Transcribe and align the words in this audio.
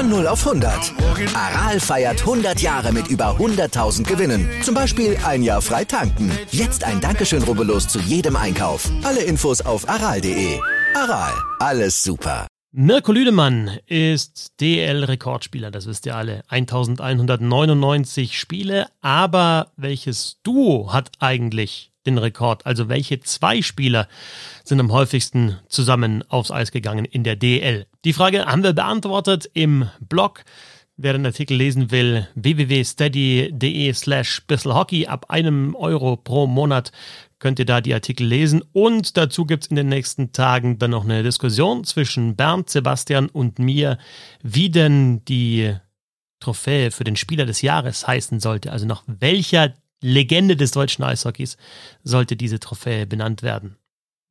Von 0.00 0.08
0 0.08 0.28
auf 0.28 0.46
100. 0.46 0.94
Aral 1.34 1.78
feiert 1.78 2.20
100 2.20 2.62
Jahre 2.62 2.90
mit 2.90 3.08
über 3.08 3.36
100.000 3.36 4.04
Gewinnen. 4.04 4.48
Zum 4.62 4.74
Beispiel 4.74 5.18
ein 5.26 5.42
Jahr 5.42 5.60
frei 5.60 5.84
tanken. 5.84 6.32
Jetzt 6.50 6.84
ein 6.84 7.02
Dankeschön, 7.02 7.42
rubbellos 7.42 7.86
zu 7.86 7.98
jedem 7.98 8.34
Einkauf. 8.34 8.90
Alle 9.02 9.20
Infos 9.20 9.60
auf 9.60 9.86
aral.de. 9.90 10.58
Aral, 10.94 11.34
alles 11.58 12.02
super. 12.02 12.46
Mirko 12.72 13.12
Lüdemann 13.12 13.78
ist 13.84 14.58
DL-Rekordspieler, 14.62 15.70
das 15.70 15.86
wisst 15.86 16.06
ihr 16.06 16.16
alle. 16.16 16.44
1199 16.48 18.38
Spiele, 18.38 18.86
aber 19.02 19.70
welches 19.76 20.38
Duo 20.42 20.94
hat 20.94 21.10
eigentlich 21.18 21.89
den 22.06 22.18
Rekord. 22.18 22.66
Also 22.66 22.88
welche 22.88 23.20
zwei 23.20 23.62
Spieler 23.62 24.08
sind 24.64 24.80
am 24.80 24.92
häufigsten 24.92 25.58
zusammen 25.68 26.24
aufs 26.28 26.50
Eis 26.50 26.72
gegangen 26.72 27.04
in 27.04 27.24
der 27.24 27.36
DL? 27.36 27.86
Die 28.04 28.12
Frage 28.12 28.46
haben 28.46 28.62
wir 28.62 28.72
beantwortet 28.72 29.50
im 29.52 29.88
Blog. 30.00 30.44
Wer 31.02 31.14
den 31.14 31.24
Artikel 31.24 31.56
lesen 31.56 31.90
will, 31.90 32.28
www.steady.de 32.34 33.92
slash 33.94 34.42
bisselhockey. 34.46 35.06
Ab 35.06 35.30
einem 35.30 35.74
Euro 35.74 36.16
pro 36.16 36.46
Monat 36.46 36.92
könnt 37.38 37.58
ihr 37.58 37.64
da 37.64 37.80
die 37.80 37.94
Artikel 37.94 38.26
lesen. 38.26 38.62
Und 38.72 39.16
dazu 39.16 39.46
gibt's 39.46 39.68
in 39.68 39.76
den 39.76 39.88
nächsten 39.88 40.32
Tagen 40.32 40.78
dann 40.78 40.90
noch 40.90 41.04
eine 41.04 41.22
Diskussion 41.22 41.84
zwischen 41.84 42.36
Bernd, 42.36 42.68
Sebastian 42.68 43.30
und 43.30 43.58
mir, 43.58 43.96
wie 44.42 44.68
denn 44.68 45.24
die 45.24 45.74
Trophäe 46.38 46.90
für 46.90 47.04
den 47.04 47.16
Spieler 47.16 47.46
des 47.46 47.62
Jahres 47.62 48.06
heißen 48.06 48.38
sollte. 48.38 48.70
Also 48.70 48.86
nach 48.86 49.02
welcher 49.06 49.74
Legende 50.00 50.56
des 50.56 50.70
deutschen 50.70 51.04
Eishockeys 51.04 51.58
sollte 52.02 52.36
diese 52.36 52.60
Trophäe 52.60 53.06
benannt 53.06 53.42
werden. 53.42 53.76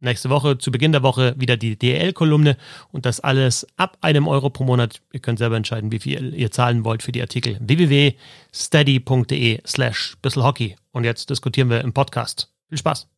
Nächste 0.01 0.29
Woche, 0.29 0.57
zu 0.57 0.71
Beginn 0.71 0.93
der 0.93 1.03
Woche, 1.03 1.35
wieder 1.37 1.57
die 1.57 1.77
DL-Kolumne 1.77 2.55
und 2.91 3.05
das 3.05 3.19
alles 3.19 3.67
ab 3.75 3.97
einem 3.99 4.29
Euro 4.29 4.49
pro 4.49 4.63
Monat. 4.63 5.01
Ihr 5.11 5.19
könnt 5.19 5.39
selber 5.39 5.57
entscheiden, 5.57 5.91
wie 5.91 5.99
viel 5.99 6.33
ihr 6.33 6.51
zahlen 6.51 6.85
wollt 6.85 7.03
für 7.03 7.11
die 7.11 7.21
Artikel. 7.21 7.57
www.steady.de 7.59 9.59
slash 9.67 10.15
bisselhockey. 10.21 10.77
Und 10.91 11.03
jetzt 11.03 11.29
diskutieren 11.29 11.69
wir 11.69 11.81
im 11.81 11.91
Podcast. 11.91 12.49
Viel 12.69 12.77
Spaß! 12.77 13.09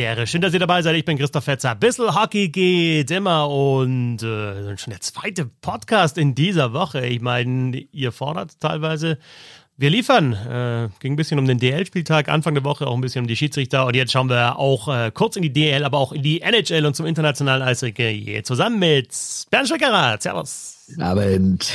Ehre. 0.00 0.26
Schön, 0.26 0.40
dass 0.40 0.52
ihr 0.52 0.60
dabei 0.60 0.82
seid. 0.82 0.96
Ich 0.96 1.04
bin 1.04 1.18
Christoph 1.18 1.44
Fetzer. 1.44 1.74
Bissl 1.74 2.14
Hockey 2.14 2.48
geht 2.48 3.10
immer 3.10 3.48
und 3.48 4.22
äh, 4.22 4.76
schon 4.76 4.90
der 4.90 5.00
zweite 5.00 5.46
Podcast 5.46 6.18
in 6.18 6.34
dieser 6.34 6.72
Woche. 6.72 7.06
Ich 7.06 7.20
meine, 7.20 7.76
ihr 7.92 8.12
fordert 8.12 8.58
teilweise. 8.60 9.18
Wir 9.76 9.90
liefern. 9.90 10.32
Äh, 10.32 10.88
ging 11.00 11.14
ein 11.14 11.16
bisschen 11.16 11.38
um 11.38 11.46
den 11.46 11.58
DL-Spieltag, 11.58 12.28
Anfang 12.28 12.54
der 12.54 12.64
Woche 12.64 12.86
auch 12.86 12.94
ein 12.94 13.00
bisschen 13.00 13.22
um 13.22 13.26
die 13.26 13.36
Schiedsrichter 13.36 13.86
und 13.86 13.96
jetzt 13.96 14.12
schauen 14.12 14.28
wir 14.28 14.58
auch 14.58 14.88
äh, 14.88 15.10
kurz 15.12 15.36
in 15.36 15.42
die 15.42 15.52
DL, 15.52 15.84
aber 15.84 15.98
auch 15.98 16.12
in 16.12 16.22
die 16.22 16.40
NHL 16.42 16.86
und 16.86 16.94
zum 16.94 17.06
internationalen 17.06 17.62
Eishockey 17.62 18.42
zusammen 18.44 18.78
mit 18.78 19.08
Bernd 19.50 19.68
Schleckerer. 19.68 20.18
Servus. 20.20 20.86
Abend. 20.98 21.72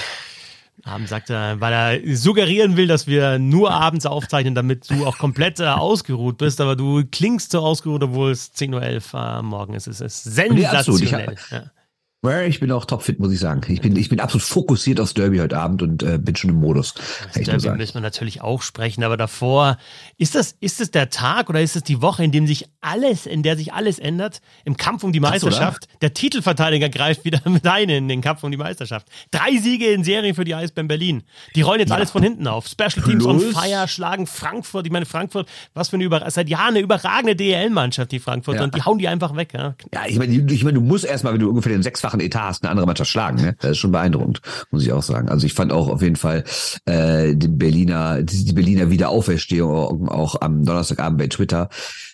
Abend 0.87 1.09
sagt 1.09 1.29
er, 1.29 1.59
weil 1.61 1.73
er 1.73 2.15
suggerieren 2.15 2.77
will, 2.77 2.87
dass 2.87 3.07
wir 3.07 3.39
nur 3.39 3.71
abends 3.71 4.05
aufzeichnen, 4.05 4.55
damit 4.55 4.89
du 4.89 5.05
auch 5.05 5.17
komplett 5.17 5.59
äh, 5.59 5.65
ausgeruht 5.65 6.37
bist. 6.37 6.61
Aber 6.61 6.75
du 6.75 7.03
klingst 7.11 7.51
so 7.51 7.59
ausgeruht, 7.59 8.03
obwohl 8.03 8.31
es 8.31 8.53
10.11 8.53 9.13
Uhr 9.13 9.19
am 9.19 9.45
Morgen 9.47 9.73
ist. 9.73 9.87
Es 9.87 10.01
ist 10.01 10.23
sensationell. 10.23 11.27
Nee, 11.27 11.33
ich 11.33 11.76
bin 12.21 12.71
auch 12.71 12.85
topfit, 12.85 13.19
muss 13.19 13.31
ich 13.31 13.39
sagen. 13.39 13.61
Ich 13.71 13.81
bin, 13.81 13.95
ich 13.95 14.09
bin 14.09 14.19
absolut 14.19 14.43
fokussiert 14.43 14.99
aufs 14.99 15.13
Derby 15.13 15.37
heute 15.37 15.57
Abend 15.57 15.83
und 15.83 16.01
äh, 16.01 16.17
bin 16.17 16.35
schon 16.35 16.49
im 16.49 16.57
Modus. 16.57 16.95
Das 17.33 17.43
Derby 17.43 17.69
müssen 17.77 17.93
wir 17.93 18.01
natürlich 18.01 18.41
auch 18.41 18.63
sprechen, 18.63 19.03
aber 19.03 19.17
davor, 19.17 19.77
ist 20.17 20.33
das, 20.33 20.55
ist 20.59 20.79
das 20.79 20.89
der 20.89 21.09
Tag 21.09 21.49
oder 21.49 21.61
ist 21.61 21.75
es 21.75 21.83
die 21.83 22.01
Woche, 22.01 22.23
in 22.23 22.31
dem 22.31 22.47
sich 22.47 22.65
alles, 22.81 23.27
in 23.27 23.43
der 23.43 23.55
sich 23.55 23.71
alles 23.71 23.99
ändert? 23.99 24.41
Im 24.65 24.77
Kampf 24.77 25.03
um 25.03 25.13
die 25.13 25.19
Meisterschaft. 25.19 25.83
So, 25.83 25.97
der 26.01 26.13
Titelverteidiger 26.13 26.89
greift 26.89 27.23
wieder 27.23 27.39
mit 27.49 27.65
ein 27.67 27.89
in 27.89 28.07
den 28.07 28.21
Kampf 28.21 28.43
um 28.43 28.51
die 28.51 28.57
Meisterschaft. 28.57 29.07
Drei 29.31 29.57
Siege 29.57 29.85
in 29.87 30.03
Serie 30.03 30.33
für 30.33 30.43
die 30.43 30.55
Eisbären 30.55 30.87
Berlin. 30.87 31.23
Die 31.55 31.61
rollen 31.61 31.79
jetzt 31.79 31.89
ja. 31.89 31.95
alles 31.95 32.11
von 32.11 32.23
hinten 32.23 32.47
auf. 32.47 32.67
Special 32.67 33.03
Teams 33.05 33.25
on 33.25 33.39
Fire 33.39 33.87
schlagen 33.87 34.25
Frankfurt. 34.25 34.85
Ich 34.87 34.91
meine, 34.91 35.05
Frankfurt, 35.05 35.47
was 35.75 35.89
für 35.89 35.97
eine 35.97 36.03
über, 36.03 36.29
seit 36.31 36.49
Jahren 36.49 36.69
eine 36.69 36.79
überragende 36.79 37.35
DL-Mannschaft, 37.35 38.11
die 38.11 38.19
Frankfurt, 38.19 38.55
ja. 38.55 38.63
und 38.63 38.75
die 38.75 38.81
hauen 38.81 38.97
die 38.97 39.07
einfach 39.07 39.35
weg. 39.35 39.53
Ja, 39.53 39.75
ja 39.93 40.01
ich 40.07 40.17
meine, 40.17 40.33
ich 40.51 40.63
mein, 40.63 40.73
du 40.73 40.81
musst 40.81 41.05
erstmal, 41.05 41.33
wenn 41.33 41.41
du 41.41 41.49
ungefähr 41.49 41.71
den 41.71 41.83
sechsfachen 41.83 42.06
sechsfachen 42.07 42.19
Etat 42.19 42.47
hast, 42.47 42.63
eine 42.63 42.71
andere 42.71 42.85
Mannschaft 42.85 43.11
schlagen. 43.11 43.41
Ne? 43.41 43.55
Das 43.59 43.71
ist 43.71 43.77
schon 43.77 43.91
beeindruckend, 43.91 44.41
muss 44.71 44.83
ich 44.83 44.91
auch 44.91 45.03
sagen. 45.03 45.29
Also 45.29 45.45
ich 45.45 45.53
fand 45.53 45.71
auch 45.71 45.89
auf 45.89 46.01
jeden 46.01 46.15
Fall 46.15 46.43
äh, 46.85 47.35
den 47.35 47.57
Berliner, 47.57 48.23
die 48.23 48.53
Berliner 48.53 48.89
Wiederaufstehung 48.89 50.09
auch 50.09 50.41
am 50.41 50.63
Donnerstagabend 50.63 51.19
bei 51.19 51.27
Twitter 51.27 51.69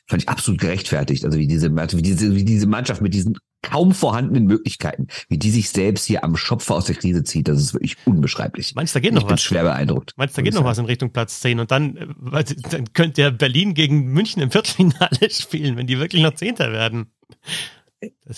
fand 0.08 0.24
ich 0.24 0.30
absolut 0.30 0.60
gerechtfertigt. 0.60 1.24
Also 1.24 1.38
wie 1.38 1.48
diese, 1.48 1.74
wie 1.74 2.02
diese, 2.02 2.36
wie 2.36 2.44
diese 2.44 2.68
Mannschaft 2.68 3.02
mit 3.02 3.14
diesen 3.14 3.38
kaum 3.62 3.94
vorhandenen 3.94 4.46
Möglichkeiten, 4.46 5.08
wie 5.30 5.38
die 5.38 5.50
sich 5.50 5.70
selbst 5.70 6.06
hier 6.06 6.26
am 6.26 6.36
Schopfer 6.36 6.76
aus 6.76 6.86
der 6.86 6.96
Krise 6.96 7.24
zieht, 7.24 7.48
das 7.48 7.62
ist 7.62 7.74
wirklich 7.74 7.96
unbeschreiblich. 8.04 8.76
Meinst 8.76 8.94
du, 8.94 9.00
da 9.00 9.02
geht 9.02 9.14
noch 9.14 9.22
ich 9.22 9.30
was? 9.30 9.40
Ich 9.40 9.48
bin 9.48 9.56
schwer 9.56 9.64
beeindruckt. 9.64 10.14
Meinst 10.18 10.36
du, 10.36 10.42
da 10.42 10.44
geht 10.44 10.54
noch 10.54 10.66
was 10.66 10.78
in 10.78 10.86
Richtung 10.86 11.12
Platz 11.12 11.40
10 11.40 11.62
und 11.62 11.72
dann, 11.72 11.96
äh, 11.96 12.44
dann 12.70 12.92
könnte 12.92 13.22
ja 13.22 13.30
Berlin 13.30 13.74
gegen 13.74 14.08
München 14.12 14.42
im 14.42 14.52
Viertelfinale 14.52 15.30
spielen, 15.30 15.78
wenn 15.78 15.88
die 15.88 15.98
wirklich 15.98 16.22
noch 16.22 16.36
Zehnter 16.36 16.74
werden. 16.74 17.14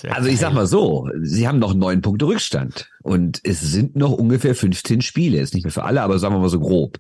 Also 0.10 0.30
ich 0.30 0.40
sag 0.40 0.54
mal 0.54 0.68
so, 0.68 1.10
sie 1.22 1.48
haben 1.48 1.60
noch 1.60 1.74
neun 1.74 2.02
Punkte 2.02 2.26
Rückstand 2.26 2.90
und 3.04 3.40
es 3.44 3.62
sind 3.62 3.96
noch 3.96 4.12
ungefähr 4.12 4.56
15 4.56 5.02
Spiele. 5.02 5.40
Ist 5.40 5.54
nicht 5.54 5.64
mehr 5.64 5.72
für 5.72 5.84
alle, 5.84 6.02
aber 6.02 6.20
sagen 6.20 6.36
wir 6.36 6.40
mal 6.40 6.50
so 6.50 6.60
grob. 6.60 7.00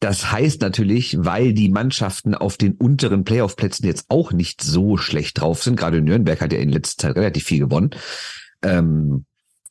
Das 0.00 0.32
heißt 0.32 0.60
natürlich, 0.62 1.16
weil 1.20 1.52
die 1.52 1.68
Mannschaften 1.68 2.34
auf 2.34 2.56
den 2.56 2.72
unteren 2.74 3.22
Playoff-Plätzen 3.22 3.86
jetzt 3.86 4.06
auch 4.08 4.32
nicht 4.32 4.60
so 4.60 4.96
schlecht 4.96 5.40
drauf 5.40 5.62
sind. 5.62 5.76
Gerade 5.76 6.00
Nürnberg 6.00 6.40
hat 6.40 6.52
ja 6.52 6.58
in 6.58 6.70
letzter 6.70 7.08
Zeit 7.08 7.16
relativ 7.16 7.44
viel 7.44 7.60
gewonnen. 7.60 7.90
Ähm, 8.62 9.26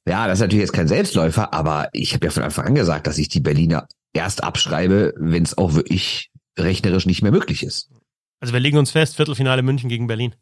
ja, 0.08 0.28
das 0.28 0.40
ist 0.40 0.42
natürlich 0.42 0.64
jetzt 0.64 0.74
kein 0.74 0.88
Selbstläufer, 0.88 1.54
aber 1.54 1.90
ich 1.92 2.14
habe 2.14 2.26
ja 2.26 2.32
von 2.32 2.44
Anfang 2.44 2.66
an 2.66 2.76
gesagt, 2.76 3.08
dass 3.08 3.18
ich 3.18 3.28
die 3.28 3.42
Berliner 3.42 3.88
erst 4.14 4.44
abschreibe, 4.44 5.14
wenn 5.18 5.44
es 5.44 5.58
auch 5.58 5.74
wirklich 5.74 6.32
rechnerisch 6.58 7.06
nicht 7.06 7.22
mehr 7.22 7.32
möglich 7.32 7.64
ist. 7.64 7.90
Also 8.40 8.54
wir 8.54 8.60
legen 8.60 8.78
uns 8.78 8.92
fest, 8.92 9.18
Viertelfinale 9.18 9.62
München 9.62 9.90
gegen 9.90 10.08
Berlin. 10.08 10.34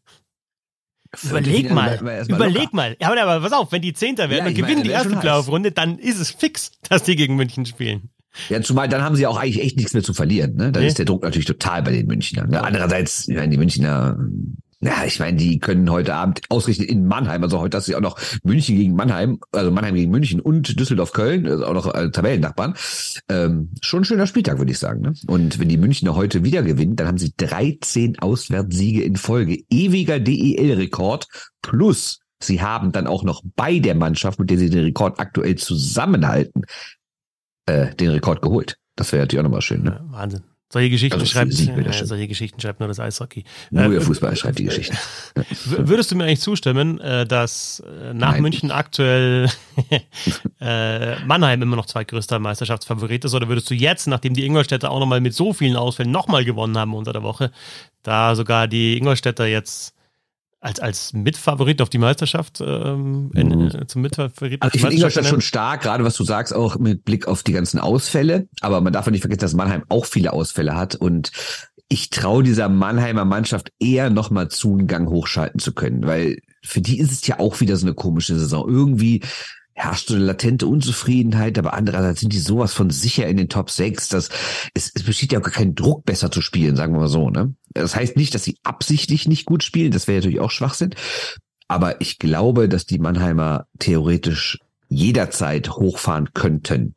Überleg 1.24 1.72
mal, 1.72 1.96
überleg 2.28 2.64
locker. 2.64 2.76
mal. 2.76 2.98
Ja, 3.00 3.10
aber 3.10 3.42
pass 3.42 3.52
auf, 3.52 3.72
wenn 3.72 3.82
die 3.82 3.94
Zehnter 3.94 4.30
werden 4.30 4.46
ja, 4.46 4.50
und 4.50 4.54
gewinnen 4.54 4.78
meine, 4.78 4.84
die 4.84 4.92
erste 4.92 5.16
Playoff-Runde, 5.16 5.72
dann 5.72 5.98
ist 5.98 6.20
es 6.20 6.30
fix, 6.30 6.72
dass 6.90 7.04
die 7.04 7.16
gegen 7.16 7.36
München 7.36 7.66
spielen. 7.66 8.10
Ja, 8.50 8.62
zumal 8.62 8.88
dann 8.88 9.02
haben 9.02 9.16
sie 9.16 9.26
auch 9.26 9.38
eigentlich 9.38 9.62
echt 9.62 9.76
nichts 9.76 9.94
mehr 9.94 10.04
zu 10.04 10.14
verlieren. 10.14 10.56
Ne? 10.56 10.72
Dann 10.72 10.84
nee. 10.84 10.88
ist 10.88 11.00
der 11.00 11.06
Druck 11.06 11.24
natürlich 11.24 11.48
total 11.48 11.82
bei 11.82 11.92
den 11.92 12.06
Münchnern. 12.06 12.52
Ne? 12.52 12.64
Andererseits, 12.64 13.28
ich 13.28 13.36
meine, 13.36 13.50
die 13.50 13.58
Münchner 13.58 14.18
ja, 14.82 15.04
ich 15.06 15.20
meine, 15.20 15.36
die 15.36 15.60
können 15.60 15.90
heute 15.92 16.16
Abend 16.16 16.42
ausrichten 16.48 16.84
in 16.84 17.06
Mannheim. 17.06 17.44
Also 17.44 17.60
heute 17.60 17.78
hast 17.78 17.88
du 17.88 17.92
ja 17.92 17.98
auch 17.98 18.02
noch 18.02 18.18
München 18.44 18.78
gegen 18.78 18.96
Mannheim, 18.96 19.40
also 19.52 19.72
Mannheim 19.72 19.96
gegen 19.96 20.10
München 20.10 20.40
und 20.40 20.80
Düsseldorf-Köln, 20.80 21.48
also 21.48 21.66
auch 21.66 21.74
noch 21.74 21.94
äh, 21.94 22.10
Tabellennachbarn. 22.12 22.76
Ähm, 23.28 23.72
schon 23.82 24.02
ein 24.02 24.06
schöner 24.06 24.26
Spieltag, 24.26 24.58
würde 24.58 24.72
ich 24.72 24.80
sagen. 24.80 25.02
Ne? 25.02 25.14
Und 25.28 25.60
wenn 25.60 25.68
die 25.68 25.78
Münchner 25.78 26.16
heute 26.16 26.46
wieder 26.46 26.64
gewinnen, 26.64 26.96
dann 26.96 27.08
haben 27.08 27.18
sie 27.18 27.34
13 27.36 28.20
Auswärtssiege 28.20 29.04
in 29.04 29.18
Folge. 29.18 29.58
Ewiger 29.70 30.20
DEL-Rekord 30.20 31.28
plus 31.62 32.20
sie 32.42 32.62
haben 32.62 32.94
dann 32.94 33.06
auch 33.06 33.24
noch 33.24 33.42
bei 33.58 33.80
der 33.80 33.96
Mannschaft, 33.96 34.40
mit 34.40 34.50
der 34.50 34.58
sie 34.58 34.70
den 34.70 34.86
Rekord 34.86 35.20
aktuell 35.20 35.56
zusammenhalten, 35.56 36.64
äh, 37.66 37.94
den 37.96 38.12
Rekord 38.12 38.42
geholt. 38.42 38.78
Das 38.96 39.12
wäre 39.12 39.24
natürlich 39.24 39.40
auch 39.40 39.44
nochmal 39.44 39.62
schön. 39.62 39.84
Ne? 39.84 40.00
Ja, 40.00 40.12
Wahnsinn. 40.12 40.44
Solche 40.72 40.92
Geschichten, 40.92 41.20
also 41.20 41.26
schreibt, 41.26 41.52
äh, 41.52 42.06
solche 42.06 42.28
Geschichten 42.28 42.62
schreibt 42.62 42.80
nur 42.80 42.88
das 42.88 43.00
Eishockey. 43.00 43.44
Nur 43.72 43.90
der 43.90 44.02
äh, 44.02 44.02
Fußball 44.02 44.36
schreibt 44.36 44.60
die 44.60 44.66
Geschichten. 44.66 44.96
Würdest 45.66 46.12
du 46.12 46.16
mir 46.16 46.26
eigentlich 46.26 46.42
zustimmen, 46.42 47.00
äh, 47.00 47.26
dass 47.26 47.80
äh, 47.80 48.14
nach 48.14 48.34
Nein. 48.34 48.44
München 48.44 48.70
aktuell 48.70 49.50
äh, 50.62 51.20
Mannheim 51.26 51.64
immer 51.64 51.76
noch 51.76 51.88
zweitgrößter 51.88 52.38
Meisterschaftsfavorit 52.38 53.26
ist? 53.26 53.34
Oder 53.34 53.48
würdest 53.48 53.68
du 53.72 53.74
jetzt, 53.74 54.06
nachdem 54.06 54.36
die 54.36 54.46
Ingolstädter 54.46 54.92
auch 54.92 55.00
nochmal 55.00 55.22
mit 55.22 55.34
so 55.34 55.54
vielen 55.54 55.76
Ausfällen 55.76 56.12
nochmal 56.12 56.46
gewonnen 56.46 56.78
haben 56.78 56.94
unter 56.94 57.14
der 57.14 57.24
Woche, 57.24 57.52
da 58.04 58.36
sogar 58.36 58.68
die 58.68 58.96
Ingolstädter 58.96 59.48
jetzt 59.48 59.96
als, 60.62 60.80
als 60.80 61.14
Mitfavorit 61.14 61.82
auf 61.82 61.90
die 61.90 61.98
Meisterschaft, 61.98 62.62
ähm, 62.62 63.32
in, 63.34 63.48
mhm. 63.48 63.68
äh, 63.68 63.88
zum 63.88 64.02
Mitfavorit. 64.02 64.62
Also 64.62 64.76
ich 64.76 64.82
finde 64.82 64.96
Ingolstadt 64.96 65.26
schon 65.26 65.42
stark, 65.42 65.82
gerade 65.82 66.04
was 66.04 66.16
du 66.16 66.24
sagst, 66.24 66.54
auch 66.54 66.78
mit 66.78 67.06
Blick 67.06 67.28
auf 67.28 67.44
die 67.44 67.54
ganzen 67.54 67.80
Ausfälle. 67.80 68.48
Aber 68.62 68.82
man 68.82 68.92
darf 68.92 69.08
nicht 69.08 69.22
vergessen, 69.22 69.42
dass 69.42 69.54
Mannheim 69.54 69.84
auch 69.90 70.06
viele 70.06 70.34
Ausfälle 70.34 70.76
hat 70.76 70.96
und 70.96 71.32
ich 71.92 72.12
traue 72.12 72.44
dieser 72.44 72.70
Mannheimer 72.70 73.26
Mannschaft 73.26 73.72
eher 73.80 74.12
nochmal 74.12 74.50
zu, 74.50 74.78
einen 74.78 74.88
Gang 74.88 75.10
hochschalten 75.10 75.60
zu 75.60 75.74
können, 75.74 76.06
weil 76.06 76.38
für 76.62 76.82
die 76.82 77.00
ist 77.00 77.12
es 77.12 77.26
ja 77.26 77.40
auch 77.40 77.62
wieder 77.62 77.76
so 77.78 77.88
eine 77.88 77.96
komische 77.96 78.38
Saison. 78.38 78.70
Irgendwie 78.70 79.24
herrscht 79.80 80.10
so 80.10 80.16
eine 80.16 80.26
latente 80.26 80.68
Unzufriedenheit, 80.68 81.58
aber 81.58 81.74
andererseits 81.74 82.20
sind 82.20 82.34
die 82.34 82.40
sowas 82.40 82.74
von 82.74 82.90
sicher 82.90 83.28
in 83.28 83.38
den 83.38 83.48
Top 83.48 83.70
6, 83.72 84.10
dass 84.10 84.30
es, 84.74 84.92
es 84.94 85.04
besteht 85.04 85.32
ja 85.32 85.40
auch 85.40 85.44
gar 85.44 85.54
kein 85.54 85.74
Druck, 85.74 86.04
besser 86.04 86.32
zu 86.32 86.42
spielen, 86.42 86.76
sagen 86.76 86.94
wir 86.94 87.00
mal 87.00 87.08
so. 87.08 87.30
Ne? 87.30 87.56
Das 87.70 87.96
heißt 87.96 88.18
nicht, 88.18 88.36
dass 88.36 88.44
sie 88.44 88.58
absichtlich 88.64 89.26
nicht 89.30 89.46
gut 89.46 89.64
spielen, 89.64 89.92
das 89.92 90.08
wäre 90.08 90.18
natürlich 90.18 90.42
auch 90.42 90.52
Schwachsinn. 90.52 90.96
Aber 91.70 92.02
ich 92.02 92.20
glaube, 92.20 92.68
dass 92.68 92.88
die 92.88 93.00
Mannheimer 93.00 93.68
theoretisch 93.80 94.60
jederzeit 94.90 95.70
hochfahren 95.70 96.34
könnten. 96.34 96.96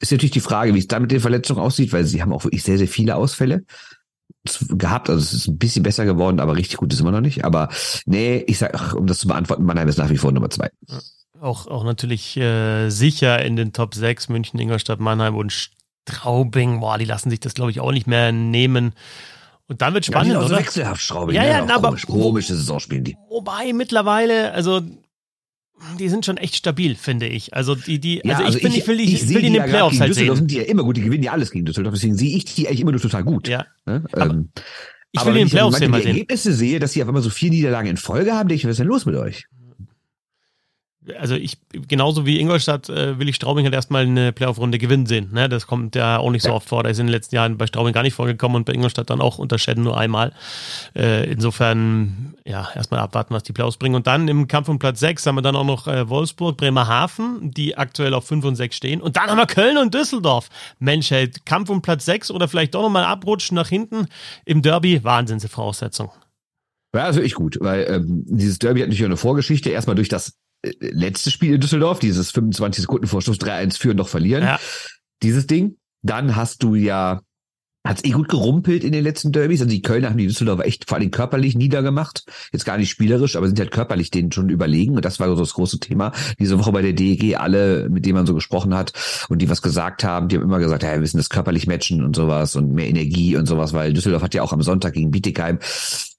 Ist 0.00 0.10
natürlich 0.10 0.30
die 0.30 0.40
Frage, 0.40 0.72
wie 0.72 0.78
es 0.78 0.88
da 0.88 0.98
mit 0.98 1.10
den 1.10 1.20
Verletzungen 1.20 1.60
aussieht, 1.60 1.92
weil 1.92 2.06
sie 2.06 2.22
haben 2.22 2.32
auch 2.32 2.44
wirklich 2.44 2.62
sehr, 2.62 2.78
sehr 2.78 2.88
viele 2.88 3.16
Ausfälle 3.16 3.64
gehabt. 4.70 5.10
Also 5.10 5.22
es 5.22 5.34
ist 5.34 5.48
ein 5.48 5.58
bisschen 5.58 5.82
besser 5.82 6.06
geworden, 6.06 6.40
aber 6.40 6.56
richtig 6.56 6.78
gut 6.78 6.94
ist 6.94 7.00
immer 7.00 7.12
noch 7.12 7.20
nicht. 7.20 7.44
Aber 7.44 7.68
nee, 8.06 8.42
ich 8.46 8.56
sag, 8.56 8.94
um 8.94 9.06
das 9.06 9.18
zu 9.18 9.28
beantworten, 9.28 9.64
Mannheim 9.64 9.88
ist 9.88 9.98
nach 9.98 10.08
wie 10.08 10.16
vor 10.16 10.32
Nummer 10.32 10.48
zwei. 10.48 10.70
Ja. 10.88 10.98
Auch, 11.40 11.66
auch 11.66 11.84
natürlich 11.84 12.36
äh, 12.36 12.88
sicher 12.88 13.44
in 13.44 13.56
den 13.56 13.72
Top 13.72 13.94
6 13.94 14.28
München, 14.28 14.58
Ingolstadt, 14.58 15.00
Mannheim 15.00 15.36
und 15.36 15.52
Straubing. 15.52 16.80
Boah, 16.80 16.98
die 16.98 17.04
lassen 17.04 17.30
sich 17.30 17.40
das, 17.40 17.54
glaube 17.54 17.70
ich, 17.70 17.80
auch 17.80 17.92
nicht 17.92 18.06
mehr 18.06 18.32
nehmen. 18.32 18.92
Und 19.68 19.82
dann 19.82 19.94
wird 19.94 20.06
spannend, 20.06 20.32
ja, 20.32 20.40
die 20.40 20.46
oder? 20.46 20.58
wechselhaft 20.58 21.00
Straubing. 21.00 21.34
Ja, 21.34 21.44
ja, 21.44 21.64
ja 21.64 21.74
aber 21.74 21.88
komisch, 21.88 22.06
komische 22.06 22.54
Saison 22.54 22.80
spielen 22.80 23.04
die. 23.04 23.16
Wobei 23.28 23.72
mittlerweile, 23.72 24.52
also 24.52 24.82
die 25.98 26.08
sind 26.08 26.24
schon 26.24 26.36
echt 26.36 26.54
stabil, 26.54 26.94
finde 26.94 27.26
ich. 27.26 27.54
Also 27.54 27.74
die, 27.74 27.98
die, 27.98 28.22
ja, 28.24 28.38
also, 28.38 28.42
ich, 28.42 28.46
also 28.46 28.58
bin, 28.60 28.72
ich, 28.72 28.78
ich 28.78 28.86
will, 28.86 29.00
ich, 29.00 29.14
ich 29.14 29.28
will 29.28 29.40
die 29.40 29.46
in 29.48 29.52
den 29.54 29.64
Playoffs 29.64 30.00
halt 30.00 30.14
sehen. 30.14 30.34
sind 30.34 30.50
die 30.50 30.56
ja 30.56 30.62
immer 30.62 30.84
gut, 30.84 30.96
die 30.96 31.02
gewinnen 31.02 31.22
ja 31.22 31.32
alles 31.32 31.50
gegen 31.50 31.66
Düsseldorf, 31.66 31.94
deswegen 31.94 32.14
sehe 32.14 32.36
ich 32.36 32.44
die 32.44 32.66
eigentlich 32.66 32.80
immer 32.80 32.92
nur 32.92 33.00
total 33.00 33.24
gut. 33.24 33.48
Ja. 33.48 33.66
Ne? 33.84 34.04
Ähm, 34.16 34.50
ich 35.12 35.24
will 35.24 35.34
die 35.34 35.40
in 35.40 35.46
den 35.48 35.50
Playoffs 35.50 35.78
sehen, 35.78 35.90
mal 35.90 35.98
sehen. 35.98 36.06
Wenn 36.06 36.12
ich 36.12 36.16
Ergebnisse 36.20 36.52
sehe, 36.54 36.78
dass 36.78 36.92
sie 36.92 37.02
auf 37.02 37.08
einmal 37.08 37.22
so 37.22 37.30
vier 37.30 37.50
Niederlagen 37.50 37.88
in 37.88 37.96
Folge 37.96 38.32
haben, 38.32 38.48
denke 38.48 38.60
ich, 38.60 38.64
was 38.64 38.72
ist 38.72 38.78
denn 38.78 38.86
los 38.86 39.04
mit 39.04 39.16
euch? 39.16 39.46
Also 41.18 41.34
ich, 41.34 41.58
genauso 41.88 42.26
wie 42.26 42.40
Ingolstadt, 42.40 42.88
äh, 42.88 43.18
will 43.18 43.28
ich 43.28 43.36
Straubing 43.36 43.64
halt 43.64 43.74
erstmal 43.74 44.02
eine 44.02 44.32
Playoff-Runde 44.32 44.78
gewinnen 44.78 45.06
sehen. 45.06 45.30
Ne? 45.32 45.48
Das 45.48 45.66
kommt 45.66 45.94
ja 45.94 46.18
auch 46.18 46.30
nicht 46.30 46.42
so 46.42 46.52
oft 46.52 46.68
vor. 46.68 46.82
Da 46.82 46.90
ist 46.90 46.98
in 46.98 47.06
den 47.06 47.12
letzten 47.12 47.34
Jahren 47.34 47.56
bei 47.56 47.66
Straubing 47.66 47.92
gar 47.92 48.02
nicht 48.02 48.14
vorgekommen 48.14 48.56
und 48.56 48.64
bei 48.64 48.72
Ingolstadt 48.72 49.10
dann 49.10 49.20
auch 49.20 49.38
unter 49.38 49.58
Schäden 49.58 49.84
nur 49.84 49.96
einmal. 49.96 50.32
Äh, 50.94 51.30
insofern, 51.30 52.34
ja, 52.44 52.68
erstmal 52.74 53.00
abwarten, 53.00 53.34
was 53.34 53.42
die 53.42 53.52
Playoffs 53.52 53.76
bringen. 53.76 53.94
Und 53.94 54.06
dann 54.06 54.28
im 54.28 54.48
Kampf 54.48 54.68
um 54.68 54.78
Platz 54.78 55.00
6 55.00 55.26
haben 55.26 55.36
wir 55.36 55.42
dann 55.42 55.56
auch 55.56 55.64
noch 55.64 55.86
äh, 55.86 56.08
Wolfsburg, 56.08 56.56
Bremerhaven, 56.56 57.50
die 57.52 57.76
aktuell 57.76 58.14
auf 58.14 58.26
5 58.26 58.44
und 58.44 58.56
6 58.56 58.76
stehen. 58.76 59.00
Und 59.00 59.16
dann 59.16 59.30
haben 59.30 59.38
wir 59.38 59.46
Köln 59.46 59.78
und 59.78 59.94
Düsseldorf. 59.94 60.48
Mensch, 60.78 61.10
hey, 61.10 61.30
Kampf 61.44 61.70
um 61.70 61.82
Platz 61.82 62.04
6 62.04 62.30
oder 62.30 62.48
vielleicht 62.48 62.74
doch 62.74 62.82
nochmal 62.82 63.04
abrutschen 63.04 63.54
nach 63.54 63.68
hinten 63.68 64.06
im 64.44 64.62
Derby. 64.62 65.02
Wahnsinnsvoraussetzung. 65.04 66.10
Ja, 66.94 67.04
also 67.04 67.20
ich 67.20 67.34
gut, 67.34 67.58
weil 67.60 67.86
ähm, 67.90 68.24
dieses 68.26 68.58
Derby 68.58 68.80
hat 68.80 68.88
natürlich 68.88 69.04
eine 69.04 69.18
Vorgeschichte. 69.18 69.68
Erstmal 69.68 69.96
durch 69.96 70.08
das 70.08 70.38
letzte 70.62 71.30
Spiel 71.30 71.54
in 71.54 71.60
Düsseldorf, 71.60 71.98
dieses 71.98 72.30
25 72.30 72.82
Sekunden 72.82 73.06
Vorschuss 73.06 73.38
3-1 73.38 73.78
führen, 73.78 73.96
noch 73.96 74.08
verlieren. 74.08 74.44
Ja. 74.44 74.60
Dieses 75.22 75.46
Ding. 75.46 75.76
Dann 76.02 76.36
hast 76.36 76.62
du 76.62 76.74
ja 76.74 77.20
hat 77.86 77.98
es 77.98 78.04
eh 78.04 78.10
gut 78.10 78.28
gerumpelt 78.28 78.84
in 78.84 78.92
den 78.92 79.04
letzten 79.04 79.32
Derbys. 79.32 79.60
Also 79.60 79.70
die 79.70 79.82
Kölner 79.82 80.10
haben 80.10 80.18
die 80.18 80.26
Düsseldorfer 80.26 80.66
echt 80.66 80.88
vor 80.88 80.98
allem 80.98 81.10
körperlich 81.10 81.56
niedergemacht. 81.56 82.24
Jetzt 82.52 82.64
gar 82.64 82.78
nicht 82.78 82.90
spielerisch, 82.90 83.36
aber 83.36 83.46
sind 83.46 83.58
halt 83.58 83.70
körperlich 83.70 84.10
denen 84.10 84.32
schon 84.32 84.48
überlegen. 84.48 84.96
Und 84.96 85.04
das 85.04 85.20
war 85.20 85.28
so 85.28 85.36
das 85.36 85.54
große 85.54 85.78
Thema 85.78 86.12
diese 86.38 86.58
Woche 86.58 86.72
bei 86.72 86.82
der 86.82 86.92
DEG. 86.92 87.36
Alle, 87.36 87.88
mit 87.88 88.04
denen 88.04 88.16
man 88.16 88.26
so 88.26 88.34
gesprochen 88.34 88.74
hat 88.74 88.92
und 89.28 89.40
die 89.40 89.48
was 89.48 89.62
gesagt 89.62 90.04
haben, 90.04 90.28
die 90.28 90.36
haben 90.36 90.42
immer 90.42 90.58
gesagt, 90.58 90.82
ja, 90.82 90.92
wir 90.92 91.00
müssen 91.00 91.18
das 91.18 91.30
körperlich 91.30 91.66
matchen 91.66 92.04
und 92.04 92.16
sowas 92.16 92.56
und 92.56 92.72
mehr 92.72 92.88
Energie 92.88 93.36
und 93.36 93.46
sowas, 93.46 93.72
weil 93.72 93.92
Düsseldorf 93.92 94.22
hat 94.22 94.34
ja 94.34 94.42
auch 94.42 94.52
am 94.52 94.62
Sonntag 94.62 94.94
gegen 94.94 95.10
Bietigheim, 95.10 95.58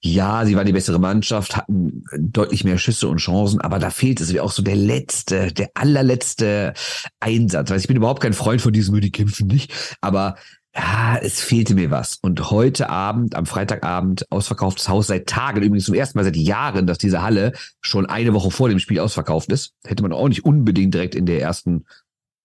ja, 0.00 0.46
sie 0.46 0.54
waren 0.54 0.66
die 0.66 0.72
bessere 0.72 1.00
Mannschaft, 1.00 1.56
hatten 1.56 2.04
deutlich 2.16 2.64
mehr 2.64 2.78
Schüsse 2.78 3.08
und 3.08 3.18
Chancen, 3.18 3.60
aber 3.60 3.78
da 3.80 3.90
fehlt 3.90 4.20
es 4.20 4.32
wie 4.32 4.40
auch 4.40 4.52
so 4.52 4.62
der 4.62 4.76
letzte, 4.76 5.52
der 5.52 5.70
allerletzte 5.74 6.74
Einsatz. 7.18 7.70
Weil 7.70 7.78
ich 7.78 7.88
bin 7.88 7.96
überhaupt 7.96 8.22
kein 8.22 8.32
Freund 8.32 8.60
von 8.60 8.72
diesem, 8.72 9.00
die 9.00 9.10
kämpfen 9.10 9.48
nicht, 9.48 9.72
aber 10.00 10.36
ja, 10.78 11.18
es 11.20 11.40
fehlte 11.40 11.74
mir 11.74 11.90
was. 11.90 12.18
Und 12.22 12.50
heute 12.50 12.88
Abend, 12.88 13.34
am 13.34 13.46
Freitagabend, 13.46 14.30
ausverkauftes 14.30 14.88
Haus 14.88 15.08
seit 15.08 15.26
Tagen, 15.26 15.62
übrigens 15.62 15.86
zum 15.86 15.94
ersten 15.94 16.18
Mal 16.18 16.24
seit 16.24 16.36
Jahren, 16.36 16.86
dass 16.86 16.98
diese 16.98 17.22
Halle 17.22 17.52
schon 17.80 18.06
eine 18.06 18.32
Woche 18.32 18.50
vor 18.50 18.68
dem 18.68 18.78
Spiel 18.78 19.00
ausverkauft 19.00 19.50
ist. 19.50 19.72
Hätte 19.84 20.02
man 20.02 20.12
auch 20.12 20.28
nicht 20.28 20.44
unbedingt 20.44 20.94
direkt 20.94 21.14
in 21.14 21.26
der 21.26 21.40
ersten, 21.40 21.86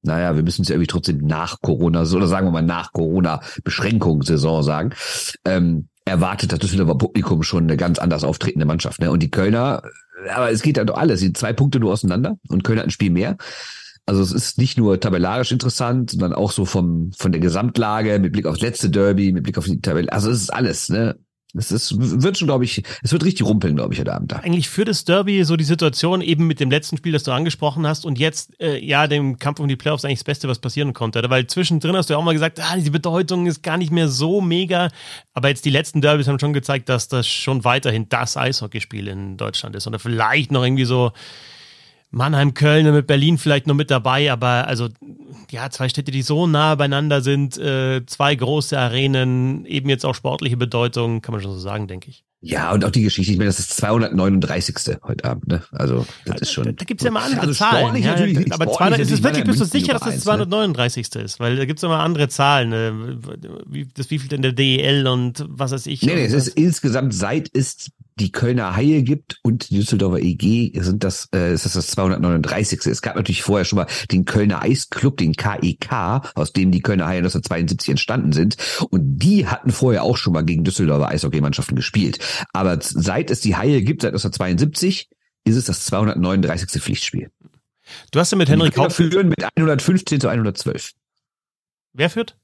naja, 0.02 0.36
wir 0.36 0.44
müssen 0.44 0.64
es 0.64 0.70
ja 0.70 0.76
irgendwie 0.76 0.88
trotzdem 0.88 1.18
nach 1.20 1.62
Corona, 1.62 2.02
oder 2.02 2.28
sagen 2.28 2.48
wir 2.48 2.52
mal 2.52 2.64
nach 2.64 2.92
Corona-Beschränkungssaison 2.92 4.64
sagen, 4.64 4.96
ähm, 5.46 5.88
erwartet 6.06 6.52
das 6.52 6.60
Düsseldorfer 6.60 6.98
Publikum 6.98 7.44
schon 7.44 7.64
eine 7.64 7.78
ganz 7.78 8.00
anders 8.00 8.24
auftretende 8.24 8.66
Mannschaft. 8.66 9.00
Ne? 9.00 9.12
Und 9.12 9.22
die 9.22 9.32
Kölner, 9.32 9.84
aber 10.34 10.52
es 10.52 10.64
geht 10.64 10.78
ja 10.78 10.86
doch 10.86 10.98
alles, 10.98 11.20
sind 11.20 11.38
zwei 11.38 11.54
Punkte 11.54 11.80
nur 11.80 11.94
auseinander 11.94 12.38
und 12.50 12.64
Köln 12.64 12.80
hat 12.80 12.88
ein 12.88 12.92
Spiel 12.92 13.12
mehr. 13.12 13.38
Also 14.06 14.22
es 14.22 14.32
ist 14.32 14.58
nicht 14.58 14.78
nur 14.78 15.00
tabellarisch 15.00 15.52
interessant, 15.52 16.12
sondern 16.12 16.34
auch 16.34 16.52
so 16.52 16.66
vom, 16.66 17.12
von 17.18 17.32
der 17.32 17.40
Gesamtlage, 17.40 18.20
mit 18.20 18.34
Blick 18.34 18.46
aufs 18.46 18.60
letzte 18.62 18.90
Derby, 18.90 19.32
mit 19.32 19.44
Blick 19.44 19.58
auf 19.58 19.66
die 19.66 19.80
Tabelle. 19.80 20.12
Also 20.12 20.30
es 20.30 20.42
ist 20.42 20.54
alles, 20.54 20.90
ne? 20.90 21.18
Es 21.56 21.72
ist, 21.72 21.94
wird 22.00 22.38
schon, 22.38 22.48
glaube 22.48 22.66
ich, 22.66 22.82
es 23.04 23.12
wird 23.12 23.24
richtig 23.24 23.46
rumpeln, 23.46 23.76
glaube 23.76 23.94
ich, 23.94 24.00
heute 24.00 24.12
Abend 24.12 24.32
da. 24.32 24.38
Eigentlich 24.38 24.70
für 24.70 24.86
das 24.86 25.06
Derby 25.06 25.44
so 25.44 25.56
die 25.56 25.64
Situation 25.64 26.22
eben 26.22 26.48
mit 26.48 26.60
dem 26.60 26.72
letzten 26.72 26.98
Spiel, 26.98 27.12
das 27.12 27.22
du 27.22 27.32
angesprochen 27.32 27.86
hast 27.86 28.06
und 28.06 28.18
jetzt, 28.18 28.60
äh, 28.60 28.84
ja, 28.84 29.06
dem 29.06 29.38
Kampf 29.38 29.60
um 29.60 29.68
die 29.68 29.76
Playoffs 29.76 30.04
eigentlich 30.04 30.20
das 30.20 30.24
Beste, 30.24 30.48
was 30.48 30.58
passieren 30.58 30.94
konnte. 30.94 31.24
Weil 31.30 31.46
zwischendrin 31.46 31.96
hast 31.96 32.10
du 32.10 32.16
ja 32.16 32.18
auch 32.18 32.24
mal 32.24 32.34
gesagt, 32.34 32.60
ah, 32.60 32.76
die 32.76 32.90
Bedeutung 32.90 33.46
ist 33.46 33.62
gar 33.62 33.78
nicht 33.78 33.92
mehr 33.92 34.10
so 34.10 34.42
mega. 34.42 34.90
Aber 35.34 35.50
jetzt 35.50 35.64
die 35.64 35.70
letzten 35.70 36.02
Derbys 36.02 36.28
haben 36.28 36.40
schon 36.40 36.54
gezeigt, 36.54 36.90
dass 36.90 37.08
das 37.08 37.28
schon 37.28 37.64
weiterhin 37.64 38.10
das 38.10 38.36
Eishockeyspiel 38.36 39.08
in 39.08 39.38
Deutschland 39.38 39.76
ist. 39.76 39.86
Oder 39.86 40.00
vielleicht 40.00 40.52
noch 40.52 40.64
irgendwie 40.64 40.86
so, 40.86 41.12
Mannheim, 42.14 42.54
Köln 42.54 42.94
mit 42.94 43.08
Berlin 43.08 43.40
vielleicht 43.40 43.66
noch 43.66 43.74
mit 43.74 43.90
dabei, 43.90 44.32
aber 44.32 44.68
also 44.68 44.90
ja, 45.50 45.70
zwei 45.72 45.90
Städte, 45.90 46.12
die 46.12 46.22
so 46.22 46.46
nah 46.46 46.76
beieinander 46.76 47.22
sind, 47.22 47.58
äh, 47.58 48.06
zwei 48.06 48.36
große 48.36 48.78
Arenen, 48.78 49.66
eben 49.66 49.90
jetzt 49.90 50.06
auch 50.06 50.14
sportliche 50.14 50.56
Bedeutung, 50.56 51.22
kann 51.22 51.34
man 51.34 51.42
schon 51.42 51.54
so 51.54 51.60
sagen, 51.60 51.88
denke 51.88 52.10
ich. 52.10 52.24
Ja, 52.46 52.72
und 52.72 52.84
auch 52.84 52.92
die 52.92 53.02
Geschichte, 53.02 53.32
ich 53.32 53.38
meine, 53.38 53.48
das 53.48 53.60
ist 53.60 53.72
das 53.72 53.78
239. 53.78 54.98
heute 55.04 55.24
Abend, 55.24 55.48
ne? 55.48 55.64
Also, 55.72 56.06
das 56.26 56.42
ist 56.42 56.52
schon. 56.52 56.66
Da, 56.66 56.72
da 56.74 56.86
gibt's 56.86 57.04
ja 57.04 57.10
mal 57.10 57.24
andere 57.24 57.42
also 57.42 57.54
Zahlen. 57.54 57.96
Ja, 57.96 58.12
natürlich, 58.12 58.54
aber 58.54 58.70
200, 58.70 59.00
ist 59.00 59.12
es 59.12 59.24
wirklich, 59.24 59.46
bist 59.46 59.62
du 59.62 59.66
sicher, 59.66 59.94
dass 59.94 60.02
das 60.02 60.20
239. 60.20 61.16
Ne? 61.16 61.22
ist? 61.22 61.40
Weil 61.40 61.56
da 61.56 61.66
gibt's 61.66 61.84
immer 61.84 62.00
andere 62.00 62.28
Zahlen, 62.28 62.70
ne? 62.70 63.18
wie, 63.66 63.88
das 63.94 64.12
wie 64.12 64.20
viel 64.20 64.28
denn 64.28 64.42
der 64.42 64.52
DEL 64.52 65.08
und 65.08 65.46
was 65.48 65.72
weiß 65.72 65.88
ich. 65.88 66.02
Nee, 66.02 66.16
nee, 66.16 66.26
es 66.26 66.34
ist 66.34 66.50
insgesamt, 66.50 67.14
seit 67.14 67.50
es 67.54 67.92
die 68.20 68.32
Kölner 68.32 68.76
Haie 68.76 69.04
gibt 69.04 69.40
und 69.44 69.70
die 69.70 69.76
Düsseldorfer 69.76 70.20
EG 70.20 70.72
sind 70.82 71.04
das, 71.04 71.30
äh, 71.34 71.54
ist 71.54 71.66
das 71.66 71.74
das 71.74 71.88
239. 71.88 72.86
Es 72.86 73.02
gab 73.02 73.16
natürlich 73.16 73.44
vorher 73.44 73.66
schon 73.66 73.78
mal 73.78 73.88
den 74.12 74.26
Kölner 74.26 74.62
Eisclub, 74.62 75.18
den 75.18 75.34
KEK, 75.34 75.92
e 75.92 76.20
aus 76.36 76.54
dem 76.54 76.72
die 76.72 76.82
Kölner 76.82 77.08
Haie 77.08 77.18
1972 77.18 77.90
entstanden 77.90 78.34
sind. 78.34 78.58
Und 78.90 79.18
die 79.20 79.48
hatten 79.48 79.72
vorher 79.72 80.04
auch 80.04 80.18
schon 80.18 80.34
mal 80.34 80.44
gegen 80.44 80.64
Düsseldorfer 80.64 81.10
Eishockeymannschaften 81.10 81.76
gespielt. 81.76 82.20
Aber 82.54 82.78
seit 82.82 83.32
es 83.32 83.42
die 83.42 83.56
Haie 83.56 83.82
gibt, 83.82 84.02
seit 84.02 84.14
1972, 84.14 85.10
ist 85.46 85.56
es 85.56 85.66
das 85.66 85.86
239. 85.86 86.82
Pflichtspiel. 86.82 87.32
Du 88.12 88.20
hast 88.20 88.32
ja 88.32 88.38
mit 88.38 88.50
Henrik 88.50 88.78
Haupt 88.78 88.94
führen 88.94 89.30
mit 89.30 89.44
115 89.56 90.22
zu 90.22 90.30
112. 90.30 90.92
Wer 91.94 92.10
führt? 92.10 92.38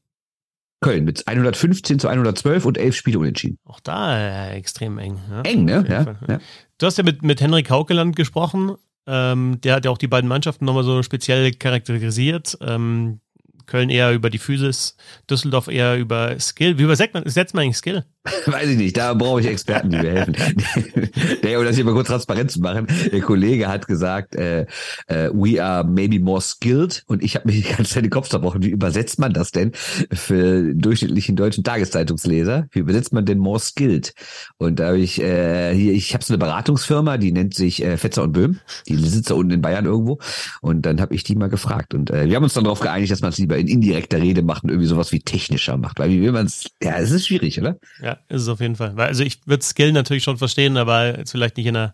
Köln 0.81 1.03
mit 1.03 1.27
115 1.27 1.99
zu 1.99 2.07
112 2.07 2.65
und 2.65 2.77
elf 2.77 2.95
Spiele 2.95 3.19
unentschieden. 3.19 3.57
Auch 3.65 3.79
da 3.79 4.17
äh, 4.17 4.55
extrem 4.55 4.97
eng. 4.97 5.19
Ja? 5.29 5.41
Eng, 5.41 5.65
ne? 5.65 5.85
Ja, 5.87 6.15
ja. 6.27 6.39
Du 6.77 6.85
hast 6.85 6.97
ja 6.97 7.03
mit, 7.03 7.21
mit 7.21 7.41
Henrik 7.41 7.69
Haukeland 7.69 8.15
gesprochen. 8.15 8.75
Ähm, 9.05 9.59
der 9.61 9.75
hat 9.75 9.85
ja 9.85 9.91
auch 9.91 9.97
die 9.97 10.07
beiden 10.07 10.29
Mannschaften 10.29 10.65
nochmal 10.65 10.83
so 10.83 11.03
speziell 11.03 11.51
charakterisiert. 11.51 12.57
Ähm, 12.61 13.19
Köln 13.65 13.89
eher 13.89 14.13
über 14.13 14.29
die 14.29 14.39
Physis, 14.39 14.95
Düsseldorf 15.29 15.67
eher 15.67 15.97
über 15.97 16.39
Skill. 16.39 16.77
Wie 16.79 16.83
übersetzt 16.83 17.13
man, 17.13 17.27
setzt 17.27 17.53
man 17.53 17.63
eigentlich 17.63 17.77
Skill? 17.77 18.03
Weiß 18.45 18.69
ich 18.69 18.77
nicht, 18.77 18.97
da 18.97 19.13
brauche 19.13 19.41
ich 19.41 19.47
Experten, 19.47 19.89
die 19.89 19.97
mir 19.97 20.11
helfen. 20.11 20.35
der, 21.43 21.59
um 21.59 21.65
das 21.65 21.75
hier 21.75 21.85
mal 21.85 21.93
kurz 21.93 22.07
transparent 22.07 22.51
zu 22.51 22.61
machen, 22.61 22.87
der 23.11 23.21
Kollege 23.21 23.67
hat 23.67 23.87
gesagt, 23.87 24.35
äh, 24.35 24.61
äh, 25.07 25.29
we 25.33 25.63
are 25.63 25.83
maybe 25.83 26.19
more 26.19 26.41
skilled 26.41 27.03
und 27.07 27.23
ich 27.23 27.35
habe 27.35 27.47
mich 27.47 27.63
die 27.63 27.69
ganze 27.69 27.93
Zeit 27.93 28.03
den 28.03 28.09
Kopf 28.09 28.29
zerbrochen. 28.29 28.63
Wie 28.63 28.69
übersetzt 28.69 29.19
man 29.19 29.33
das 29.33 29.51
denn 29.51 29.71
für 29.73 30.73
durchschnittlichen 30.73 31.35
deutschen 31.35 31.63
Tageszeitungsleser? 31.63 32.67
Wie 32.71 32.79
übersetzt 32.79 33.13
man 33.13 33.25
denn 33.25 33.39
more 33.39 33.59
skilled? 33.59 34.13
Und 34.57 34.79
da 34.79 34.87
habe 34.87 34.99
ich 34.99 35.21
äh, 35.21 35.73
hier, 35.73 35.93
ich 35.93 36.13
habe 36.13 36.23
so 36.23 36.33
eine 36.33 36.39
Beratungsfirma, 36.39 37.17
die 37.17 37.31
nennt 37.31 37.53
sich 37.53 37.83
äh, 37.83 37.97
Fetzer 37.97 38.23
und 38.23 38.33
Böhm, 38.33 38.59
die 38.87 38.95
sitzt 38.95 39.29
da 39.29 39.35
unten 39.35 39.51
in 39.51 39.61
Bayern 39.61 39.85
irgendwo 39.85 40.19
und 40.61 40.85
dann 40.85 41.01
habe 41.01 41.15
ich 41.15 41.23
die 41.23 41.35
mal 41.35 41.49
gefragt 41.49 41.93
und 41.93 42.09
äh, 42.09 42.27
wir 42.27 42.35
haben 42.35 42.43
uns 42.43 42.53
dann 42.53 42.63
darauf 42.63 42.79
geeinigt, 42.79 43.11
dass 43.11 43.21
man 43.21 43.29
es 43.29 43.37
lieber 43.37 43.57
in 43.57 43.67
indirekter 43.67 44.19
Rede 44.21 44.41
macht 44.41 44.63
und 44.63 44.69
irgendwie 44.69 44.87
sowas 44.87 45.11
wie 45.11 45.19
technischer 45.19 45.77
macht. 45.77 45.99
Weil 45.99 46.09
wie 46.09 46.21
will 46.21 46.31
man 46.31 46.45
es, 46.45 46.69
ja, 46.81 46.97
es 46.97 47.11
ist 47.11 47.27
schwierig, 47.27 47.59
oder? 47.59 47.77
Ja. 48.01 48.18
Ist 48.27 48.43
es 48.43 48.47
auf 48.47 48.59
jeden 48.59 48.75
Fall. 48.75 48.93
Also 48.99 49.23
ich 49.23 49.47
würde 49.47 49.63
Skill 49.63 49.91
natürlich 49.91 50.23
schon 50.23 50.37
verstehen, 50.37 50.77
aber 50.77 51.17
jetzt 51.17 51.31
vielleicht 51.31 51.57
nicht 51.57 51.67
in 51.67 51.75
einer 51.75 51.93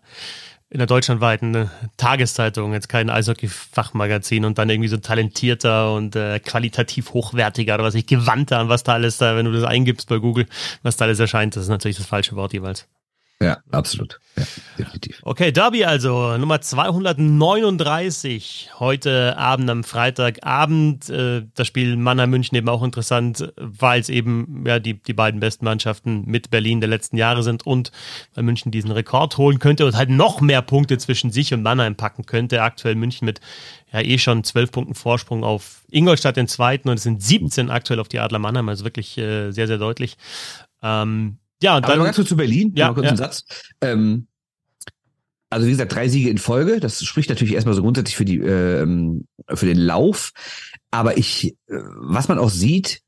in 0.68 0.78
der 0.78 0.86
deutschlandweiten 0.86 1.54
äh, 1.54 1.66
Tageszeitung, 1.96 2.72
jetzt 2.72 2.88
kein 2.88 3.08
Eishockey-Fachmagazin 3.08 4.44
und 4.44 4.58
dann 4.58 4.68
irgendwie 4.68 4.88
so 4.88 4.96
talentierter 4.96 5.94
und 5.94 6.16
äh, 6.16 6.40
qualitativ 6.40 7.12
hochwertiger 7.12 7.74
oder 7.74 7.84
was 7.84 7.94
ich 7.94 8.06
gewandter 8.06 8.58
an 8.58 8.68
was 8.68 8.82
da 8.82 8.94
alles 8.94 9.18
da, 9.18 9.36
wenn 9.36 9.46
du 9.46 9.52
das 9.52 9.62
eingibst 9.62 10.08
bei 10.08 10.18
Google, 10.18 10.46
was 10.82 10.96
da 10.96 11.04
alles 11.04 11.20
erscheint, 11.20 11.54
das 11.54 11.64
ist 11.64 11.68
natürlich 11.68 11.96
das 11.96 12.06
falsche 12.06 12.34
Wort 12.34 12.52
jeweils. 12.52 12.88
Ja, 13.42 13.58
absolut. 13.70 14.18
Ja, 14.38 14.44
definitiv. 14.78 15.20
Okay, 15.22 15.52
Derby 15.52 15.84
also, 15.84 16.38
Nummer 16.38 16.62
239. 16.62 18.70
Heute 18.78 19.36
Abend 19.36 19.68
am 19.68 19.84
Freitagabend. 19.84 21.10
Äh, 21.10 21.42
das 21.54 21.66
Spiel 21.66 21.98
Mannheim-München 21.98 22.56
eben 22.56 22.70
auch 22.70 22.82
interessant, 22.82 23.52
weil 23.56 24.00
es 24.00 24.08
eben 24.08 24.64
ja, 24.66 24.78
die, 24.78 24.94
die 24.94 25.12
beiden 25.12 25.40
besten 25.40 25.66
Mannschaften 25.66 26.24
mit 26.24 26.48
Berlin 26.48 26.80
der 26.80 26.88
letzten 26.88 27.18
Jahre 27.18 27.42
sind 27.42 27.66
und 27.66 27.92
weil 28.34 28.44
München 28.44 28.72
diesen 28.72 28.90
Rekord 28.90 29.36
holen 29.36 29.58
könnte 29.58 29.84
und 29.84 29.96
halt 29.96 30.08
noch 30.08 30.40
mehr 30.40 30.62
Punkte 30.62 30.96
zwischen 30.96 31.30
sich 31.30 31.52
und 31.52 31.60
Mannheim 31.60 31.94
packen 31.94 32.24
könnte. 32.24 32.62
Aktuell 32.62 32.94
München 32.94 33.26
mit 33.26 33.42
ja 33.92 34.00
eh 34.00 34.16
schon 34.16 34.44
zwölf 34.44 34.72
Punkten 34.72 34.94
Vorsprung 34.94 35.44
auf 35.44 35.84
Ingolstadt 35.90 36.38
den 36.38 36.48
zweiten 36.48 36.88
und 36.88 36.96
es 36.96 37.02
sind 37.02 37.22
17 37.22 37.68
aktuell 37.68 38.00
auf 38.00 38.08
die 38.08 38.18
Adler 38.18 38.38
Mannheim, 38.38 38.70
also 38.70 38.84
wirklich 38.84 39.18
äh, 39.18 39.50
sehr, 39.50 39.66
sehr 39.66 39.78
deutlich. 39.78 40.16
Ähm, 40.82 41.36
ja, 41.62 41.76
und 41.76 41.84
Aber 41.84 41.94
dann. 41.94 42.04
ganz 42.04 42.16
kurz 42.16 42.28
zu 42.28 42.36
Berlin, 42.36 42.72
Ja, 42.76 42.88
ja, 42.88 42.92
kurz 42.94 43.04
ja. 43.04 43.10
einen 43.10 43.18
Satz. 43.18 43.44
Ähm, 43.80 44.26
also 45.48 45.66
wie 45.66 45.70
gesagt, 45.70 45.94
drei 45.94 46.08
Siege 46.08 46.28
in 46.28 46.38
Folge. 46.38 46.80
Das 46.80 47.04
spricht 47.04 47.28
natürlich 47.28 47.54
erstmal 47.54 47.74
so 47.74 47.82
grundsätzlich 47.82 48.16
für 48.16 48.24
die 48.24 48.38
ähm, 48.38 49.26
für 49.54 49.66
den 49.66 49.78
Lauf. 49.78 50.32
Aber 50.90 51.16
ich, 51.18 51.56
äh, 51.68 51.78
was 51.96 52.28
man 52.28 52.38
auch 52.38 52.50
sieht, 52.50 53.00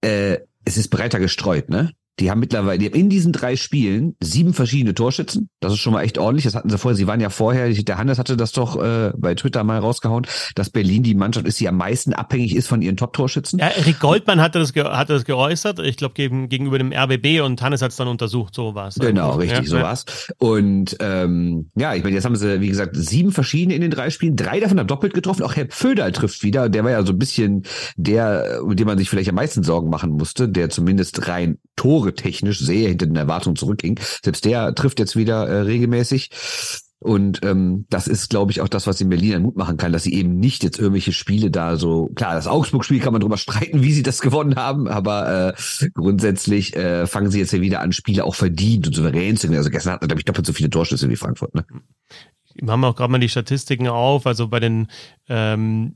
äh, 0.00 0.38
es 0.64 0.76
ist 0.76 0.88
breiter 0.88 1.18
gestreut, 1.18 1.68
ne? 1.68 1.92
Die 2.20 2.30
haben 2.30 2.40
mittlerweile, 2.40 2.78
die 2.78 2.86
haben 2.86 2.94
in 2.94 3.08
diesen 3.08 3.32
drei 3.32 3.56
Spielen 3.56 4.14
sieben 4.20 4.52
verschiedene 4.52 4.94
Torschützen. 4.94 5.48
Das 5.60 5.72
ist 5.72 5.78
schon 5.78 5.94
mal 5.94 6.02
echt 6.02 6.18
ordentlich. 6.18 6.44
Das 6.44 6.54
hatten 6.54 6.68
sie 6.68 6.76
vorher. 6.76 6.96
Sie 6.96 7.06
waren 7.06 7.20
ja 7.20 7.30
vorher, 7.30 7.70
der 7.70 7.98
Hannes 7.98 8.18
hatte 8.18 8.36
das 8.36 8.52
doch 8.52 8.80
äh, 8.80 9.12
bei 9.16 9.34
Twitter 9.34 9.64
mal 9.64 9.78
rausgehauen, 9.78 10.26
dass 10.54 10.68
Berlin 10.68 11.02
die 11.02 11.14
Mannschaft 11.14 11.46
ist, 11.46 11.58
die 11.60 11.68
am 11.68 11.76
meisten 11.76 12.12
abhängig 12.12 12.54
ist 12.54 12.68
von 12.68 12.82
ihren 12.82 12.98
Top-Torschützen. 12.98 13.58
Ja, 13.58 13.68
Rick 13.86 14.00
Goldmann 14.00 14.40
hatte 14.40 14.58
das, 14.58 14.74
hatte 14.74 15.14
das 15.14 15.24
geäußert, 15.24 15.78
ich 15.78 15.96
glaube 15.96 16.14
gegen, 16.14 16.48
gegenüber 16.48 16.78
dem 16.78 16.92
RBB 16.92 17.40
und 17.42 17.62
Hannes 17.62 17.80
hat 17.80 17.90
es 17.90 17.96
dann 17.96 18.08
untersucht, 18.08 18.54
so 18.54 18.74
war 18.74 18.88
es. 18.88 18.96
Genau, 18.96 19.36
richtig, 19.36 19.58
ja, 19.58 19.64
so 19.64 19.76
ja. 19.76 19.82
war's. 19.84 20.04
Und 20.38 20.96
ähm, 21.00 21.70
ja, 21.76 21.94
ich 21.94 22.02
meine, 22.02 22.14
jetzt 22.14 22.26
haben 22.26 22.36
sie, 22.36 22.60
wie 22.60 22.68
gesagt, 22.68 22.96
sieben 22.96 23.32
verschiedene 23.32 23.74
in 23.74 23.80
den 23.80 23.90
drei 23.90 24.10
Spielen. 24.10 24.36
Drei 24.36 24.60
davon 24.60 24.78
haben 24.78 24.86
doppelt 24.86 25.14
getroffen. 25.14 25.42
Auch 25.42 25.56
Herr 25.56 25.66
Pföderl 25.66 26.12
trifft 26.12 26.42
wieder. 26.42 26.68
Der 26.68 26.84
war 26.84 26.90
ja 26.90 27.02
so 27.04 27.12
ein 27.12 27.18
bisschen 27.18 27.64
der, 27.96 28.60
um 28.62 28.76
den 28.76 28.86
man 28.86 28.98
sich 28.98 29.08
vielleicht 29.08 29.30
am 29.30 29.36
meisten 29.36 29.62
Sorgen 29.62 29.88
machen 29.88 30.10
musste, 30.10 30.48
der 30.48 30.68
zumindest 30.68 31.28
rein 31.28 31.58
Tore 31.76 32.09
technisch 32.14 32.58
sehr 32.60 32.88
hinter 32.88 33.06
den 33.06 33.16
Erwartungen 33.16 33.56
zurückging. 33.56 33.98
Selbst 34.22 34.44
der 34.44 34.74
trifft 34.74 34.98
jetzt 34.98 35.16
wieder 35.16 35.48
äh, 35.48 35.60
regelmäßig. 35.62 36.30
Und 37.02 37.42
ähm, 37.44 37.86
das 37.88 38.06
ist, 38.06 38.28
glaube 38.28 38.52
ich, 38.52 38.60
auch 38.60 38.68
das, 38.68 38.86
was 38.86 38.98
den 38.98 39.08
Berlinern 39.08 39.42
Mut 39.42 39.56
machen 39.56 39.78
kann, 39.78 39.90
dass 39.90 40.02
sie 40.02 40.12
eben 40.12 40.36
nicht 40.36 40.62
jetzt 40.62 40.78
irgendwelche 40.78 41.14
Spiele 41.14 41.50
da 41.50 41.76
so, 41.76 42.10
klar, 42.14 42.34
das 42.34 42.46
Augsburg-Spiel 42.46 43.00
kann 43.00 43.14
man 43.14 43.22
drüber 43.22 43.36
streiten, 43.38 43.82
wie 43.82 43.92
sie 43.92 44.02
das 44.02 44.20
gewonnen 44.20 44.56
haben, 44.56 44.86
aber 44.86 45.54
äh, 45.80 45.88
grundsätzlich 45.94 46.76
äh, 46.76 47.06
fangen 47.06 47.30
sie 47.30 47.38
jetzt 47.38 47.52
ja 47.52 47.62
wieder 47.62 47.80
an, 47.80 47.92
Spiele 47.92 48.24
auch 48.24 48.34
verdient 48.34 48.86
und 48.86 48.94
souverän 48.94 49.38
zu 49.38 49.46
gewinnen. 49.46 49.60
Also 49.60 49.70
gestern 49.70 49.94
hatten, 49.94 50.08
glaube 50.08 50.20
ich, 50.20 50.26
doppelt 50.26 50.46
so 50.46 50.52
viele 50.52 50.68
Torschüsse 50.68 51.08
wie 51.08 51.16
Frankfurt. 51.16 51.54
Ne? 51.54 51.64
Wir 52.54 52.70
haben 52.70 52.84
auch 52.84 52.96
gerade 52.96 53.10
mal 53.10 53.18
die 53.18 53.30
Statistiken 53.30 53.88
auf, 53.88 54.26
also 54.26 54.48
bei 54.48 54.60
den 54.60 54.88
ähm, 55.26 55.94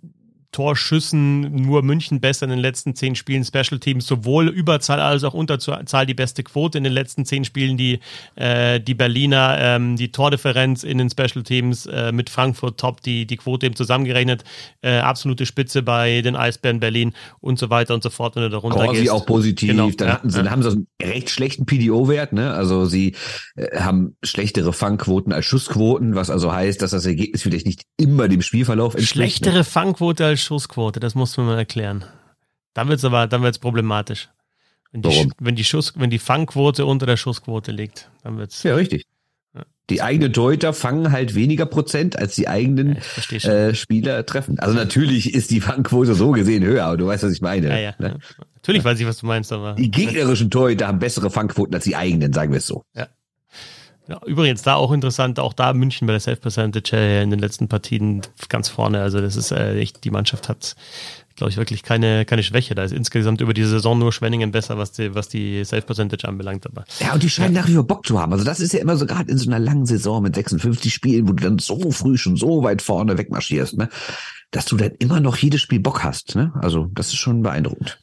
Torschüssen 0.54 1.52
nur 1.52 1.82
München 1.82 2.20
besser 2.20 2.44
in 2.44 2.50
den 2.50 2.60
letzten 2.60 2.94
zehn 2.94 3.16
Spielen 3.16 3.44
Special 3.44 3.80
Teams, 3.80 4.06
sowohl 4.06 4.46
Überzahl 4.46 5.00
als 5.00 5.24
auch 5.24 5.34
Unterzahl 5.34 6.06
die 6.06 6.14
beste 6.14 6.44
Quote 6.44 6.78
in 6.78 6.84
den 6.84 6.92
letzten 6.92 7.24
zehn 7.24 7.44
Spielen, 7.44 7.76
die, 7.76 7.98
äh, 8.36 8.78
die 8.78 8.94
Berliner, 8.94 9.56
ähm, 9.58 9.96
die 9.96 10.12
Tordifferenz 10.12 10.84
in 10.84 10.98
den 10.98 11.10
Special 11.10 11.42
Teams 11.42 11.86
äh, 11.86 12.12
mit 12.12 12.30
Frankfurt 12.30 12.78
top, 12.78 13.00
die, 13.00 13.26
die 13.26 13.36
Quote 13.36 13.66
eben 13.66 13.74
zusammengerechnet, 13.74 14.44
äh, 14.80 14.98
absolute 14.98 15.44
Spitze 15.44 15.82
bei 15.82 16.22
den 16.22 16.36
Eisbären 16.36 16.78
Berlin 16.78 17.14
und 17.40 17.58
so 17.58 17.68
weiter 17.68 17.92
und 17.92 18.04
so 18.04 18.10
fort, 18.10 18.36
wenn 18.36 18.44
du 18.44 18.50
da 18.50 18.58
runter 18.58 18.84
Corsi 18.84 19.00
gehst. 19.00 19.12
auch 19.12 19.26
positiv. 19.26 19.70
Genau, 19.70 19.90
Dann, 19.90 20.08
ja, 20.08 20.20
sie, 20.22 20.40
ja. 20.40 20.50
haben 20.52 20.62
sie 20.62 20.70
einen 20.70 20.86
recht 21.02 21.30
schlechten 21.30 21.66
PDO-Wert. 21.66 22.32
Ne? 22.32 22.52
Also 22.52 22.86
sie 22.86 23.16
äh, 23.56 23.80
haben 23.80 24.16
schlechtere 24.22 24.72
Fangquoten 24.72 25.32
als 25.32 25.46
Schussquoten, 25.46 26.14
was 26.14 26.30
also 26.30 26.52
heißt, 26.52 26.80
dass 26.80 26.92
das 26.92 27.06
Ergebnis 27.06 27.42
vielleicht 27.42 27.66
nicht 27.66 27.86
immer 27.96 28.28
dem 28.28 28.40
Spielverlauf 28.40 28.94
entspricht. 28.94 29.16
Ne? 29.16 29.50
Schlechtere 29.50 29.64
Fangquote 29.64 30.24
als 30.24 30.43
Schussquote, 30.44 31.00
das 31.00 31.14
musst 31.14 31.36
du 31.36 31.40
mir 31.40 31.48
mal 31.48 31.58
erklären. 31.58 32.04
Dann 32.74 32.88
wird's 32.88 33.04
aber, 33.04 33.26
dann 33.26 33.42
wird's 33.42 33.58
problematisch. 33.58 34.28
Wenn 34.92 35.02
die, 35.02 35.08
Warum? 35.08 35.32
Wenn 35.40 35.56
die 35.56 35.64
Schuss, 35.64 35.92
wenn 35.96 36.10
die 36.10 36.18
Fangquote 36.18 36.86
unter 36.86 37.06
der 37.06 37.16
Schussquote 37.16 37.72
liegt, 37.72 38.10
dann 38.22 38.38
wird's. 38.38 38.62
Ja, 38.62 38.74
richtig. 38.74 39.06
Ja. 39.54 39.64
Die 39.90 40.02
eigenen 40.02 40.32
Torhüter 40.32 40.72
fangen 40.72 41.10
halt 41.10 41.34
weniger 41.34 41.66
Prozent, 41.66 42.16
als 42.18 42.34
die 42.36 42.48
eigenen 42.48 42.98
äh, 43.30 43.74
Spieler 43.74 44.24
treffen. 44.24 44.58
Also 44.58 44.74
natürlich 44.74 45.34
ist 45.34 45.50
die 45.50 45.60
Fangquote 45.60 46.14
so 46.14 46.30
gesehen 46.30 46.64
höher, 46.64 46.84
aber 46.84 46.96
du 46.96 47.06
weißt, 47.06 47.24
was 47.24 47.32
ich 47.32 47.40
meine. 47.40 47.68
ja, 47.68 47.78
ja, 47.78 47.94
ne? 47.98 48.18
Natürlich 48.54 48.84
weiß 48.84 48.98
ich, 49.00 49.06
was 49.06 49.18
du 49.18 49.26
meinst, 49.26 49.52
aber. 49.52 49.74
Die 49.74 49.90
gegnerischen 49.90 50.50
Torhüter 50.50 50.86
haben 50.86 50.98
bessere 50.98 51.30
Fangquoten 51.30 51.74
als 51.74 51.84
die 51.84 51.96
eigenen, 51.96 52.32
sagen 52.32 52.52
wir 52.52 52.58
es 52.58 52.66
so. 52.66 52.84
Ja, 52.94 53.08
übrigens 54.26 54.62
da 54.62 54.74
auch 54.74 54.92
interessant, 54.92 55.38
auch 55.38 55.52
da 55.52 55.72
München 55.72 56.06
bei 56.06 56.12
der 56.12 56.20
Self-Percentage 56.20 57.22
in 57.22 57.30
den 57.30 57.38
letzten 57.38 57.68
Partien 57.68 58.22
ganz 58.48 58.68
vorne. 58.68 59.00
Also 59.00 59.20
das 59.20 59.36
ist 59.36 59.50
äh, 59.50 59.78
echt, 59.78 60.04
die 60.04 60.10
Mannschaft 60.10 60.48
hat, 60.48 60.76
glaube 61.36 61.50
ich, 61.50 61.56
wirklich 61.56 61.82
keine, 61.82 62.24
keine 62.24 62.42
Schwäche. 62.42 62.74
Da 62.74 62.84
ist 62.84 62.92
insgesamt 62.92 63.40
über 63.40 63.54
die 63.54 63.64
Saison 63.64 63.98
nur 63.98 64.12
Schwenningen 64.12 64.52
besser, 64.52 64.76
was 64.76 64.92
die, 64.92 65.14
was 65.14 65.28
die 65.28 65.64
Self-Percentage 65.64 66.28
anbelangt. 66.28 66.66
Aber 66.66 66.84
Ja, 67.00 67.14
und 67.14 67.22
die 67.22 67.30
scheinen 67.30 67.54
nach 67.54 67.66
wie 67.66 67.74
vor 67.74 67.86
Bock 67.86 68.06
zu 68.06 68.18
haben. 68.20 68.32
Also 68.32 68.44
das 68.44 68.60
ist 68.60 68.72
ja 68.72 68.80
immer 68.80 68.96
so 68.96 69.06
gerade 69.06 69.30
in 69.30 69.38
so 69.38 69.50
einer 69.50 69.58
langen 69.58 69.86
Saison 69.86 70.22
mit 70.22 70.34
56 70.34 70.92
Spielen, 70.92 71.26
wo 71.26 71.32
du 71.32 71.42
dann 71.42 71.58
so 71.58 71.90
früh 71.90 72.18
schon 72.18 72.36
so 72.36 72.62
weit 72.62 72.82
vorne 72.82 73.16
wegmarschierst, 73.16 73.78
ne? 73.78 73.88
Dass 74.50 74.66
du 74.66 74.76
dann 74.76 74.92
immer 74.98 75.20
noch 75.20 75.36
jedes 75.36 75.62
Spiel 75.62 75.80
Bock 75.80 76.04
hast, 76.04 76.36
ne? 76.36 76.52
Also 76.60 76.88
das 76.92 77.08
ist 77.08 77.16
schon 77.16 77.42
beeindruckend. 77.42 77.98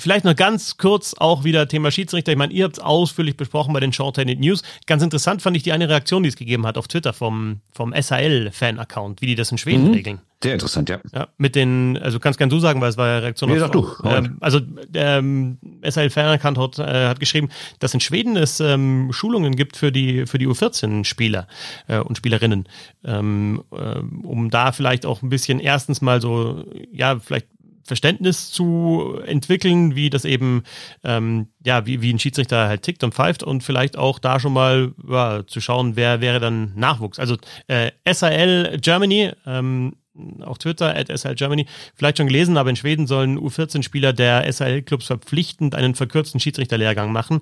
Vielleicht 0.00 0.24
noch 0.24 0.34
ganz 0.34 0.76
kurz 0.76 1.14
auch 1.14 1.44
wieder 1.44 1.68
Thema 1.68 1.90
Schiedsrichter. 1.90 2.32
Ich 2.32 2.38
meine, 2.38 2.52
ihr 2.52 2.64
habt 2.64 2.78
es 2.78 2.82
ausführlich 2.82 3.36
besprochen 3.36 3.72
bei 3.72 3.80
den 3.80 3.92
Shorthanded 3.92 4.40
News. 4.40 4.62
Ganz 4.86 5.02
interessant 5.02 5.42
fand 5.42 5.56
ich 5.56 5.62
die 5.62 5.72
eine 5.72 5.88
Reaktion, 5.88 6.22
die 6.22 6.28
es 6.28 6.36
gegeben 6.36 6.66
hat 6.66 6.76
auf 6.78 6.88
Twitter 6.88 7.12
vom, 7.12 7.60
vom 7.72 7.92
SAL-Fan-Account, 7.98 9.20
wie 9.20 9.26
die 9.26 9.34
das 9.34 9.52
in 9.52 9.58
Schweden 9.58 9.88
Mhm. 9.88 9.92
regeln. 9.94 10.20
Sehr 10.42 10.54
interessant, 10.54 10.88
ja. 10.88 11.00
Ja, 11.14 11.28
mit 11.36 11.54
den, 11.54 11.98
also 11.98 12.18
kannst 12.18 12.38
gern 12.38 12.48
du 12.48 12.58
sagen, 12.60 12.80
weil 12.80 12.88
es 12.88 12.96
war 12.96 13.08
ja 13.08 13.18
Reaktion 13.18 13.50
Nee, 13.50 13.56
auf, 13.60 13.60
sag 13.60 13.72
du. 13.72 13.86
ähm, 14.08 14.38
also 14.40 14.60
ähm, 14.94 15.58
SAL 15.86 16.08
Fan-Account 16.08 16.56
hat, 16.56 16.78
äh, 16.78 17.08
hat 17.08 17.20
geschrieben, 17.20 17.50
dass 17.78 17.92
in 17.92 18.00
Schweden 18.00 18.38
es 18.38 18.58
ähm, 18.58 19.10
Schulungen 19.12 19.54
gibt 19.54 19.76
für 19.76 19.92
die 19.92 20.24
für 20.26 20.38
die 20.38 20.48
U14-Spieler 20.48 21.46
äh, 21.88 21.98
und 21.98 22.16
Spielerinnen, 22.16 22.66
ähm, 23.04 23.62
ähm, 23.70 24.24
um 24.24 24.48
da 24.48 24.72
vielleicht 24.72 25.04
auch 25.04 25.20
ein 25.20 25.28
bisschen 25.28 25.60
erstens 25.60 26.00
mal 26.00 26.22
so, 26.22 26.64
ja, 26.90 27.18
vielleicht 27.18 27.48
Verständnis 27.84 28.50
zu 28.50 29.20
entwickeln, 29.26 29.94
wie 29.96 30.10
das 30.10 30.24
eben, 30.24 30.62
ähm, 31.04 31.48
ja, 31.64 31.86
wie, 31.86 32.02
wie 32.02 32.12
ein 32.12 32.18
Schiedsrichter 32.18 32.68
halt 32.68 32.82
tickt 32.82 33.04
und 33.04 33.14
pfeift 33.14 33.42
und 33.42 33.62
vielleicht 33.62 33.96
auch 33.96 34.18
da 34.18 34.40
schon 34.40 34.52
mal 34.52 34.92
ja, 35.08 35.46
zu 35.46 35.60
schauen, 35.60 35.96
wer 35.96 36.20
wäre 36.20 36.40
dann 36.40 36.72
Nachwuchs. 36.76 37.18
Also 37.18 37.36
äh, 37.66 37.90
SAL 38.10 38.78
Germany, 38.80 39.32
ähm, 39.46 39.94
auf 40.40 40.58
Twitter, 40.58 40.94
at 40.96 41.08
SL 41.08 41.34
Germany, 41.34 41.66
vielleicht 41.94 42.18
schon 42.18 42.26
gelesen, 42.26 42.56
aber 42.56 42.70
in 42.70 42.76
Schweden 42.76 43.06
sollen 43.06 43.38
U14-Spieler 43.38 44.12
der 44.12 44.50
SAL-Clubs 44.52 45.06
verpflichtend 45.06 45.74
einen 45.74 45.94
verkürzten 45.94 46.40
Schiedsrichterlehrgang 46.40 47.12
machen. 47.12 47.40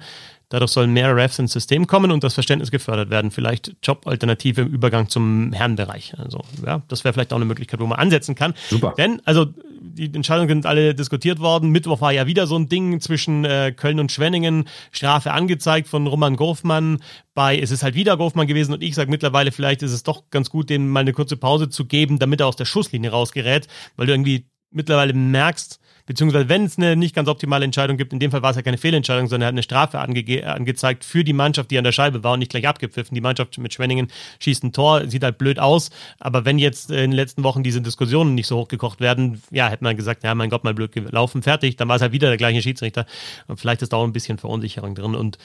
Dadurch 0.51 0.71
sollen 0.71 0.93
mehr 0.93 1.15
Refs 1.15 1.39
ins 1.39 1.53
System 1.53 1.87
kommen 1.87 2.11
und 2.11 2.25
das 2.25 2.35
Verständnis 2.35 2.71
gefördert 2.71 3.11
werden. 3.11 3.31
Vielleicht 3.31 3.77
Jobalternative 3.83 4.63
im 4.63 4.69
Übergang 4.69 5.09
zum 5.09 5.53
Herrenbereich. 5.53 6.15
Also, 6.19 6.41
ja, 6.65 6.83
das 6.89 7.05
wäre 7.05 7.13
vielleicht 7.13 7.33
auch 7.33 7.37
eine 7.37 7.45
Möglichkeit, 7.45 7.81
wo 7.81 7.87
man 7.87 7.99
ansetzen 7.99 8.35
kann. 8.35 8.55
Super. 8.71 8.95
Denn, 8.97 9.21
also, 9.27 9.47
die 9.81 10.07
Entscheidungen 10.15 10.49
sind 10.49 10.67
alle 10.67 10.95
diskutiert 10.95 11.39
worden. 11.41 11.71
Mittwoch 11.71 12.01
war 12.01 12.13
ja 12.13 12.27
wieder 12.27 12.47
so 12.47 12.57
ein 12.57 12.69
Ding 12.69 13.01
zwischen 13.01 13.45
äh, 13.45 13.73
Köln 13.77 14.01
und 14.01 14.11
Schwenningen. 14.11 14.69
Strafe 14.91 15.33
angezeigt 15.33 15.87
von 15.87 16.07
Roman 16.07 16.37
Gorfmann. 16.37 17.03
Bei, 17.35 17.59
es 17.59 17.71
ist 17.71 17.83
halt 17.83 17.95
wieder 17.95 18.17
Gorfmann 18.17 18.47
gewesen 18.47 18.73
und 18.73 18.83
ich 18.83 18.95
sage 18.95 19.11
mittlerweile, 19.11 19.53
vielleicht 19.53 19.83
ist 19.83 19.93
es 19.93 20.03
doch 20.03 20.31
ganz 20.31 20.51
gut, 20.51 20.71
dem 20.71 20.89
mal 20.89 21.01
eine 21.01 21.13
kurze 21.13 21.37
Pause 21.37 21.69
zu 21.69 21.85
geben, 21.85 22.19
damit 22.19 22.41
er 22.41 22.47
aus 22.47 22.57
der 22.57 22.65
Schusslinie 22.65 23.11
rausgerät, 23.11 23.69
weil 23.97 24.07
du 24.07 24.13
irgendwie 24.13 24.47
mittlerweile 24.71 25.13
merkst, 25.13 25.79
beziehungsweise 26.09 26.49
wenn 26.49 26.65
es 26.65 26.79
eine 26.79 26.97
nicht 26.97 27.15
ganz 27.15 27.29
optimale 27.29 27.67
Entscheidung 27.67 27.99
gibt, 27.99 28.15
in 28.15 28.19
dem 28.19 28.31
Fall 28.31 28.43
war 28.43 28.51
es 28.51 28.57
ja 28.57 28.63
keine 28.63 28.79
Fehlentscheidung, 28.79 29.29
sondern 29.29 29.43
er 29.43 29.47
hat 29.49 29.55
eine 29.55 29.63
Strafe 29.63 30.01
ange 30.01 30.47
angezeigt 30.47 31.05
für 31.05 31.23
die 31.23 31.35
Mannschaft, 31.35 31.71
die 31.71 31.77
an 31.77 31.85
der 31.85 31.93
Scheibe 31.93 32.25
war 32.25 32.33
und 32.33 32.39
nicht 32.41 32.51
gleich 32.51 32.67
abgepfiffen. 32.67 33.15
Die 33.15 33.21
Mannschaft 33.21 33.59
mit 33.59 33.75
Schwenningen 33.75 34.09
schießt 34.41 34.65
ein 34.65 34.73
Tor, 34.73 35.07
sieht 35.07 35.23
halt 35.23 35.37
blöd 35.39 35.59
aus, 35.59 35.91
aber 36.19 36.47
wenn 36.47 36.59
jetzt 36.59 36.91
in 36.91 36.97
den 36.97 37.13
letzten 37.13 37.45
Wochen 37.45 37.63
diese 37.63 37.83
Diskussionen 37.83 38.35
nicht 38.35 38.47
so 38.47 38.57
hochgekocht 38.57 39.01
werden, 39.01 39.43
ja, 39.51 39.69
hätte 39.69 39.85
man 39.85 39.97
gesagt, 39.97 40.25
ja, 40.25 40.35
mein 40.35 40.49
Gott, 40.49 40.65
mal 40.65 40.75
blöd 40.75 40.93
gelaufen, 40.93 41.43
fertig, 41.43 41.77
dann 41.77 41.89
war 41.89 41.97
es 41.97 42.03
halt 42.03 42.13
wieder 42.13 42.29
der 42.29 42.39
gleiche 42.39 42.63
Schiedsrichter 42.63 43.05
und 43.47 43.61
vielleicht 43.61 43.83
ist 43.83 43.93
da 43.93 43.99
auch 43.99 44.05
ein 44.05 44.13
bisschen 44.13 44.39
Verunsicherung 44.39 44.95
drin 44.95 45.15
und 45.15 45.39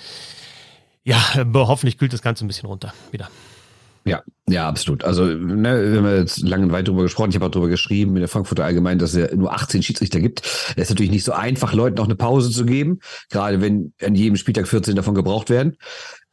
ja, 1.03 1.21
hoffentlich 1.53 1.97
kühlt 1.97 2.13
das 2.13 2.21
Ganze 2.21 2.45
ein 2.45 2.47
bisschen 2.47 2.67
runter 2.67 2.93
wieder. 3.11 3.29
Ja, 4.05 4.21
ja, 4.49 4.67
absolut. 4.67 5.05
Also, 5.05 5.25
ne, 5.25 5.91
wir 5.91 5.97
haben 5.99 6.17
jetzt 6.17 6.41
lange 6.41 6.65
und 6.65 6.71
weit 6.73 6.87
drüber 6.87 7.03
gesprochen. 7.03 7.29
Ich 7.29 7.35
habe 7.35 7.45
auch 7.45 7.51
drüber 7.51 7.69
geschrieben 7.69 8.15
in 8.15 8.19
der 8.19 8.27
Frankfurter 8.27 8.65
Allgemein, 8.65 8.99
dass 8.99 9.13
es 9.13 9.33
nur 9.33 9.53
18 9.53 9.81
Schiedsrichter 9.81 10.19
gibt. 10.19 10.41
Es 10.41 10.83
ist 10.83 10.89
natürlich 10.89 11.11
nicht 11.11 11.23
so 11.23 11.31
einfach, 11.31 11.73
Leuten 11.73 11.99
auch 11.99 12.05
eine 12.05 12.15
Pause 12.15 12.51
zu 12.51 12.65
geben, 12.65 12.99
gerade 13.29 13.61
wenn 13.61 13.93
an 14.01 14.15
jedem 14.15 14.35
Spieltag 14.35 14.67
14 14.67 14.97
davon 14.97 15.15
gebraucht 15.15 15.49
werden. 15.49 15.77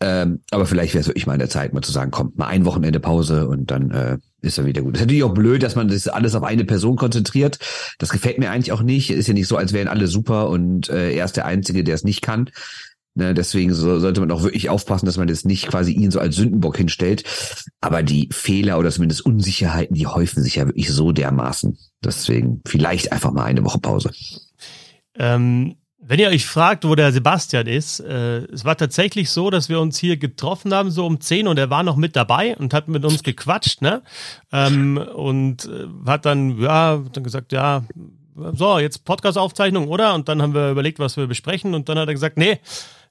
Ähm, 0.00 0.40
aber 0.50 0.66
vielleicht 0.66 0.94
wäre 0.94 1.02
es 1.02 1.08
wirklich 1.08 1.26
mal 1.26 1.34
in 1.34 1.40
der 1.40 1.50
Zeit, 1.50 1.74
mal 1.74 1.82
zu 1.82 1.92
sagen, 1.92 2.10
kommt 2.10 2.38
mal 2.38 2.46
ein 2.46 2.64
Wochenende 2.64 3.00
Pause 3.00 3.46
und 3.46 3.70
dann 3.70 3.90
äh, 3.90 4.18
ist 4.40 4.58
er 4.58 4.64
wieder 4.64 4.80
gut. 4.80 4.94
Das 4.94 5.02
ist 5.02 5.06
natürlich 5.06 5.24
auch 5.24 5.34
blöd, 5.34 5.62
dass 5.62 5.76
man 5.76 5.88
das 5.88 6.08
alles 6.08 6.34
auf 6.34 6.42
eine 6.42 6.64
Person 6.64 6.96
konzentriert. 6.96 7.58
Das 7.98 8.08
gefällt 8.08 8.38
mir 8.38 8.50
eigentlich 8.50 8.72
auch 8.72 8.82
nicht. 8.82 9.10
Ist 9.10 9.28
ja 9.28 9.34
nicht 9.34 9.46
so, 9.46 9.56
als 9.56 9.74
wären 9.74 9.88
alle 9.88 10.06
super 10.08 10.48
und 10.48 10.88
äh, 10.88 11.12
er 11.12 11.26
ist 11.26 11.36
der 11.36 11.44
Einzige, 11.44 11.84
der 11.84 11.94
es 11.94 12.02
nicht 12.02 12.22
kann. 12.22 12.50
Ne, 13.14 13.34
deswegen 13.34 13.74
so, 13.74 13.98
sollte 13.98 14.20
man 14.20 14.30
auch 14.30 14.44
wirklich 14.44 14.70
aufpassen, 14.70 15.06
dass 15.06 15.16
man 15.16 15.28
jetzt 15.28 15.44
nicht 15.44 15.66
quasi 15.66 15.92
ihn 15.92 16.12
so 16.12 16.20
als 16.20 16.36
Sündenbock 16.36 16.76
hinstellt. 16.76 17.24
Aber 17.80 18.04
die 18.04 18.28
Fehler 18.30 18.78
oder 18.78 18.90
zumindest 18.90 19.26
Unsicherheiten, 19.26 19.96
die 19.96 20.06
häufen 20.06 20.42
sich 20.42 20.56
ja 20.56 20.66
wirklich 20.66 20.90
so 20.90 21.10
dermaßen. 21.10 21.76
Deswegen 22.04 22.62
vielleicht 22.66 23.10
einfach 23.10 23.32
mal 23.32 23.44
eine 23.44 23.64
Woche 23.64 23.80
Pause. 23.80 24.12
Ähm, 25.16 25.74
wenn 26.02 26.18
ihr 26.20 26.28
euch 26.28 26.46
fragt, 26.46 26.84
wo 26.84 26.94
der 26.94 27.12
Sebastian 27.12 27.66
ist, 27.66 28.00
äh, 28.00 28.44
es 28.44 28.64
war 28.64 28.76
tatsächlich 28.76 29.30
so, 29.30 29.50
dass 29.50 29.68
wir 29.68 29.80
uns 29.80 29.98
hier 29.98 30.16
getroffen 30.16 30.72
haben, 30.72 30.90
so 30.90 31.04
um 31.04 31.20
10 31.20 31.46
und 31.46 31.58
er 31.58 31.68
war 31.68 31.82
noch 31.82 31.96
mit 31.96 32.16
dabei 32.16 32.56
und 32.56 32.72
hat 32.72 32.88
mit 32.88 33.04
uns 33.04 33.22
gequatscht, 33.22 33.82
ne? 33.82 34.02
Ähm, 34.50 34.96
und 34.96 35.66
äh, 35.66 35.86
hat 36.06 36.26
dann, 36.26 36.58
ja, 36.58 37.02
dann 37.12 37.24
gesagt, 37.24 37.52
ja, 37.52 37.84
so, 38.54 38.78
jetzt 38.78 39.04
Podcast-Aufzeichnung, 39.04 39.88
oder? 39.88 40.14
Und 40.14 40.28
dann 40.28 40.40
haben 40.40 40.54
wir 40.54 40.70
überlegt, 40.70 40.98
was 41.00 41.16
wir 41.16 41.26
besprechen 41.26 41.74
und 41.74 41.88
dann 41.88 41.98
hat 41.98 42.08
er 42.08 42.14
gesagt, 42.14 42.38
nee, 42.38 42.58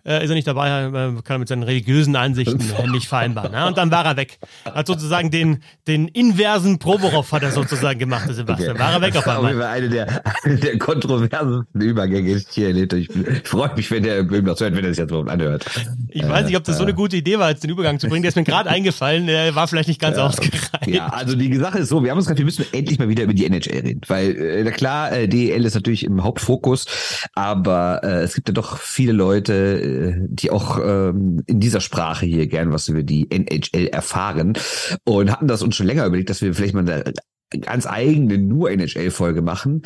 äh, 0.05 0.23
ist 0.23 0.29
er 0.29 0.35
nicht 0.35 0.47
dabei, 0.47 0.69
äh, 0.85 0.91
kann 0.91 1.35
er 1.35 1.37
mit 1.39 1.47
seinen 1.47 1.63
religiösen 1.63 2.15
Ansichten 2.15 2.59
äh, 2.59 2.87
nicht 2.91 3.07
vereinbaren. 3.07 3.51
Ne? 3.51 3.67
Und 3.67 3.77
dann 3.77 3.91
war 3.91 4.05
er 4.05 4.17
weg. 4.17 4.39
Hat 4.65 4.87
sozusagen 4.87 5.29
den, 5.29 5.61
den 5.87 6.07
inversen 6.07 6.79
Provorov 6.79 7.31
hat 7.31 7.43
er 7.43 7.51
sozusagen 7.51 7.99
gemacht, 7.99 8.27
der 8.27 8.35
Sebastian. 8.35 8.71
Okay. 8.71 8.79
War 8.79 8.93
er 8.93 9.01
weg 9.01 9.15
auf 9.17 9.27
einmal. 9.27 9.55
Das 9.55 9.65
eine 9.67 9.89
der, 9.89 10.23
eine 10.43 10.55
der 10.55 10.77
kontroversesten 10.77 11.81
Übergänge 11.81 12.31
ist 12.31 12.53
hier 12.53 12.67
erlebt. 12.67 12.93
Ich, 12.93 13.09
ich 13.09 13.47
freue 13.47 13.75
mich, 13.75 13.91
wenn 13.91 14.03
der 14.03 14.23
noch 14.23 14.59
hört, 14.59 14.75
wenn 14.75 14.85
er 14.85 14.89
sich 14.91 14.99
jetzt 14.99 15.09
überhaupt 15.09 15.29
anhört. 15.29 15.65
Ich 16.09 16.27
weiß 16.27 16.45
nicht, 16.45 16.55
ob 16.55 16.63
das 16.63 16.77
so 16.77 16.83
eine 16.83 16.93
gute 16.93 17.17
Idee 17.17 17.37
war, 17.37 17.49
jetzt 17.49 17.63
den 17.63 17.69
Übergang 17.69 17.99
zu 17.99 18.07
bringen. 18.07 18.23
Der 18.23 18.29
ist 18.29 18.35
mir 18.35 18.43
gerade 18.43 18.69
eingefallen. 18.69 19.27
Der 19.27 19.53
war 19.55 19.67
vielleicht 19.67 19.89
nicht 19.89 19.99
ganz 19.99 20.17
ja. 20.17 20.25
ausgereift. 20.25 20.87
Ja, 20.87 21.07
also 21.07 21.35
die 21.35 21.55
Sache 21.57 21.79
ist 21.79 21.89
so, 21.89 22.03
wir 22.03 22.11
haben 22.11 22.17
uns 22.17 22.25
gesagt, 22.25 22.39
wir 22.39 22.45
müssen 22.45 22.65
endlich 22.71 22.99
mal 22.99 23.09
wieder 23.09 23.23
über 23.23 23.33
die 23.33 23.45
NHL 23.45 23.79
reden. 23.79 24.01
Weil, 24.07 24.35
äh, 24.35 24.71
klar, 24.71 25.11
äh, 25.11 25.27
DEL 25.27 25.65
ist 25.65 25.75
natürlich 25.75 26.05
im 26.05 26.23
Hauptfokus, 26.23 26.85
aber 27.33 28.01
äh, 28.03 28.23
es 28.23 28.33
gibt 28.33 28.47
ja 28.47 28.53
doch 28.53 28.77
viele 28.77 29.11
Leute, 29.11 29.53
die 30.27 30.51
auch 30.51 30.79
ähm, 30.83 31.41
in 31.45 31.59
dieser 31.59 31.81
Sprache 31.81 32.25
hier 32.25 32.47
gern 32.47 32.71
was 32.71 32.87
über 32.87 33.03
die 33.03 33.29
NHL 33.29 33.87
erfahren 33.87 34.53
und 35.05 35.31
hatten 35.31 35.47
das 35.47 35.61
uns 35.61 35.75
schon 35.75 35.87
länger 35.87 36.05
überlegt, 36.05 36.29
dass 36.29 36.41
wir 36.41 36.53
vielleicht 36.53 36.73
mal 36.73 36.89
eine 36.89 37.13
ganz 37.61 37.87
eigene 37.87 38.37
nur 38.37 38.71
NHL-Folge 38.71 39.41
machen. 39.41 39.83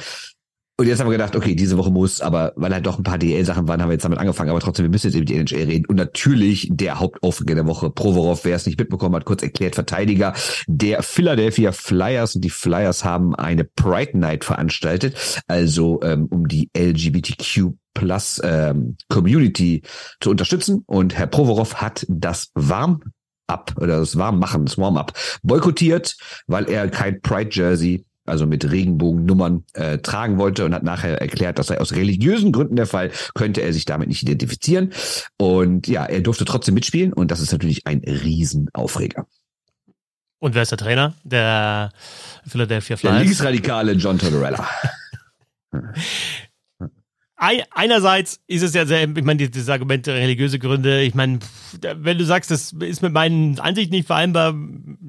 Und 0.76 0.88
jetzt 0.88 1.00
haben 1.00 1.08
wir 1.08 1.12
gedacht, 1.12 1.36
okay, 1.36 1.54
diese 1.54 1.78
Woche 1.78 1.92
muss, 1.92 2.20
aber 2.20 2.52
weil 2.56 2.74
halt 2.74 2.88
doch 2.88 2.98
ein 2.98 3.04
paar 3.04 3.20
DL-Sachen 3.20 3.68
waren, 3.68 3.80
haben 3.80 3.90
wir 3.90 3.94
jetzt 3.94 4.06
damit 4.06 4.18
angefangen. 4.18 4.50
Aber 4.50 4.60
trotzdem, 4.60 4.86
wir 4.86 4.90
müssen 4.90 5.08
jetzt 5.08 5.16
über 5.16 5.26
die 5.26 5.36
NHL 5.36 5.66
reden. 5.66 5.86
Und 5.86 5.98
natürlich 5.98 6.68
der 6.72 7.00
Hauptaufreger 7.00 7.54
der 7.54 7.68
Woche, 7.68 7.92
Provorov, 7.92 8.44
wer 8.44 8.56
es 8.56 8.66
nicht 8.66 8.80
mitbekommen 8.80 9.16
hat, 9.16 9.26
kurz 9.26 9.44
erklärt, 9.44 9.76
Verteidiger 9.76 10.34
der 10.68 11.04
Philadelphia 11.04 11.72
Flyers. 11.74 12.34
Und 12.36 12.44
die 12.44 12.50
Flyers 12.50 13.06
haben 13.06 13.36
eine 13.36 13.66
Pride 13.66 14.18
Night 14.18 14.46
veranstaltet, 14.46 15.44
also 15.48 16.02
ähm, 16.02 16.26
um 16.32 16.48
die 16.48 16.72
LGBTQ 16.76 17.74
Plus 17.94 18.42
ähm, 18.44 18.98
Community 19.10 19.84
zu 20.20 20.30
unterstützen. 20.30 20.84
Und 20.86 21.18
Herr 21.18 21.28
Provorov 21.28 21.76
hat 21.76 22.06
das 22.10 22.52
warm 22.56 23.02
ab 23.48 23.74
oder 23.78 24.00
das 24.00 24.18
Warmmachen, 24.18 24.66
das 24.66 24.78
Warm-up 24.78 25.14
boykottiert, 25.44 26.16
weil 26.48 26.70
er 26.70 26.90
kein 26.90 27.22
Pride 27.22 27.50
Jersey 27.52 28.06
also 28.26 28.46
mit 28.46 28.70
Regenbogennummern 28.70 29.66
äh, 29.74 29.98
tragen 29.98 30.38
wollte 30.38 30.66
und 30.66 30.74
hat 30.74 30.84
nachher 30.84 31.20
erklärt, 31.20 31.60
das 31.60 31.68
sei 31.68 31.80
aus 31.80 31.94
religiösen 31.94 32.52
Gründen 32.52 32.76
der 32.78 32.86
Fall, 32.86 33.12
könnte 33.34 33.62
er 33.62 33.74
sich 33.74 33.86
damit 33.86 34.08
nicht 34.08 34.24
identifizieren. 34.24 34.94
Und 35.38 35.88
ja, 35.88 36.06
er 36.06 36.22
durfte 36.22 36.46
trotzdem 36.46 36.76
mitspielen 36.76 37.12
und 37.12 37.32
das 37.32 37.42
ist 37.42 37.52
natürlich 37.52 37.86
ein 37.86 38.00
Riesenaufreger. 38.00 39.28
Und 40.40 40.56
wer 40.56 40.62
ist 40.62 40.72
der 40.72 40.78
Trainer 40.78 41.16
der 41.24 41.92
Philadelphia 42.46 42.98
Flyers? 42.98 43.16
Der 43.16 43.24
linksradikale 43.24 43.92
John 43.94 44.18
Tortorella. 44.18 44.68
einerseits 47.72 48.40
ist 48.48 48.62
es 48.62 48.74
ja 48.74 48.86
sehr, 48.86 49.04
ich 49.04 49.24
meine, 49.24 49.50
dieses 49.50 49.70
Argument 49.70 50.08
religiöse 50.08 50.60
Gründe, 50.60 51.02
ich 51.02 51.14
meine, 51.14 51.40
wenn 51.82 52.18
du 52.18 52.26
sagst, 52.26 52.52
das 52.52 52.72
ist 52.72 53.02
mit 53.02 53.12
meinen 53.12 53.60
Ansichten 53.60 53.94
nicht 53.94 54.08
vereinbar, 54.08 54.56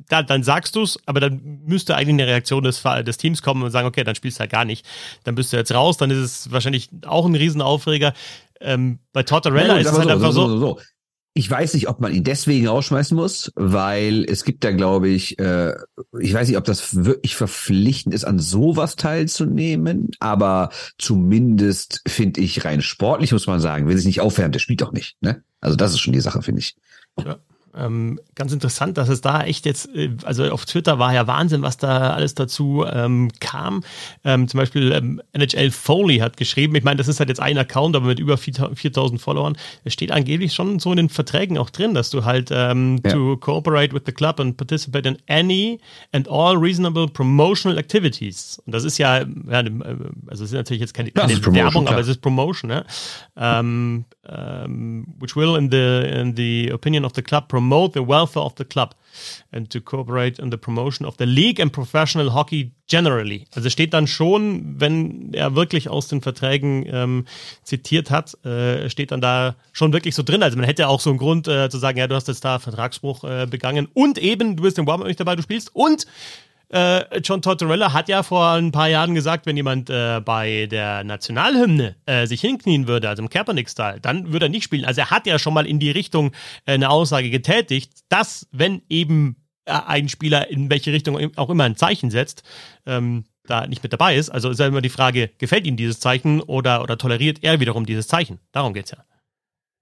da, 0.09 0.22
dann 0.22 0.42
sagst 0.42 0.76
du 0.76 0.82
es, 0.82 0.98
aber 1.06 1.20
dann 1.20 1.61
müsste 1.64 1.94
eigentlich 1.94 2.14
eine 2.14 2.26
Reaktion 2.26 2.64
des, 2.64 2.82
des 2.82 3.18
Teams 3.18 3.42
kommen 3.42 3.62
und 3.62 3.70
sagen, 3.70 3.87
okay, 3.87 4.04
dann 4.04 4.14
spielst 4.14 4.38
du 4.38 4.40
halt 4.40 4.50
gar 4.50 4.64
nicht. 4.64 4.87
Dann 5.24 5.35
bist 5.35 5.52
du 5.52 5.56
jetzt 5.56 5.72
raus, 5.72 5.96
dann 5.96 6.11
ist 6.11 6.18
es 6.18 6.52
wahrscheinlich 6.52 6.88
auch 7.06 7.26
ein 7.26 7.35
Riesenaufreger. 7.35 8.14
Ähm, 8.61 8.98
bei 9.12 9.22
Tortorella 9.22 9.74
ja, 9.74 9.80
ist 9.80 9.87
es 9.87 9.98
halt 9.98 10.09
so, 10.09 10.14
einfach 10.14 10.32
so, 10.32 10.48
so, 10.48 10.59
so. 10.59 10.80
Ich 11.37 11.51
weiß 11.51 11.75
nicht, 11.75 11.88
ob 11.88 12.01
man 12.01 12.12
ihn 12.12 12.23
deswegen 12.23 12.68
rausschmeißen 12.68 13.16
muss, 13.16 13.53
weil 13.57 14.25
es 14.25 14.44
gibt 14.44 14.62
da, 14.62 14.70
glaube 14.70 15.09
ich, 15.09 15.37
äh, 15.40 15.75
ich 16.20 16.33
weiß 16.33 16.47
nicht, 16.47 16.57
ob 16.57 16.64
das 16.64 17.05
wirklich 17.05 17.35
verpflichtend 17.35 18.14
ist, 18.14 18.25
an 18.25 18.38
sowas 18.38 18.94
teilzunehmen, 18.94 20.11
aber 20.20 20.70
zumindest 20.97 22.03
finde 22.07 22.40
ich 22.40 22.64
rein 22.64 22.83
sportlich, 22.83 23.33
muss 23.33 23.49
man 23.49 23.59
sagen, 23.59 23.88
will 23.88 23.97
sich 23.97 24.07
nicht 24.07 24.20
aufwärmen, 24.20 24.53
der 24.53 24.61
spielt 24.61 24.81
doch 24.81 24.92
nicht. 24.92 25.16
Ne? 25.20 25.42
Also 25.61 25.77
das 25.77 25.92
ist 25.92 25.99
schon 25.99 26.12
die 26.12 26.20
Sache, 26.20 26.40
finde 26.40 26.61
ich. 26.61 26.77
Ja. 27.18 27.38
Ähm, 27.76 28.20
ganz 28.34 28.52
interessant, 28.52 28.96
dass 28.98 29.08
es 29.08 29.20
da 29.20 29.42
echt 29.42 29.66
jetzt, 29.66 29.94
äh, 29.94 30.10
also 30.24 30.44
auf 30.50 30.64
Twitter 30.64 30.98
war 30.98 31.12
ja 31.12 31.26
Wahnsinn, 31.26 31.62
was 31.62 31.76
da 31.76 32.12
alles 32.12 32.34
dazu 32.34 32.84
ähm, 32.90 33.30
kam. 33.40 33.82
Ähm, 34.24 34.48
zum 34.48 34.58
Beispiel 34.58 34.92
ähm, 34.92 35.20
NHL 35.32 35.70
Foley 35.70 36.18
hat 36.18 36.37
geschrieben, 36.37 36.74
ich 36.76 36.84
meine, 36.84 36.96
das 36.96 37.08
ist 37.08 37.18
halt 37.18 37.28
jetzt 37.28 37.40
ein 37.40 37.58
Account, 37.58 37.96
aber 37.96 38.06
mit 38.06 38.18
über 38.18 38.37
4000 38.37 39.20
Followern. 39.20 39.56
Es 39.84 39.92
steht 39.92 40.12
angeblich 40.12 40.54
schon 40.54 40.78
so 40.78 40.90
in 40.90 40.96
den 40.96 41.08
Verträgen 41.08 41.58
auch 41.58 41.70
drin, 41.70 41.94
dass 41.94 42.10
du 42.10 42.24
halt 42.24 42.50
ähm, 42.52 43.00
ja. 43.04 43.12
to 43.12 43.37
cooperate 43.38 43.92
with 43.92 44.02
the 44.06 44.12
club 44.12 44.40
and 44.40 44.56
participate 44.56 45.08
in 45.08 45.18
any 45.28 45.80
and 46.12 46.28
all 46.28 46.56
reasonable 46.56 47.08
promotional 47.08 47.78
activities. 47.78 48.60
Und 48.66 48.74
das 48.74 48.84
ist 48.84 48.98
ja, 48.98 49.20
ja 49.20 49.64
also 50.26 50.44
es 50.44 50.50
ist 50.50 50.52
natürlich 50.52 50.80
jetzt 50.80 50.94
keine, 50.94 51.10
keine 51.10 51.34
Werbung, 51.46 51.88
aber 51.88 52.00
es 52.00 52.08
ist 52.08 52.20
Promotion, 52.20 52.68
ne? 52.70 52.84
Um, 54.26 55.16
which 55.18 55.37
will 55.37 55.54
in 55.54 55.70
the 55.70 56.08
in 56.20 56.34
the 56.34 56.70
opinion 56.72 57.04
of 57.04 57.12
the 57.14 57.22
club 57.22 57.46
promote 57.46 57.74
promote 57.74 57.94
the 57.94 58.06
welfare 58.06 58.42
of 58.42 58.54
the 58.56 58.64
club 58.64 58.94
and 59.52 59.70
to 59.70 59.80
cooperate 59.80 60.38
in 60.38 60.50
the 60.50 60.58
promotion 60.58 61.06
of 61.06 61.16
the 61.16 61.26
league 61.26 61.60
and 61.60 61.72
professional 61.72 62.30
hockey 62.30 62.72
generally. 62.87 63.46
Also 63.54 63.70
steht 63.70 63.94
dann 63.94 64.06
schon, 64.06 64.80
wenn 64.80 65.32
er 65.32 65.54
wirklich 65.54 65.88
aus 65.88 66.08
den 66.08 66.20
Verträgen 66.20 66.84
ähm, 66.87 67.26
zitiert 67.62 68.10
hat, 68.10 68.34
äh, 68.44 68.90
steht 68.90 69.10
dann 69.10 69.20
da 69.20 69.56
schon 69.72 69.92
wirklich 69.92 70.14
so 70.14 70.22
drin. 70.22 70.42
Also 70.42 70.56
man 70.56 70.66
hätte 70.66 70.88
auch 70.88 71.00
so 71.00 71.10
einen 71.10 71.18
Grund 71.18 71.48
äh, 71.48 71.70
zu 71.70 71.78
sagen, 71.78 71.98
ja, 71.98 72.06
du 72.06 72.14
hast 72.14 72.28
jetzt 72.28 72.44
da 72.44 72.58
Vertragsbruch 72.58 73.24
äh, 73.24 73.46
begangen 73.48 73.88
und 73.94 74.18
eben, 74.18 74.56
du 74.56 74.62
bist 74.62 74.78
im 74.78 74.87
Warm-Up 74.87 75.06
nicht 75.06 75.20
dabei, 75.20 75.37
du 75.37 75.42
spielst 75.42 75.74
und 75.74 76.06
äh, 76.68 77.18
John 77.20 77.42
Tortorella 77.42 77.92
hat 77.92 78.09
ja 78.09 78.22
vor 78.22 78.50
ein 78.50 78.72
paar 78.72 78.88
Jahren 78.88 79.14
gesagt, 79.14 79.46
wenn 79.46 79.57
jemand 79.57 79.90
äh, 79.90 80.20
bei 80.24 80.66
der 80.66 81.05
Nationalhymne 81.05 81.96
äh, 82.07 82.27
sich 82.27 82.40
hinknien 82.40 82.88
würde, 82.88 83.09
also 83.09 83.22
im 83.22 83.31
Kaepernick-Style, 83.31 84.00
dann 84.00 84.33
würde 84.33 84.46
er 84.46 84.50
nicht 84.50 84.64
spielen. 84.64 84.85
Also 84.85 85.03
er 85.03 85.11
hat 85.11 85.27
ja 85.27 85.38
schon 85.38 85.55
mal 85.55 85.66
in 85.66 85.79
die 85.79 85.90
Richtung 85.90 86.33
äh, 86.66 86.72
eine 86.72 86.90
Aussage 86.90 87.31
getätigt, 87.31 87.92
dass 88.09 88.48
wenn 88.53 88.83
eben 88.88 89.37
äh, 89.66 89.72
ein 89.87 90.09
Spieler 90.09 90.50
in 90.50 90.70
welche 90.70 90.92
Richtung 90.92 91.37
auch 91.37 91.50
immer 91.50 91.64
ein 91.64 91.77
Zeichen 91.77 92.11
setzt, 92.11 92.42
ähm, 92.87 93.24
da 93.46 93.66
nicht 93.66 93.83
mit 93.83 93.92
dabei 93.92 94.16
ist. 94.16 94.31
Also 94.31 94.50
ist 94.50 94.61
ja 94.61 94.66
immer 94.66 94.81
die 94.81 94.88
Frage, 94.88 95.31
gefällt 95.38 95.66
ihm 95.66 95.77
dieses 95.77 96.00
Zeichen 96.00 96.40
oder, 96.40 96.83
oder 96.83 96.96
toleriert 96.98 97.38
er 97.42 97.61
wiederum 97.61 97.87
dieses 97.87 98.09
Zeichen? 98.09 98.40
Darum 98.53 98.74
geht's 98.74 98.90
ja. 98.90 98.98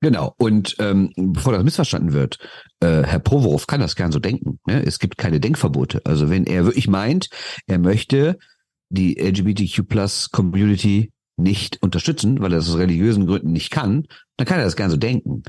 Genau. 0.02 0.34
Und 0.36 0.74
ähm, 0.80 1.12
bevor 1.16 1.52
das 1.52 1.62
missverstanden 1.62 2.12
wird, 2.12 2.38
äh, 2.80 3.04
Herr 3.04 3.20
Provorov 3.20 3.68
kann 3.68 3.80
das 3.80 3.94
gern 3.94 4.10
so 4.10 4.18
denken. 4.18 4.58
Ne? 4.66 4.84
Es 4.84 4.98
gibt 4.98 5.16
keine 5.16 5.38
Denkverbote. 5.38 6.02
Also 6.04 6.28
wenn 6.28 6.44
er 6.44 6.64
wirklich 6.64 6.88
meint, 6.88 7.28
er 7.68 7.78
möchte 7.78 8.36
die 8.90 9.14
LGBTQ 9.14 9.88
Plus 9.88 10.30
Community 10.32 11.12
nicht 11.36 11.80
unterstützen, 11.82 12.40
weil 12.40 12.52
er 12.52 12.56
das 12.56 12.68
aus 12.68 12.78
religiösen 12.78 13.28
Gründen 13.28 13.52
nicht 13.52 13.70
kann, 13.70 14.06
dann 14.36 14.46
kann 14.46 14.58
er 14.58 14.64
das 14.64 14.74
gern 14.74 14.90
so 14.90 14.96
denken. 14.96 15.44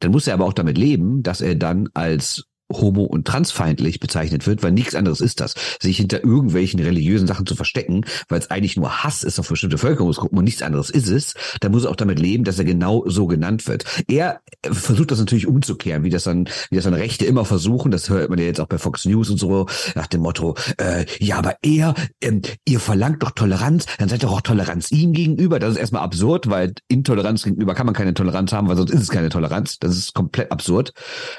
Dann 0.00 0.10
muss 0.10 0.26
er 0.26 0.34
aber 0.34 0.46
auch 0.46 0.54
damit 0.54 0.78
leben, 0.78 1.22
dass 1.22 1.42
er 1.42 1.54
dann 1.54 1.90
als 1.92 2.44
homo- 2.70 3.04
und 3.04 3.26
transfeindlich 3.26 4.00
bezeichnet 4.00 4.46
wird, 4.46 4.62
weil 4.62 4.72
nichts 4.72 4.94
anderes 4.94 5.20
ist 5.20 5.40
das, 5.40 5.54
sich 5.80 5.96
hinter 5.96 6.24
irgendwelchen 6.24 6.80
religiösen 6.80 7.26
Sachen 7.26 7.46
zu 7.46 7.54
verstecken, 7.54 8.04
weil 8.28 8.40
es 8.40 8.50
eigentlich 8.50 8.76
nur 8.76 9.04
Hass 9.04 9.24
ist 9.24 9.38
auf 9.38 9.48
bestimmte 9.48 9.78
Völkerungsgruppen 9.78 10.38
und 10.38 10.44
nichts 10.44 10.62
anderes 10.62 10.90
ist 10.90 11.08
es, 11.08 11.34
da 11.60 11.68
muss 11.68 11.84
er 11.84 11.90
auch 11.90 11.96
damit 11.96 12.18
leben, 12.18 12.44
dass 12.44 12.58
er 12.58 12.64
genau 12.64 13.04
so 13.06 13.26
genannt 13.26 13.66
wird. 13.66 13.84
Er 14.06 14.40
versucht 14.64 15.10
das 15.10 15.18
natürlich 15.18 15.46
umzukehren, 15.46 16.04
wie 16.04 16.10
das 16.10 16.24
dann, 16.24 16.48
wie 16.70 16.76
das 16.76 16.84
dann 16.84 16.94
Rechte 16.94 17.24
immer 17.24 17.44
versuchen, 17.44 17.90
das 17.90 18.08
hört 18.10 18.30
man 18.30 18.38
ja 18.38 18.44
jetzt 18.44 18.60
auch 18.60 18.66
bei 18.66 18.78
Fox 18.78 19.04
News 19.04 19.30
und 19.30 19.38
so, 19.38 19.66
nach 19.94 20.06
dem 20.06 20.22
Motto, 20.22 20.56
äh, 20.78 21.06
ja, 21.18 21.38
aber 21.38 21.56
er, 21.62 21.94
ähm, 22.20 22.42
ihr 22.64 22.80
verlangt 22.80 23.22
doch 23.22 23.30
Toleranz, 23.30 23.86
dann 23.98 24.08
seid 24.08 24.22
doch 24.22 24.32
auch 24.32 24.40
Toleranz 24.40 24.90
ihm 24.92 25.12
gegenüber. 25.12 25.58
Das 25.58 25.72
ist 25.72 25.78
erstmal 25.78 26.02
absurd, 26.02 26.48
weil 26.50 26.74
Intoleranz 26.88 27.42
gegenüber 27.42 27.74
kann 27.74 27.86
man 27.86 27.94
keine 27.94 28.14
Toleranz 28.14 28.52
haben, 28.52 28.68
weil 28.68 28.76
sonst 28.76 28.90
ist 28.90 29.02
es 29.02 29.08
keine 29.08 29.28
Toleranz. 29.28 29.78
Das 29.78 29.96
ist 29.96 30.14
komplett 30.14 30.52
absurd. 30.52 30.92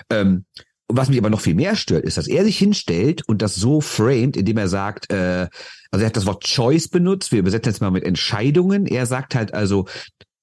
Ähm, 0.10 0.46
Was 0.92 1.08
mich 1.08 1.20
aber 1.20 1.30
noch 1.30 1.42
viel 1.42 1.54
mehr 1.54 1.76
stört, 1.76 2.04
ist, 2.04 2.18
dass 2.18 2.28
er 2.28 2.44
sich 2.44 2.58
hinstellt 2.58 3.22
und 3.28 3.44
das 3.44 3.54
so 3.54 3.80
framed, 3.80 4.36
indem 4.36 4.58
er 4.58 4.68
sagt, 4.68 5.12
äh, 5.12 5.48
also 5.92 6.04
er 6.04 6.08
hat 6.08 6.18
das 6.18 6.26
Wort 6.26 6.44
Choice 6.44 6.88
benutzt, 6.88 7.32
wir 7.32 7.40
übersetzen 7.40 7.72
jetzt 7.72 7.82
mal 7.82 7.92
mit 7.92 8.04
Entscheidungen. 8.04 8.88
Er 8.88 9.06
sagt 9.06 9.36
halt 9.36 9.54
also, 9.54 9.86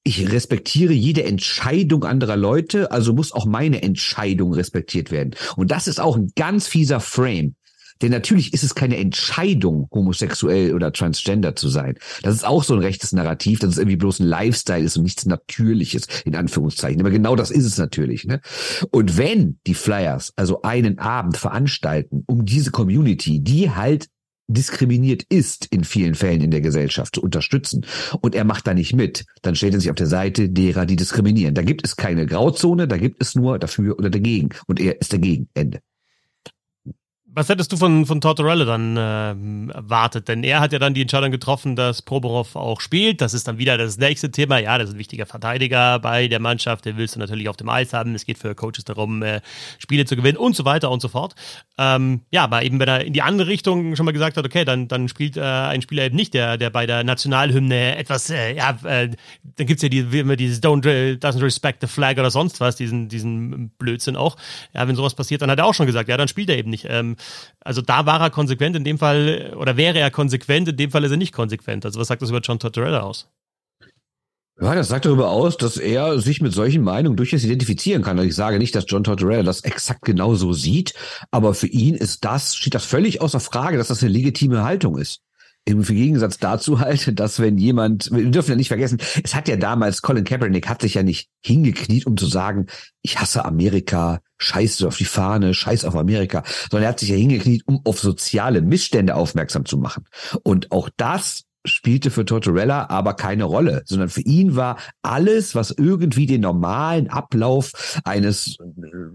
ich 0.04 0.30
respektiere 0.30 0.92
jede 0.92 1.24
Entscheidung 1.24 2.04
anderer 2.04 2.36
Leute, 2.36 2.92
also 2.92 3.12
muss 3.12 3.32
auch 3.32 3.44
meine 3.44 3.82
Entscheidung 3.82 4.54
respektiert 4.54 5.10
werden. 5.10 5.34
Und 5.56 5.72
das 5.72 5.88
ist 5.88 6.00
auch 6.00 6.16
ein 6.16 6.30
ganz 6.36 6.68
fieser 6.68 7.00
Frame. 7.00 7.55
Denn 8.02 8.10
natürlich 8.10 8.52
ist 8.52 8.62
es 8.62 8.74
keine 8.74 8.96
Entscheidung, 8.96 9.88
homosexuell 9.92 10.74
oder 10.74 10.92
transgender 10.92 11.56
zu 11.56 11.68
sein. 11.68 11.98
Das 12.22 12.34
ist 12.34 12.44
auch 12.44 12.62
so 12.62 12.74
ein 12.74 12.80
rechtes 12.80 13.12
Narrativ, 13.12 13.58
dass 13.58 13.70
es 13.70 13.78
irgendwie 13.78 13.96
bloß 13.96 14.20
ein 14.20 14.26
Lifestyle 14.26 14.84
ist 14.84 14.96
und 14.96 15.04
nichts 15.04 15.26
Natürliches, 15.26 16.06
in 16.24 16.34
Anführungszeichen. 16.34 17.00
Aber 17.00 17.10
genau 17.10 17.36
das 17.36 17.50
ist 17.50 17.64
es 17.64 17.78
natürlich. 17.78 18.24
Ne? 18.24 18.40
Und 18.90 19.16
wenn 19.16 19.58
die 19.66 19.74
Flyers 19.74 20.32
also 20.36 20.62
einen 20.62 20.98
Abend 20.98 21.36
veranstalten, 21.36 22.24
um 22.26 22.44
diese 22.44 22.70
Community, 22.70 23.40
die 23.40 23.70
halt 23.70 24.08
diskriminiert 24.48 25.24
ist 25.28 25.66
in 25.66 25.84
vielen 25.84 26.14
Fällen 26.14 26.40
in 26.40 26.50
der 26.50 26.60
Gesellschaft 26.60 27.16
zu 27.16 27.22
unterstützen 27.22 27.84
und 28.20 28.34
er 28.34 28.44
macht 28.44 28.66
da 28.66 28.74
nicht 28.74 28.94
mit, 28.94 29.24
dann 29.42 29.56
stellt 29.56 29.74
er 29.74 29.80
sich 29.80 29.90
auf 29.90 29.96
der 29.96 30.06
Seite 30.06 30.48
derer, 30.48 30.86
die 30.86 30.96
diskriminieren. 30.96 31.54
Da 31.54 31.62
gibt 31.62 31.84
es 31.84 31.96
keine 31.96 32.26
Grauzone, 32.26 32.86
da 32.86 32.96
gibt 32.96 33.20
es 33.20 33.34
nur 33.34 33.58
dafür 33.58 33.98
oder 33.98 34.10
dagegen 34.10 34.50
und 34.66 34.78
er 34.78 35.00
ist 35.00 35.12
dagegen. 35.12 35.48
Ende. 35.54 35.80
Was 37.36 37.50
hättest 37.50 37.70
du 37.70 37.76
von, 37.76 38.06
von 38.06 38.22
Tortorella 38.22 38.64
dann 38.64 38.96
äh, 38.96 39.74
erwartet? 39.74 40.26
Denn 40.26 40.42
er 40.42 40.60
hat 40.60 40.72
ja 40.72 40.78
dann 40.78 40.94
die 40.94 41.02
Entscheidung 41.02 41.30
getroffen, 41.30 41.76
dass 41.76 42.00
Proborov 42.00 42.56
auch 42.56 42.80
spielt. 42.80 43.20
Das 43.20 43.34
ist 43.34 43.46
dann 43.46 43.58
wieder 43.58 43.76
das 43.76 43.98
nächste 43.98 44.30
Thema. 44.30 44.58
Ja, 44.58 44.78
das 44.78 44.88
ist 44.88 44.94
ein 44.94 44.98
wichtiger 44.98 45.26
Verteidiger 45.26 45.98
bei 45.98 46.28
der 46.28 46.40
Mannschaft. 46.40 46.86
Den 46.86 46.96
willst 46.96 47.14
du 47.14 47.18
natürlich 47.18 47.50
auf 47.50 47.58
dem 47.58 47.68
Eis 47.68 47.92
haben. 47.92 48.14
Es 48.14 48.24
geht 48.24 48.38
für 48.38 48.54
Coaches 48.54 48.84
darum, 48.84 49.22
äh, 49.22 49.42
Spiele 49.78 50.06
zu 50.06 50.16
gewinnen 50.16 50.38
und 50.38 50.56
so 50.56 50.64
weiter 50.64 50.90
und 50.90 51.02
so 51.02 51.08
fort. 51.08 51.34
Ähm, 51.76 52.22
ja, 52.30 52.44
aber 52.44 52.62
eben 52.62 52.80
wenn 52.80 52.88
er 52.88 53.04
in 53.04 53.12
die 53.12 53.20
andere 53.20 53.48
Richtung 53.48 53.96
schon 53.96 54.06
mal 54.06 54.12
gesagt 54.12 54.38
hat, 54.38 54.46
okay, 54.46 54.64
dann, 54.64 54.88
dann 54.88 55.06
spielt 55.10 55.36
äh, 55.36 55.42
ein 55.42 55.82
Spieler 55.82 56.04
eben 56.04 56.16
nicht, 56.16 56.32
der, 56.32 56.56
der 56.56 56.70
bei 56.70 56.86
der 56.86 57.04
Nationalhymne 57.04 57.98
etwas, 57.98 58.30
äh, 58.30 58.56
ja, 58.56 58.78
äh, 58.84 59.10
dann 59.56 59.66
gibt's 59.66 59.82
ja 59.82 59.90
die, 59.90 59.98
immer 59.98 60.36
dieses 60.36 60.62
Don't, 60.62 60.88
äh, 60.88 61.16
doesn't 61.16 61.42
respect 61.42 61.82
the 61.82 61.86
flag 61.86 62.12
oder 62.12 62.30
sonst 62.30 62.60
was, 62.60 62.76
diesen, 62.76 63.10
diesen 63.10 63.68
Blödsinn 63.76 64.16
auch. 64.16 64.38
Ja, 64.72 64.88
wenn 64.88 64.96
sowas 64.96 65.12
passiert, 65.12 65.42
dann 65.42 65.50
hat 65.50 65.58
er 65.58 65.66
auch 65.66 65.74
schon 65.74 65.84
gesagt, 65.84 66.08
ja, 66.08 66.16
dann 66.16 66.28
spielt 66.28 66.48
er 66.48 66.56
eben 66.56 66.70
nicht. 66.70 66.86
Ähm, 66.88 67.16
also 67.60 67.82
da 67.82 68.06
war 68.06 68.20
er 68.20 68.30
konsequent, 68.30 68.76
in 68.76 68.84
dem 68.84 68.98
Fall, 68.98 69.54
oder 69.58 69.76
wäre 69.76 69.98
er 69.98 70.10
konsequent, 70.10 70.68
in 70.68 70.76
dem 70.76 70.90
Fall 70.90 71.04
ist 71.04 71.10
er 71.10 71.16
nicht 71.16 71.34
konsequent. 71.34 71.84
Also 71.84 71.98
was 71.98 72.08
sagt 72.08 72.22
das 72.22 72.30
über 72.30 72.40
John 72.40 72.58
Tortorella 72.58 73.00
aus? 73.00 73.28
Ja, 74.58 74.74
das 74.74 74.88
sagt 74.88 75.04
darüber 75.04 75.28
aus, 75.28 75.58
dass 75.58 75.76
er 75.76 76.18
sich 76.18 76.40
mit 76.40 76.54
solchen 76.54 76.82
Meinungen 76.82 77.16
durchaus 77.16 77.44
identifizieren 77.44 78.02
kann. 78.02 78.18
Also 78.18 78.28
ich 78.28 78.34
sage 78.34 78.58
nicht, 78.58 78.74
dass 78.74 78.86
John 78.88 79.04
Tortorella 79.04 79.42
das 79.42 79.64
exakt 79.64 80.02
genau 80.02 80.34
so 80.34 80.54
sieht, 80.54 80.94
aber 81.30 81.52
für 81.52 81.66
ihn 81.66 81.94
ist 81.94 82.24
das, 82.24 82.56
steht 82.56 82.74
das 82.74 82.86
völlig 82.86 83.20
außer 83.20 83.40
Frage, 83.40 83.76
dass 83.76 83.88
das 83.88 84.02
eine 84.02 84.12
legitime 84.12 84.62
Haltung 84.64 84.96
ist. 84.96 85.20
Im 85.66 85.82
Gegensatz 85.82 86.38
dazu 86.38 86.80
halt, 86.80 87.18
dass 87.18 87.40
wenn 87.40 87.58
jemand, 87.58 88.10
wir 88.12 88.30
dürfen 88.30 88.50
ja 88.50 88.56
nicht 88.56 88.68
vergessen, 88.68 88.98
es 89.24 89.34
hat 89.34 89.48
ja 89.48 89.56
damals, 89.56 90.00
Colin 90.00 90.24
Kaepernick 90.24 90.68
hat 90.68 90.80
sich 90.80 90.94
ja 90.94 91.02
nicht 91.02 91.28
hingekniet, 91.42 92.06
um 92.06 92.16
zu 92.16 92.26
sagen, 92.26 92.66
ich 93.02 93.18
hasse 93.18 93.44
Amerika, 93.44 94.20
scheiße 94.38 94.86
auf 94.86 94.96
die 94.96 95.04
Fahne, 95.04 95.54
scheiß 95.54 95.84
auf 95.84 95.96
Amerika, 95.96 96.42
sondern 96.70 96.84
er 96.84 96.90
hat 96.90 97.00
sich 97.00 97.10
ja 97.10 97.16
hingekniet, 97.16 97.62
um 97.66 97.80
auf 97.84 98.00
soziale 98.00 98.62
Missstände 98.62 99.14
aufmerksam 99.14 99.64
zu 99.64 99.78
machen. 99.78 100.04
Und 100.42 100.72
auch 100.72 100.90
das 100.96 101.46
spielte 101.66 102.10
für 102.10 102.24
Tortorella 102.24 102.88
aber 102.88 103.14
keine 103.14 103.44
Rolle, 103.44 103.82
sondern 103.86 104.08
für 104.08 104.22
ihn 104.22 104.56
war 104.56 104.78
alles, 105.02 105.54
was 105.54 105.72
irgendwie 105.72 106.26
den 106.26 106.40
normalen 106.40 107.08
Ablauf 107.08 108.00
eines, 108.04 108.56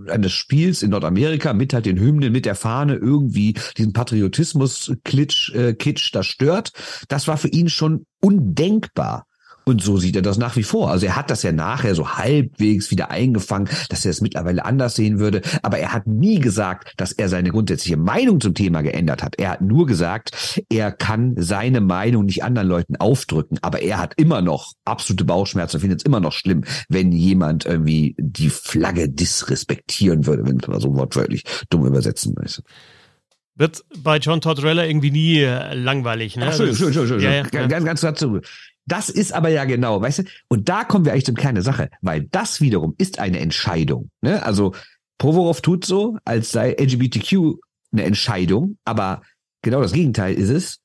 eines 0.07 0.31
Spiels 0.33 0.83
in 0.83 0.91
Nordamerika 0.91 1.53
mit 1.53 1.73
halt 1.73 1.85
den 1.85 1.99
Hymnen, 1.99 2.31
mit 2.31 2.45
der 2.45 2.55
Fahne 2.55 2.95
irgendwie 2.95 3.55
diesen 3.77 3.93
Patriotismus-Kitsch, 3.93 5.53
äh, 5.55 5.73
Kitsch 5.73 6.13
das 6.13 6.27
stört, 6.27 6.71
das 7.07 7.27
war 7.27 7.37
für 7.37 7.49
ihn 7.49 7.69
schon 7.69 8.05
undenkbar. 8.21 9.25
Und 9.71 9.81
so 9.81 9.95
sieht 9.95 10.17
er 10.17 10.21
das 10.21 10.37
nach 10.37 10.57
wie 10.57 10.63
vor. 10.63 10.91
Also 10.91 11.05
er 11.05 11.15
hat 11.15 11.31
das 11.31 11.43
ja 11.43 11.53
nachher 11.53 11.95
so 11.95 12.17
halbwegs 12.17 12.91
wieder 12.91 13.09
eingefangen, 13.09 13.69
dass 13.87 14.03
er 14.03 14.11
es 14.11 14.19
mittlerweile 14.19 14.65
anders 14.65 14.95
sehen 14.95 15.17
würde. 15.17 15.41
Aber 15.61 15.77
er 15.77 15.93
hat 15.93 16.07
nie 16.07 16.39
gesagt, 16.39 16.91
dass 16.97 17.13
er 17.13 17.29
seine 17.29 17.51
grundsätzliche 17.51 17.95
Meinung 17.95 18.41
zum 18.41 18.53
Thema 18.53 18.81
geändert 18.81 19.23
hat. 19.23 19.39
Er 19.39 19.51
hat 19.51 19.61
nur 19.61 19.85
gesagt, 19.87 20.61
er 20.69 20.91
kann 20.91 21.35
seine 21.37 21.79
Meinung 21.79 22.25
nicht 22.25 22.43
anderen 22.43 22.67
Leuten 22.67 22.97
aufdrücken. 22.97 23.59
Aber 23.61 23.81
er 23.81 23.99
hat 23.99 24.13
immer 24.17 24.41
noch 24.41 24.73
absolute 24.83 25.23
Bauchschmerzen 25.23 25.77
und 25.77 25.81
findet 25.81 26.01
es 26.01 26.05
immer 26.05 26.19
noch 26.19 26.33
schlimm, 26.33 26.65
wenn 26.89 27.13
jemand 27.13 27.65
irgendwie 27.65 28.13
die 28.19 28.49
Flagge 28.49 29.07
disrespektieren 29.07 30.25
würde, 30.25 30.45
wenn 30.45 30.59
man 30.67 30.81
so 30.81 30.93
wortwörtlich 30.93 31.45
dumm 31.69 31.85
übersetzen 31.85 32.35
möchte. 32.37 32.61
Wird 33.55 33.83
bei 33.99 34.17
John 34.17 34.41
Tortorella 34.41 34.85
irgendwie 34.85 35.11
nie 35.11 35.39
äh, 35.39 35.73
langweilig, 35.75 36.35
ne? 36.35 36.47
Ach, 36.49 36.55
schön, 36.55 36.73
schön, 36.73 36.93
schön, 36.93 37.07
schön. 37.07 37.19
Ja, 37.19 37.31
ja, 37.31 37.43
ganz, 37.43 37.85
ganz 37.85 38.01
dazu. 38.01 38.39
Das 38.85 39.09
ist 39.09 39.33
aber 39.33 39.49
ja 39.49 39.65
genau, 39.65 40.01
weißt 40.01 40.19
du, 40.19 40.23
und 40.47 40.69
da 40.69 40.83
kommen 40.83 41.05
wir 41.05 41.11
eigentlich 41.11 41.25
zum 41.25 41.35
Kern 41.35 41.55
der 41.55 41.63
Sache, 41.63 41.89
weil 42.01 42.23
das 42.31 42.61
wiederum 42.61 42.95
ist 42.97 43.19
eine 43.19 43.39
Entscheidung. 43.39 44.09
Ne? 44.21 44.43
Also 44.43 44.73
Provorov 45.17 45.61
tut 45.61 45.85
so, 45.85 46.17
als 46.25 46.51
sei 46.51 46.71
LGBTQ 46.71 47.59
eine 47.91 48.03
Entscheidung, 48.03 48.77
aber 48.85 49.21
genau 49.61 49.81
das 49.81 49.93
Gegenteil 49.93 50.33
ist 50.33 50.49
es. 50.49 50.79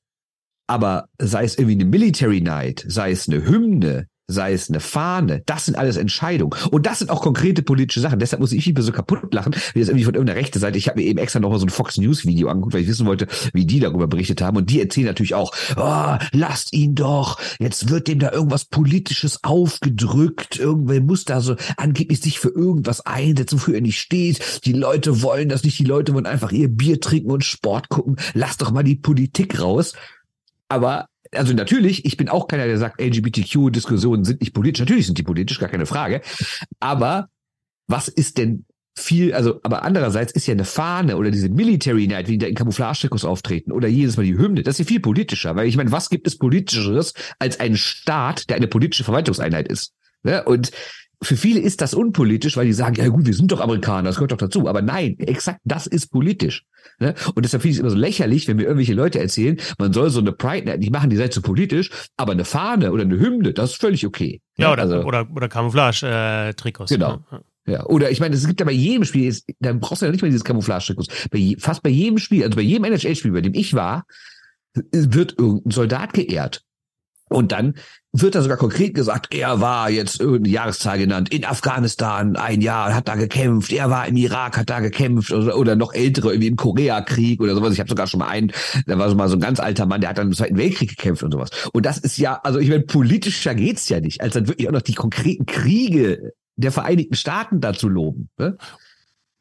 Aber 0.67 1.07
sei 1.17 1.45
es 1.45 1.57
irgendwie 1.57 1.75
eine 1.75 1.85
Military 1.85 2.41
Night, 2.41 2.85
sei 2.87 3.11
es 3.11 3.27
eine 3.27 3.45
Hymne, 3.45 4.07
sei 4.27 4.51
es 4.51 4.69
eine 4.69 4.81
Fahne, 4.81 5.41
das 5.45 5.65
sind 5.65 5.77
alles 5.77 5.95
Entscheidungen. 5.95 6.51
Und 6.69 6.85
das 6.85 6.99
sind 6.99 7.09
auch 7.09 7.21
konkrete 7.21 7.61
politische 7.61 8.01
Sachen. 8.01 8.19
Deshalb 8.19 8.41
muss 8.41 8.51
ich 8.51 8.67
mich 8.67 8.85
so 8.85 8.91
kaputt 8.91 9.33
lachen, 9.33 9.55
wie 9.73 9.79
das 9.79 9.87
irgendwie 9.87 10.03
von 10.03 10.15
irgendeiner 10.15 10.39
rechten 10.39 10.59
Seite. 10.59 10.77
Ich 10.77 10.89
habe 10.89 10.99
mir 10.99 11.07
eben 11.07 11.17
extra 11.17 11.39
noch 11.39 11.49
mal 11.49 11.59
so 11.59 11.65
ein 11.65 11.69
Fox 11.69 11.97
News 11.97 12.25
Video 12.25 12.49
angeguckt, 12.49 12.73
weil 12.73 12.81
ich 12.81 12.89
wissen 12.89 13.05
wollte, 13.05 13.27
wie 13.53 13.65
die 13.65 13.79
darüber 13.79 14.07
berichtet 14.07 14.41
haben. 14.41 14.57
Und 14.57 14.69
die 14.69 14.81
erzählen 14.81 15.07
natürlich 15.07 15.33
auch, 15.33 15.53
oh, 15.77 16.17
lasst 16.33 16.73
ihn 16.73 16.93
doch, 16.93 17.39
jetzt 17.59 17.89
wird 17.89 18.09
dem 18.09 18.19
da 18.19 18.31
irgendwas 18.31 18.65
Politisches 18.65 19.43
aufgedrückt. 19.43 20.59
Irgendwer 20.59 20.99
muss 20.99 21.23
da 21.23 21.39
so 21.39 21.55
angeblich 21.77 22.19
sich 22.19 22.39
für 22.39 22.49
irgendwas 22.49 23.05
einsetzen, 23.05 23.59
wofür 23.59 23.75
er 23.75 23.81
nicht 23.81 23.99
steht. 23.99 24.65
Die 24.65 24.73
Leute 24.73 25.21
wollen 25.21 25.47
das 25.47 25.63
nicht, 25.63 25.79
die 25.79 25.85
Leute 25.85 26.13
wollen 26.13 26.25
einfach 26.25 26.51
ihr 26.51 26.67
Bier 26.67 26.99
trinken 26.99 27.31
und 27.31 27.45
Sport 27.45 27.87
gucken. 27.87 28.17
Lasst 28.33 28.61
doch 28.61 28.71
mal 28.71 28.83
die 28.83 28.95
Politik 28.95 29.61
raus. 29.61 29.93
Aber 30.69 31.07
also 31.33 31.53
natürlich, 31.53 32.05
ich 32.05 32.17
bin 32.17 32.29
auch 32.29 32.47
keiner, 32.47 32.65
der 32.65 32.77
sagt, 32.77 33.01
LGBTQ-Diskussionen 33.01 34.23
sind 34.23 34.41
nicht 34.41 34.53
politisch. 34.53 34.79
Natürlich 34.79 35.05
sind 35.05 35.17
die 35.17 35.23
politisch, 35.23 35.59
gar 35.59 35.69
keine 35.69 35.85
Frage. 35.85 36.21
Aber 36.79 37.29
was 37.87 38.07
ist 38.07 38.37
denn 38.37 38.65
viel, 38.97 39.33
also, 39.33 39.59
aber 39.63 39.83
andererseits 39.83 40.33
ist 40.33 40.47
ja 40.47 40.53
eine 40.53 40.65
Fahne 40.65 41.17
oder 41.17 41.29
diese 41.29 41.49
Military 41.49 42.07
Night, 42.07 42.27
wie 42.27 42.33
die 42.33 42.37
da 42.39 42.47
in 42.47 42.55
Camouflage-Trikots 42.55 43.25
auftreten 43.25 43.71
oder 43.71 43.87
jedes 43.87 44.17
Mal 44.17 44.23
die 44.23 44.37
Hymne, 44.37 44.63
das 44.63 44.75
ist 44.75 44.79
ja 44.79 44.85
viel 44.85 44.99
politischer, 44.99 45.55
weil 45.55 45.67
ich 45.67 45.77
meine, 45.77 45.91
was 45.91 46.09
gibt 46.09 46.25
es 46.25 46.37
politischeres 46.37 47.13
als 47.37 47.59
einen 47.59 47.77
Staat, 47.77 48.49
der 48.49 48.55
eine 48.55 48.67
politische 48.67 49.03
Verwaltungseinheit 49.03 49.67
ist? 49.67 49.93
Ne? 50.23 50.43
Und 50.43 50.71
für 51.21 51.35
viele 51.35 51.59
ist 51.59 51.81
das 51.81 51.93
unpolitisch, 51.93 52.57
weil 52.57 52.67
die 52.67 52.73
sagen, 52.73 52.95
ja 52.95 53.07
gut, 53.07 53.25
wir 53.25 53.33
sind 53.33 53.51
doch 53.51 53.59
Amerikaner, 53.59 54.09
das 54.09 54.17
gehört 54.17 54.31
doch 54.31 54.37
dazu. 54.37 54.67
Aber 54.67 54.81
nein, 54.81 55.17
exakt 55.19 55.59
das 55.63 55.87
ist 55.87 56.07
politisch. 56.11 56.65
Ne? 56.99 57.15
Und 57.33 57.43
deshalb 57.43 57.63
finde 57.63 57.71
ich 57.71 57.77
es 57.77 57.79
immer 57.79 57.89
so 57.89 57.97
lächerlich, 57.97 58.47
wenn 58.47 58.57
mir 58.57 58.63
irgendwelche 58.63 58.93
Leute 58.93 59.19
erzählen, 59.19 59.57
man 59.79 59.93
soll 59.93 60.09
so 60.09 60.19
eine 60.19 60.31
Pride 60.31 60.65
Night 60.65 60.79
nicht 60.79 60.91
machen, 60.91 61.09
die 61.09 61.15
sei 61.15 61.27
zu 61.29 61.41
politisch, 61.41 61.89
aber 62.17 62.33
eine 62.33 62.45
Fahne 62.45 62.91
oder 62.91 63.01
eine 63.03 63.19
Hymne, 63.19 63.53
das 63.53 63.71
ist 63.71 63.81
völlig 63.81 64.05
okay. 64.05 64.41
Ja, 64.57 64.71
oder, 64.71 64.83
also, 64.83 65.03
oder, 65.03 65.27
oder 65.35 65.49
Camouflage-Trikots. 65.49 66.91
Genau. 66.91 67.23
Ne? 67.31 67.41
Ja, 67.65 67.85
oder 67.85 68.11
ich 68.11 68.19
meine, 68.19 68.35
es 68.35 68.47
gibt 68.47 68.59
ja 68.59 68.65
bei 68.65 68.71
jedem 68.71 69.03
Spiel, 69.03 69.35
da 69.59 69.73
brauchst 69.73 70.01
du 70.01 70.05
ja 70.05 70.11
nicht 70.11 70.21
mal 70.21 70.29
dieses 70.29 70.45
Camouflage-Trikots. 70.45 71.07
Fast 71.59 71.83
bei 71.83 71.89
jedem 71.89 72.17
Spiel, 72.19 72.43
also 72.43 72.55
bei 72.55 72.61
jedem 72.61 72.85
NHL-Spiel, 72.85 73.31
bei 73.31 73.41
dem 73.41 73.53
ich 73.55 73.73
war, 73.73 74.05
wird 74.91 75.35
irgendein 75.37 75.71
Soldat 75.71 76.13
geehrt. 76.13 76.63
Und 77.29 77.51
dann 77.51 77.75
wird 78.13 78.35
da 78.35 78.41
sogar 78.41 78.57
konkret 78.57 78.93
gesagt, 78.93 79.33
er 79.33 79.59
war 79.61 79.89
jetzt 79.89 80.19
irgendeine 80.19 80.49
Jahreszahl 80.49 80.97
genannt, 80.97 81.31
in 81.33 81.45
Afghanistan 81.45 82.35
ein 82.35 82.61
Jahr, 82.61 82.93
hat 82.93 83.07
da 83.07 83.15
gekämpft, 83.15 83.71
er 83.71 83.89
war 83.89 84.07
im 84.07 84.15
Irak, 84.15 84.57
hat 84.57 84.69
da 84.69 84.79
gekämpft 84.79 85.31
oder, 85.31 85.57
oder 85.57 85.75
noch 85.75 85.93
ältere, 85.93 86.29
irgendwie 86.29 86.47
im 86.47 86.55
Koreakrieg 86.55 87.41
oder 87.41 87.53
sowas. 87.53 87.73
Ich 87.73 87.79
habe 87.79 87.89
sogar 87.89 88.07
schon 88.07 88.19
mal 88.19 88.29
einen, 88.29 88.51
da 88.85 88.97
war 88.97 89.09
so 89.09 89.15
mal 89.15 89.29
so 89.29 89.35
ein 89.35 89.41
ganz 89.41 89.59
alter 89.59 89.85
Mann, 89.85 90.01
der 90.01 90.11
hat 90.11 90.17
dann 90.17 90.27
im 90.27 90.33
Zweiten 90.33 90.57
Weltkrieg 90.57 90.89
gekämpft 90.89 91.23
und 91.23 91.31
sowas. 91.31 91.49
Und 91.73 91.85
das 91.85 91.97
ist 91.97 92.17
ja, 92.17 92.39
also 92.43 92.59
ich 92.59 92.69
meine, 92.69 92.83
politischer 92.83 93.55
geht's 93.55 93.89
ja 93.89 93.99
nicht, 93.99 94.21
als 94.21 94.33
dann 94.33 94.47
wirklich 94.47 94.67
auch 94.67 94.73
noch 94.73 94.81
die 94.81 94.95
konkreten 94.95 95.45
Kriege 95.45 96.33
der 96.55 96.71
Vereinigten 96.71 97.15
Staaten 97.15 97.61
dazu 97.61 97.87
loben. 97.87 98.29
Ne? 98.37 98.57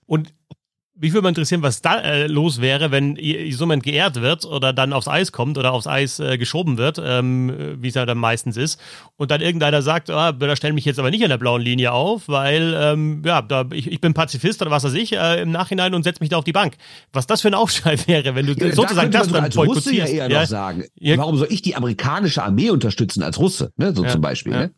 Und 0.07 0.35
mich 0.99 1.13
würde 1.13 1.23
mal 1.25 1.29
interessieren, 1.29 1.63
was 1.63 1.83
da 1.83 1.99
äh, 2.01 2.27
los 2.27 2.61
wäre, 2.61 2.91
wenn 2.91 3.17
jemand 3.17 3.83
geehrt 3.83 4.21
wird 4.23 4.45
oder 4.45 4.73
dann 4.73 4.93
aufs 4.93 5.09
Eis 5.09 5.31
kommt 5.31 5.59
oder 5.59 5.73
aufs 5.73 5.87
Eis 5.87 6.21
äh, 6.21 6.39
geschoben 6.39 6.79
wird, 6.79 7.01
ähm, 7.05 7.77
wie 7.81 7.89
es 7.89 7.95
ja 7.95 8.07
dann 8.07 8.19
meistens 8.19 8.57
ist, 8.57 8.81
und 9.17 9.31
dann 9.31 9.41
irgendeiner 9.41 9.83
sagt, 9.83 10.11
ah, 10.11 10.33
da 10.33 10.57
stell 10.57 10.73
mich 10.73 10.85
jetzt 10.85 10.99
aber 10.99 11.11
nicht 11.11 11.23
an 11.23 11.29
der 11.29 11.39
blauen 11.39 11.61
Linie 11.61 11.93
auf, 11.93 12.29
weil 12.29 12.75
ähm, 12.77 13.23
ja, 13.25 13.43
da, 13.43 13.67
ich, 13.73 13.91
ich 13.91 14.01
bin 14.01 14.15
Pazifist 14.15 14.63
oder 14.63 14.71
was 14.71 14.85
weiß 14.85 14.95
ich 14.95 15.13
äh, 15.13 15.43
im 15.43 15.51
Nachhinein 15.51 15.95
und 15.95 16.03
setze 16.03 16.23
mich 16.23 16.31
da 16.31 16.39
auf 16.39 16.45
die 16.45 16.53
Bank. 16.53 16.77
Was 17.13 17.27
das 17.27 17.43
für 17.43 17.49
ein 17.49 17.55
Aufschrei 17.55 17.97
wäre, 18.07 18.35
wenn 18.35 18.47
du 18.47 18.53
ja, 18.53 18.73
sozusagen 18.73 19.11
da 19.11 19.19
das 19.19 19.29
dann 19.29 19.45
als 19.45 19.57
Russe 19.57 19.95
ja 19.95 20.07
eher 20.07 20.31
ja? 20.31 20.41
noch 20.41 20.47
sagen. 20.47 20.85
Ja. 20.99 21.19
Warum 21.19 21.37
soll 21.37 21.49
ich 21.51 21.63
die 21.63 21.77
amerikanische 21.77 22.43
Armee 22.43 22.71
unterstützen 22.71 23.23
als 23.23 23.39
Russe, 23.39 23.73
ne? 23.77 23.95
So 23.95 24.05
zum 24.05 24.21
Beispiel. 24.21 24.53
Ne? 24.53 24.71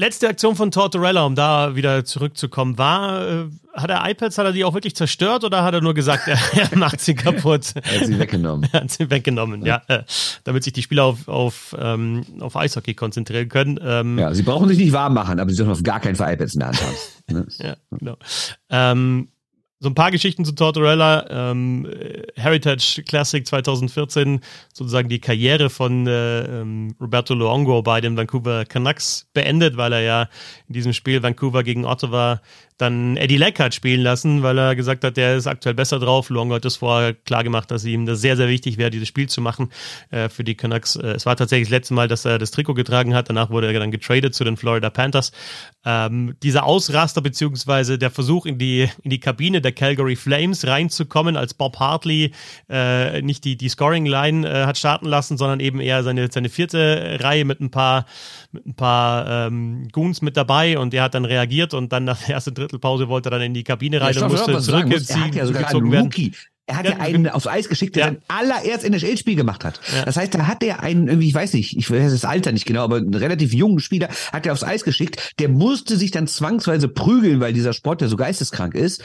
Letzte 0.00 0.30
Aktion 0.30 0.56
von 0.56 0.70
Tortorella, 0.70 1.26
um 1.26 1.34
da 1.34 1.76
wieder 1.76 2.06
zurückzukommen, 2.06 2.78
war, 2.78 3.20
äh, 3.28 3.44
hat 3.74 3.90
er 3.90 4.08
iPads, 4.08 4.38
hat 4.38 4.46
er 4.46 4.52
die 4.52 4.64
auch 4.64 4.72
wirklich 4.72 4.96
zerstört 4.96 5.44
oder 5.44 5.62
hat 5.62 5.74
er 5.74 5.82
nur 5.82 5.92
gesagt, 5.92 6.26
er, 6.26 6.38
er 6.72 6.78
macht 6.78 7.02
sie 7.02 7.14
kaputt? 7.14 7.74
er 7.74 8.00
hat 8.00 8.06
sie 8.06 8.18
weggenommen. 8.18 8.66
er 8.72 8.80
hat 8.80 8.90
sie 8.90 9.10
weggenommen, 9.10 9.62
ja. 9.66 9.82
ja 9.90 9.96
äh, 9.96 10.04
damit 10.44 10.64
sich 10.64 10.72
die 10.72 10.82
Spieler 10.82 11.04
auf, 11.04 11.28
auf, 11.28 11.76
ähm, 11.78 12.24
auf 12.40 12.56
Eishockey 12.56 12.94
konzentrieren 12.94 13.50
können. 13.50 13.78
Ähm, 13.82 14.18
ja, 14.18 14.32
sie 14.32 14.42
brauchen 14.42 14.70
sich 14.70 14.78
nicht 14.78 14.94
warm 14.94 15.12
machen, 15.12 15.38
aber 15.38 15.50
sie 15.50 15.56
dürfen 15.58 15.72
auf 15.72 15.82
gar 15.82 16.00
keinen 16.00 16.16
Fall 16.16 16.32
iPads 16.32 16.54
in 16.54 16.60
der 16.60 16.68
Hand 16.68 16.80
haben. 16.80 16.96
Ne? 17.34 17.46
ja, 17.58 17.76
genau. 17.90 18.16
Ähm, 18.70 19.28
so 19.80 19.88
ein 19.88 19.94
paar 19.94 20.10
Geschichten 20.10 20.44
zu 20.44 20.52
Tortorella. 20.52 21.26
Ähm, 21.30 21.90
Heritage 22.36 23.02
Classic 23.06 23.46
2014, 23.46 24.40
sozusagen 24.74 25.08
die 25.08 25.20
Karriere 25.20 25.70
von 25.70 26.06
äh, 26.06 26.60
ähm, 26.60 26.94
Roberto 27.00 27.34
Luongo 27.34 27.82
bei 27.82 28.02
den 28.02 28.16
Vancouver 28.16 28.66
Canucks 28.66 29.26
beendet, 29.32 29.78
weil 29.78 29.94
er 29.94 30.00
ja 30.02 30.28
in 30.68 30.74
diesem 30.74 30.92
Spiel 30.92 31.22
Vancouver 31.22 31.62
gegen 31.62 31.86
Ottawa 31.86 32.42
dann 32.80 33.16
Eddie 33.16 33.36
Leck 33.36 33.60
spielen 33.74 34.00
lassen, 34.00 34.42
weil 34.42 34.58
er 34.58 34.74
gesagt 34.74 35.04
hat, 35.04 35.16
der 35.16 35.36
ist 35.36 35.46
aktuell 35.46 35.74
besser 35.74 35.98
drauf. 35.98 36.30
Luongo 36.30 36.54
hat 36.54 36.64
das 36.64 36.76
vorher 36.76 37.12
klar 37.12 37.44
gemacht, 37.44 37.70
dass 37.70 37.84
ihm 37.84 38.06
das 38.06 38.20
sehr, 38.20 38.36
sehr 38.36 38.48
wichtig 38.48 38.78
wäre, 38.78 38.90
dieses 38.90 39.08
Spiel 39.08 39.28
zu 39.28 39.40
machen 39.40 39.70
äh, 40.10 40.28
für 40.28 40.44
die 40.44 40.54
Canucks. 40.54 40.96
Äh, 40.96 41.08
es 41.08 41.26
war 41.26 41.36
tatsächlich 41.36 41.68
das 41.68 41.72
letzte 41.72 41.94
Mal, 41.94 42.08
dass 42.08 42.24
er 42.24 42.38
das 42.38 42.50
Trikot 42.50 42.74
getragen 42.74 43.14
hat. 43.14 43.28
Danach 43.28 43.50
wurde 43.50 43.72
er 43.72 43.78
dann 43.78 43.90
getradet 43.90 44.34
zu 44.34 44.44
den 44.44 44.56
Florida 44.56 44.88
Panthers. 44.88 45.32
Ähm, 45.84 46.36
dieser 46.42 46.64
Ausraster 46.64 47.20
beziehungsweise 47.20 47.98
der 47.98 48.10
Versuch 48.10 48.46
in 48.46 48.58
die, 48.58 48.88
in 49.02 49.10
die 49.10 49.20
Kabine 49.20 49.60
der 49.60 49.69
Calgary 49.72 50.16
Flames 50.16 50.66
reinzukommen, 50.66 51.36
als 51.36 51.54
Bob 51.54 51.78
Hartley 51.78 52.32
äh, 52.68 53.22
nicht 53.22 53.44
die, 53.44 53.56
die 53.56 53.68
Scoring-Line 53.68 54.48
äh, 54.48 54.66
hat 54.66 54.78
starten 54.78 55.06
lassen, 55.06 55.36
sondern 55.36 55.60
eben 55.60 55.80
eher 55.80 56.02
seine, 56.02 56.30
seine 56.30 56.48
vierte 56.48 57.18
Reihe 57.20 57.44
mit 57.44 57.60
ein 57.60 57.70
paar, 57.70 58.06
mit 58.52 58.66
ein 58.66 58.74
paar 58.74 59.46
ähm, 59.46 59.88
Goons 59.92 60.22
mit 60.22 60.36
dabei 60.36 60.78
und 60.78 60.92
der 60.92 61.02
hat 61.02 61.14
dann 61.14 61.24
reagiert 61.24 61.74
und 61.74 61.92
dann 61.92 62.04
nach 62.04 62.18
der 62.18 62.34
ersten 62.34 62.54
Drittelpause 62.54 63.08
wollte 63.08 63.28
er 63.28 63.32
dann 63.32 63.42
in 63.42 63.54
die 63.54 63.64
Kabine 63.64 64.00
rein 64.00 64.14
ja, 64.14 64.22
und 64.22 64.32
musste 64.32 64.58
zurückziehen. 64.60 65.32
Er 65.34 65.46
hat 65.48 65.72
ja 65.72 65.78
Rookie. 65.78 66.32
Er 66.70 66.76
hat 66.76 66.84
ja, 66.84 66.92
ja 66.92 66.98
einen 67.00 67.28
aufs 67.28 67.48
Eis 67.48 67.68
geschickt, 67.68 67.96
der 67.96 68.06
ja. 68.06 68.12
sein 68.12 68.22
allererst 68.28 68.84
NHL-Spiel 68.84 69.34
gemacht 69.34 69.64
hat. 69.64 69.80
Ja. 69.92 70.04
Das 70.04 70.16
heißt, 70.16 70.32
da 70.34 70.46
hat 70.46 70.62
er 70.62 70.80
einen, 70.80 71.08
irgendwie, 71.08 71.28
ich 71.28 71.34
weiß 71.34 71.54
nicht, 71.54 71.76
ich 71.76 71.90
weiß 71.90 72.12
das 72.12 72.24
Alter 72.24 72.52
nicht 72.52 72.64
genau, 72.64 72.84
aber 72.84 72.96
einen 72.96 73.12
relativ 73.12 73.52
jungen 73.52 73.80
Spieler 73.80 74.08
hat 74.32 74.46
er 74.46 74.52
aufs 74.52 74.62
Eis 74.62 74.84
geschickt. 74.84 75.34
Der 75.40 75.48
musste 75.48 75.96
sich 75.96 76.12
dann 76.12 76.28
zwangsweise 76.28 76.86
prügeln, 76.86 77.40
weil 77.40 77.52
dieser 77.52 77.72
Sport 77.72 78.02
ja 78.02 78.08
so 78.08 78.16
geisteskrank 78.16 78.76
ist. 78.76 79.02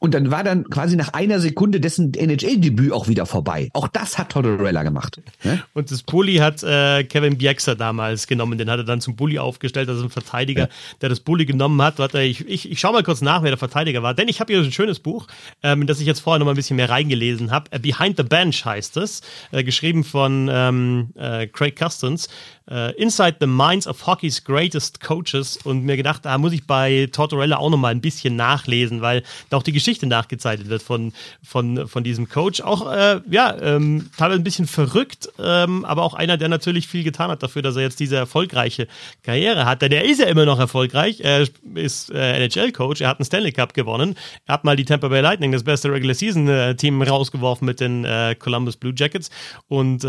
Und 0.00 0.14
dann 0.14 0.30
war 0.30 0.42
dann 0.42 0.64
quasi 0.70 0.96
nach 0.96 1.12
einer 1.12 1.40
Sekunde 1.40 1.78
dessen 1.78 2.14
NHL-Debüt 2.14 2.90
auch 2.90 3.06
wieder 3.06 3.26
vorbei. 3.26 3.68
Auch 3.74 3.86
das 3.86 4.16
hat 4.16 4.30
Tortorella 4.30 4.82
gemacht. 4.82 5.20
Ne? 5.44 5.62
Und 5.74 5.90
das 5.90 6.02
Bully 6.02 6.36
hat 6.36 6.62
äh, 6.62 7.04
Kevin 7.04 7.36
Bieksa 7.36 7.74
damals 7.74 8.26
genommen. 8.26 8.56
Den 8.56 8.70
hat 8.70 8.78
er 8.78 8.84
dann 8.84 9.02
zum 9.02 9.14
Bully 9.14 9.38
aufgestellt, 9.38 9.90
also 9.90 10.02
ein 10.02 10.08
Verteidiger, 10.08 10.62
ja. 10.62 10.68
der 11.02 11.10
das 11.10 11.20
Bully 11.20 11.44
genommen 11.44 11.80
hat. 11.82 11.98
Warte, 11.98 12.22
ich, 12.22 12.48
ich, 12.48 12.70
ich 12.70 12.80
schau 12.80 12.92
mal 12.92 13.02
kurz 13.02 13.20
nach, 13.20 13.42
wer 13.42 13.50
der 13.50 13.58
Verteidiger 13.58 14.02
war. 14.02 14.14
Denn 14.14 14.28
ich 14.28 14.40
habe 14.40 14.50
hier 14.50 14.62
ein 14.62 14.72
schönes 14.72 15.00
Buch, 15.00 15.26
ähm, 15.62 15.86
das 15.86 16.00
ich 16.00 16.06
jetzt 16.06 16.20
vorher 16.20 16.38
noch 16.38 16.46
mal 16.46 16.52
ein 16.52 16.56
bisschen 16.56 16.76
mehr 16.76 16.88
reingelesen 16.88 17.50
habe. 17.50 17.70
Äh, 17.70 17.78
Behind 17.78 18.16
the 18.16 18.22
Bench 18.22 18.64
heißt 18.64 18.96
es. 18.96 19.20
Äh, 19.52 19.64
geschrieben 19.64 20.02
von 20.02 20.48
ähm, 20.50 21.10
äh, 21.14 21.46
Craig 21.46 21.76
Custons 21.78 22.30
äh, 22.70 22.92
Inside 22.92 23.36
the 23.40 23.46
Minds 23.46 23.86
of 23.86 24.06
Hockey's 24.06 24.44
Greatest 24.44 25.00
Coaches 25.00 25.58
und 25.64 25.84
mir 25.84 25.96
gedacht, 25.96 26.24
da 26.24 26.38
muss 26.38 26.52
ich 26.52 26.66
bei 26.66 27.08
Tortorella 27.12 27.56
auch 27.56 27.70
noch 27.70 27.78
mal 27.78 27.88
ein 27.88 28.00
bisschen 28.00 28.36
nachlesen, 28.36 29.00
weil 29.00 29.22
da 29.48 29.56
auch 29.56 29.62
die 29.62 29.72
Geschichte 29.72 30.06
nachgezeichnet 30.06 30.68
wird 30.68 30.82
von, 30.82 31.12
von, 31.42 31.88
von 31.88 32.04
diesem 32.04 32.28
Coach. 32.28 32.60
Auch, 32.60 32.90
äh, 32.90 33.20
ja, 33.30 33.56
ähm, 33.60 34.10
teilweise 34.16 34.40
ein 34.40 34.44
bisschen 34.44 34.66
verrückt, 34.66 35.28
ähm, 35.38 35.84
aber 35.84 36.02
auch 36.02 36.14
einer, 36.14 36.36
der 36.36 36.48
natürlich 36.48 36.86
viel 36.86 37.04
getan 37.04 37.30
hat 37.30 37.42
dafür, 37.42 37.62
dass 37.62 37.76
er 37.76 37.82
jetzt 37.82 38.00
diese 38.00 38.16
erfolgreiche 38.16 38.86
Karriere 39.22 39.64
hat. 39.64 39.82
Denn 39.82 39.92
er 39.92 40.04
ist 40.04 40.20
ja 40.20 40.26
immer 40.26 40.44
noch 40.44 40.58
erfolgreich. 40.58 41.20
Er 41.20 41.46
ist 41.74 42.10
äh, 42.10 42.46
NHL-Coach, 42.46 43.00
er 43.00 43.08
hat 43.08 43.18
einen 43.18 43.26
Stanley 43.26 43.52
Cup 43.52 43.74
gewonnen. 43.74 44.16
Er 44.46 44.54
hat 44.54 44.64
mal 44.64 44.76
die 44.76 44.84
Tampa 44.84 45.08
Bay 45.08 45.20
Lightning, 45.20 45.52
das 45.52 45.64
beste 45.64 45.90
Regular 45.90 46.14
Season-Team, 46.14 47.02
rausgeworfen 47.02 47.66
mit 47.66 47.80
den 47.80 48.04
äh, 48.04 48.36
Columbus 48.38 48.76
Blue 48.76 48.92
Jackets 48.96 49.30
und 49.68 50.04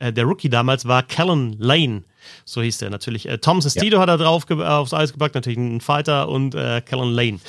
äh, 0.00 0.08
äh, 0.08 0.12
der 0.12 0.24
Rookie 0.24 0.48
damals 0.48 0.86
war 0.86 1.02
Callan 1.02 1.56
Lane. 1.58 2.02
So 2.44 2.62
hieß 2.62 2.78
der 2.78 2.90
natürlich. 2.90 3.28
Äh, 3.28 3.38
Tom 3.38 3.60
Sestido 3.60 3.96
ja. 3.96 4.02
hat 4.02 4.08
er 4.08 4.18
drauf 4.18 4.50
aufs 4.50 4.92
Eis 4.92 5.12
gepackt, 5.12 5.34
natürlich 5.34 5.58
ein 5.58 5.80
Fighter 5.80 6.28
und 6.28 6.54
äh, 6.54 6.80
Callan 6.80 7.12
Lane. 7.12 7.40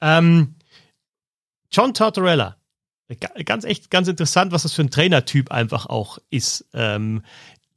Ähm, 0.00 0.54
John 1.70 1.94
Tortorella. 1.94 2.56
Ganz 3.46 3.64
echt, 3.64 3.90
ganz 3.90 4.06
interessant, 4.08 4.52
was 4.52 4.64
das 4.64 4.74
für 4.74 4.82
ein 4.82 4.90
Trainertyp 4.90 5.50
einfach 5.50 5.86
auch 5.86 6.18
ist. 6.28 6.66
Ähm, 6.74 7.22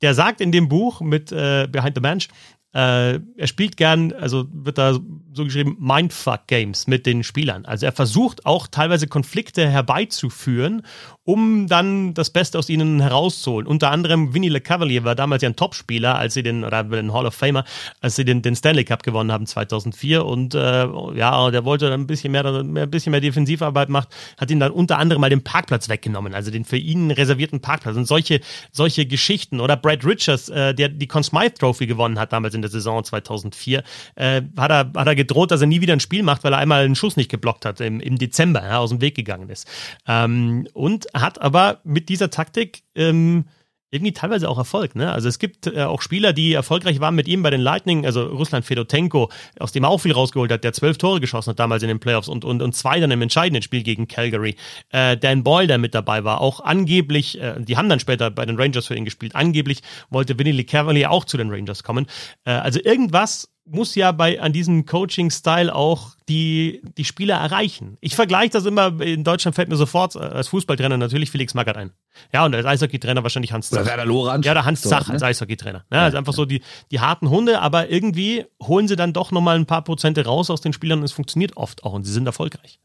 der 0.02 0.14
sagt 0.14 0.42
in 0.42 0.52
dem 0.52 0.68
Buch 0.68 1.00
mit 1.00 1.32
äh, 1.32 1.68
Behind 1.72 1.96
the 1.96 2.02
Bench, 2.02 2.28
äh, 2.74 3.20
er 3.38 3.48
spielt 3.48 3.76
gern, 3.76 4.14
also 4.14 4.46
wird 4.54 4.78
da 4.78 4.98
so 5.34 5.44
geschrieben, 5.46 5.78
Mindfuck-Games 5.80 6.88
mit 6.88 7.06
den 7.06 7.24
Spielern. 7.24 7.66
Also 7.66 7.86
er 7.86 7.92
versucht 7.92 8.46
auch 8.46 8.68
teilweise 8.68 9.08
Konflikte 9.08 9.68
herbeizuführen, 9.70 10.84
um 11.24 11.68
dann 11.68 12.14
das 12.14 12.30
Beste 12.30 12.58
aus 12.58 12.70
ihnen 12.70 13.02
herauszuholen. 13.02 13.68
Unter 13.68 13.92
anderem 13.92 14.34
Vinny 14.34 14.50
LeCavalier 14.50 15.04
war 15.04 15.16
damals 15.16 15.44
ja 15.44 15.50
ein 15.50 15.56
Topspieler, 15.56 16.18
als 16.18 16.34
sie 16.34 16.44
den, 16.44 16.64
oder 16.64 16.80
ein 16.80 17.14
Hall 17.14 17.26
of 17.26 17.34
Famer, 17.34 17.64
als 18.00 18.16
sie 18.16 18.26
den, 18.26 18.42
den 18.42 18.56
Stanley 18.56 18.84
Cup 18.84 19.04
gewonnen 19.04 19.32
haben 19.32 19.46
2004 19.46 20.26
und 20.26 20.56
äh, 20.56 20.88
ja, 21.16 21.52
der 21.52 21.64
wollte 21.66 21.90
dann 21.90 22.02
ein 22.02 22.08
bisschen 22.08 22.32
mehr, 22.32 22.46
ein 22.46 22.90
bisschen 22.90 23.12
mehr 23.12 23.22
Defensivarbeit 23.22 23.90
macht, 23.90 24.10
hat 24.38 24.50
ihn 24.50 24.60
dann 24.60 24.72
unter 24.72 24.98
anderem 24.98 25.22
mal 25.22 25.30
den 25.30 25.44
Parkplatz 25.44 25.90
weggenommen, 25.90 26.34
also 26.34 26.52
den 26.52 26.66
für 26.66 26.78
ihn 26.78 27.12
reservierten 27.12 27.62
Parkplatz 27.62 27.96
und 27.96 28.06
solche, 28.06 28.42
solche 28.72 29.06
Geschichten. 29.06 29.60
Oder 29.60 29.78
Brad 29.78 30.06
Richards, 30.06 30.50
äh, 30.50 30.74
der 30.74 30.90
die 30.90 31.08
Conn 31.08 31.24
Smythe 31.24 31.56
Trophy 31.56 31.86
gewonnen 31.86 32.20
hat 32.20 32.34
damals 32.34 32.56
in 32.56 32.61
in 32.62 32.64
der 32.64 32.72
Saison 32.72 33.04
2004, 33.04 33.84
äh, 34.16 34.42
hat, 34.58 34.72
er, 34.72 34.92
hat 34.96 35.08
er 35.08 35.16
gedroht, 35.16 35.52
dass 35.52 35.62
er 35.62 35.68
nie 35.68 35.82
wieder 35.82 35.94
ein 35.94 36.00
Spiel 36.00 36.24
macht, 36.24 36.44
weil 36.44 36.54
er 36.54 36.60
einmal 36.60 36.84
einen 36.84 36.96
Schuss 36.96 37.18
nicht 37.18 37.30
geblockt 37.30 37.66
hat, 37.66 37.82
im, 37.82 38.00
im 38.00 38.18
Dezember 38.18 38.64
ja, 38.64 38.78
aus 38.78 38.90
dem 38.90 39.02
Weg 39.02 39.16
gegangen 39.16 39.50
ist. 39.50 39.68
Ähm, 40.08 40.68
und 40.74 41.08
hat 41.14 41.42
aber 41.42 41.80
mit 41.84 42.10
dieser 42.10 42.30
Taktik 42.30 42.84
ähm, 42.96 43.46
irgendwie 43.92 44.14
teilweise 44.14 44.50
auch 44.50 44.58
Erfolg. 44.58 44.96
Ne? 44.96 45.12
Also 45.12 45.28
es 45.28 45.38
gibt 45.38 45.68
äh, 45.68 45.84
auch 45.84 46.02
Spieler, 46.02 46.32
die 46.32 46.54
erfolgreich 46.54 47.02
waren 47.02 47.14
mit 47.14 47.28
ihm 47.28 47.44
bei 47.44 47.50
den 47.50 47.60
Lightning, 47.60 48.06
also 48.06 48.24
Russland 48.24 48.66
Fedotenko, 48.66 49.30
aus 49.60 49.74
dem 49.74 49.84
er 49.84 49.90
auch 49.90 50.00
viel 50.00 50.14
rausgeholt 50.14 50.52
hat, 50.52 50.64
der 50.64 50.72
zwölf 50.72 50.98
Tore 50.98 51.20
geschossen 51.20 51.52
hat 51.52 51.60
damals 51.60 51.84
in 51.84 51.90
den 51.90 52.00
Playoffs 52.00 52.30
und, 52.30 52.46
und, 52.46 52.62
und 52.62 52.74
zwei 52.74 53.00
dann 53.02 53.12
im 53.12 53.22
entscheidenden 53.22 53.62
Spiel 53.62 53.84
gegen 53.84 54.08
Calgary. 54.08 54.56
Äh, 54.90 55.18
Dan 55.18 55.44
Boyle, 55.44 55.68
der 55.68 55.78
mit 55.78 55.94
dabei 55.94 56.24
war, 56.24 56.40
auch 56.40 56.62
angeblich, 56.62 57.40
äh, 57.40 57.56
die 57.60 57.76
haben 57.76 57.90
dann 57.90 58.00
später 58.00 58.32
bei 58.32 58.46
den 58.46 58.58
Rangers 58.58 58.88
für 58.88 58.96
ihn 58.96 59.06
gespielt, 59.06 59.36
angeblich 59.36 59.82
wollte 60.10 60.40
Vinny 60.40 60.52
Lee 60.52 60.64
Cavalier 60.64 61.12
auch 61.12 61.26
zu 61.26 61.38
den 61.38 61.50
Rangers 61.50 61.84
kommen. 61.84 62.08
Äh, 62.46 62.52
also 62.52 62.80
irgendwas 62.82 63.50
muss 63.72 63.96
ja 63.96 64.12
bei 64.12 64.40
an 64.40 64.54
diesem 64.54 64.86
Coaching-Style 64.86 65.74
auch 65.74 66.16
die, 66.30 66.82
die 66.98 67.06
Spieler 67.06 67.36
erreichen. 67.36 67.98
Ich 68.02 68.16
vergleiche 68.16 68.52
das 68.52 68.66
immer, 68.66 69.02
in 69.02 69.24
Deutschland 69.24 69.56
fällt 69.56 69.70
mir 69.70 69.76
sofort 69.76 70.16
äh, 70.16 70.20
als 70.20 70.50
Fußballtrainer 70.50 70.98
natürlich 70.98 71.32
Felix 71.32 71.54
Magath 71.54 71.78
ein. 71.78 71.92
Ja, 72.34 72.46
und 72.46 72.54
als 72.54 72.66
Eishockeytrainer 72.66 73.24
wahrscheinlich 73.24 73.52
Hans 73.52 73.70
Zach. 73.70 73.82
Oder 73.82 73.88
Werner 73.88 74.06
Lorand. 74.06 74.46
Ja, 74.46 74.54
der 74.54 74.66
Hans 74.66 74.82
Zach 74.82 75.08
ne? 75.08 75.14
als 75.14 75.24
Eishockeytrainer. 75.24 75.86
Ja, 75.92 75.98
ja, 75.98 76.04
also 76.04 76.18
einfach 76.18 76.34
so 76.34 76.46
die, 76.46 76.62
die 76.92 77.00
harten 77.00 77.30
Hunde, 77.30 77.62
aber 77.62 77.90
irgendwie 77.90 78.46
holen 78.62 78.88
sie 78.88 78.96
dann 78.96 79.14
doch 79.14 79.32
nochmal 79.32 79.56
ein 79.56 79.66
paar 79.66 79.84
Prozente 79.84 80.26
raus 80.26 80.50
aus 80.50 80.62
den 80.62 80.74
Spielern 80.74 81.00
und 81.00 81.06
es 81.06 81.12
funktioniert 81.12 81.58
oft 81.58 81.84
auch 81.84 81.94
und 81.94 82.04
sie 82.04 82.14
sind 82.14 82.26
erfolgreich. 82.26 82.80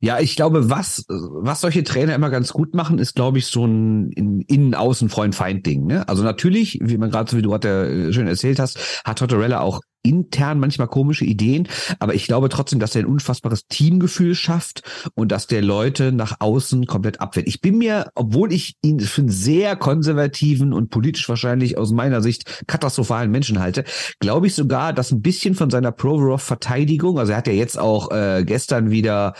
Ja, 0.00 0.20
ich 0.20 0.36
glaube, 0.36 0.68
was, 0.68 1.04
was 1.08 1.62
solche 1.62 1.82
Trainer 1.82 2.14
immer 2.14 2.28
ganz 2.28 2.52
gut 2.52 2.74
machen, 2.74 2.98
ist, 2.98 3.14
glaube 3.14 3.38
ich, 3.38 3.46
so 3.46 3.64
ein 3.64 4.10
Innen-Außen-Freund-Feind-Ding. 4.12 5.86
Ne? 5.86 6.06
Also 6.06 6.22
natürlich, 6.22 6.78
wie 6.82 6.98
man 6.98 7.10
gerade 7.10 7.30
so 7.30 7.36
wie 7.36 7.42
du 7.42 7.48
gerade 7.48 8.08
äh, 8.08 8.12
schön 8.12 8.26
erzählt 8.26 8.58
hast, 8.58 9.02
hat 9.04 9.18
Tortorella 9.18 9.60
auch 9.60 9.80
intern 10.06 10.60
manchmal 10.60 10.86
komische 10.86 11.24
Ideen, 11.24 11.68
aber 11.98 12.14
ich 12.14 12.26
glaube 12.26 12.48
trotzdem, 12.48 12.78
dass 12.78 12.94
er 12.94 13.02
ein 13.02 13.06
unfassbares 13.06 13.66
Teamgefühl 13.66 14.34
schafft 14.34 14.82
und 15.14 15.32
dass 15.32 15.46
der 15.46 15.62
Leute 15.62 16.12
nach 16.12 16.36
außen 16.38 16.86
komplett 16.86 17.20
abwehrt. 17.20 17.48
Ich 17.48 17.60
bin 17.60 17.78
mir, 17.78 18.10
obwohl 18.14 18.52
ich 18.52 18.76
ihn 18.82 19.00
für 19.00 19.22
einen 19.22 19.30
sehr 19.30 19.74
konservativen 19.74 20.72
und 20.72 20.90
politisch 20.90 21.28
wahrscheinlich 21.28 21.76
aus 21.76 21.90
meiner 21.90 22.22
Sicht 22.22 22.64
katastrophalen 22.68 23.30
Menschen 23.30 23.58
halte, 23.58 23.84
glaube 24.20 24.46
ich 24.46 24.54
sogar, 24.54 24.92
dass 24.92 25.10
ein 25.10 25.22
bisschen 25.22 25.54
von 25.54 25.70
seiner 25.70 25.90
Provorov-Verteidigung, 25.90 27.18
also 27.18 27.32
er 27.32 27.38
hat 27.38 27.48
ja 27.48 27.52
jetzt 27.52 27.78
auch 27.78 28.10
äh, 28.12 28.44
gestern 28.44 28.90
wieder 28.90 29.34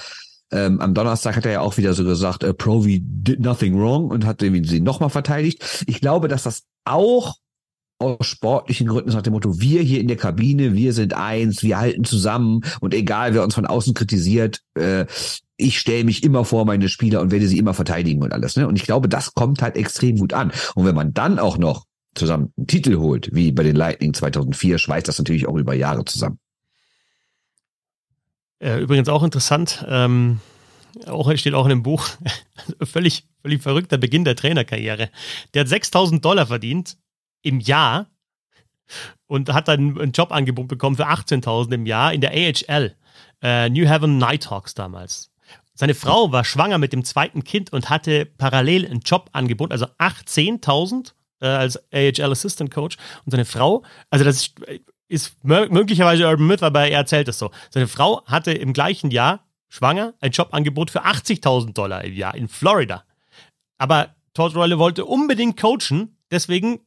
ähm, 0.52 0.80
am 0.80 0.94
Donnerstag 0.94 1.36
hat 1.36 1.46
er 1.46 1.52
ja 1.52 1.60
auch 1.60 1.76
wieder 1.76 1.94
so 1.94 2.04
gesagt, 2.04 2.44
äh, 2.44 2.54
Provi 2.54 3.00
did 3.02 3.40
nothing 3.40 3.78
wrong 3.78 4.10
und 4.10 4.24
hat 4.24 4.40
sie 4.40 4.80
nochmal 4.80 5.10
verteidigt. 5.10 5.84
Ich 5.86 6.00
glaube, 6.00 6.28
dass 6.28 6.44
das 6.44 6.64
auch 6.84 7.36
aus 7.98 8.26
sportlichen 8.26 8.86
Gründen 8.86 9.10
nach 9.10 9.22
dem 9.22 9.32
Motto, 9.32 9.58
wir 9.58 9.80
hier 9.80 10.00
in 10.00 10.08
der 10.08 10.18
Kabine, 10.18 10.74
wir 10.74 10.92
sind 10.92 11.14
eins, 11.14 11.62
wir 11.62 11.78
halten 11.78 12.04
zusammen 12.04 12.60
und 12.80 12.94
egal, 12.94 13.34
wer 13.34 13.42
uns 13.42 13.54
von 13.54 13.66
außen 13.66 13.94
kritisiert, 13.94 14.60
äh, 14.74 15.06
ich 15.56 15.78
stelle 15.78 16.04
mich 16.04 16.22
immer 16.22 16.44
vor 16.44 16.66
meine 16.66 16.88
Spieler 16.88 17.22
und 17.22 17.30
werde 17.30 17.48
sie 17.48 17.58
immer 17.58 17.72
verteidigen 17.72 18.22
und 18.22 18.32
alles. 18.32 18.56
Ne? 18.56 18.68
Und 18.68 18.76
ich 18.76 18.84
glaube, 18.84 19.08
das 19.08 19.32
kommt 19.34 19.62
halt 19.62 19.76
extrem 19.76 20.18
gut 20.18 20.34
an. 20.34 20.52
Und 20.74 20.84
wenn 20.84 20.94
man 20.94 21.14
dann 21.14 21.38
auch 21.38 21.56
noch 21.56 21.86
zusammen 22.14 22.52
einen 22.56 22.66
Titel 22.66 22.98
holt, 22.98 23.30
wie 23.32 23.52
bei 23.52 23.62
den 23.62 23.76
Lightning 23.76 24.12
2004, 24.12 24.78
schweißt 24.78 25.08
das 25.08 25.18
natürlich 25.18 25.48
auch 25.48 25.56
über 25.56 25.74
Jahre 25.74 26.04
zusammen. 26.04 26.38
Äh, 28.58 28.80
übrigens 28.80 29.08
auch 29.08 29.22
interessant, 29.22 29.84
ähm, 29.88 30.40
auch 31.06 31.34
steht 31.36 31.54
auch 31.54 31.66
in 31.66 31.70
dem 31.70 31.82
Buch, 31.82 32.08
völlig, 32.82 33.26
völlig 33.42 33.62
verrückter 33.62 33.98
Beginn 33.98 34.24
der 34.24 34.36
Trainerkarriere. 34.36 35.10
Der 35.52 35.60
hat 35.60 35.68
6000 35.68 36.24
Dollar 36.24 36.46
verdient 36.46 36.96
im 37.42 37.60
Jahr 37.60 38.06
und 39.26 39.52
hat 39.52 39.68
dann 39.68 39.98
ein 39.98 40.12
Jobangebot 40.12 40.68
bekommen 40.68 40.96
für 40.96 41.08
18.000 41.08 41.74
im 41.74 41.86
Jahr 41.86 42.12
in 42.12 42.20
der 42.20 42.30
AHL, 42.30 42.94
äh, 43.42 43.68
New 43.68 43.86
Haven 43.88 44.18
Nighthawks 44.18 44.74
damals. 44.74 45.30
Seine 45.74 45.94
Frau 45.94 46.32
war 46.32 46.44
schwanger 46.44 46.78
mit 46.78 46.94
dem 46.94 47.04
zweiten 47.04 47.44
Kind 47.44 47.72
und 47.72 47.90
hatte 47.90 48.24
parallel 48.24 48.86
ein 48.86 49.00
Jobangebot, 49.00 49.72
also 49.72 49.84
18.000 49.98 51.12
äh, 51.40 51.46
als 51.46 51.76
AHL 51.92 52.32
Assistant 52.32 52.70
Coach. 52.70 52.96
Und 53.24 53.32
seine 53.32 53.44
Frau, 53.44 53.82
also 54.08 54.24
das 54.24 54.36
ist, 54.36 54.54
ist 55.08 55.36
möglicherweise 55.44 56.26
Urban 56.26 56.46
Myth, 56.46 56.62
aber 56.62 56.88
er 56.88 56.98
erzählt 56.98 57.28
es 57.28 57.38
so. 57.38 57.50
Seine 57.70 57.88
Frau 57.88 58.24
hatte 58.26 58.52
im 58.52 58.72
gleichen 58.72 59.10
Jahr 59.10 59.46
schwanger 59.68 60.14
ein 60.20 60.32
Jobangebot 60.32 60.90
für 60.90 61.04
80.000 61.04 61.72
Dollar 61.72 62.04
im 62.04 62.14
Jahr 62.14 62.34
in 62.34 62.48
Florida. 62.48 63.04
Aber 63.78 64.14
Tortorella 64.34 64.78
wollte 64.78 65.04
unbedingt 65.04 65.60
coachen, 65.60 66.16
deswegen 66.30 66.80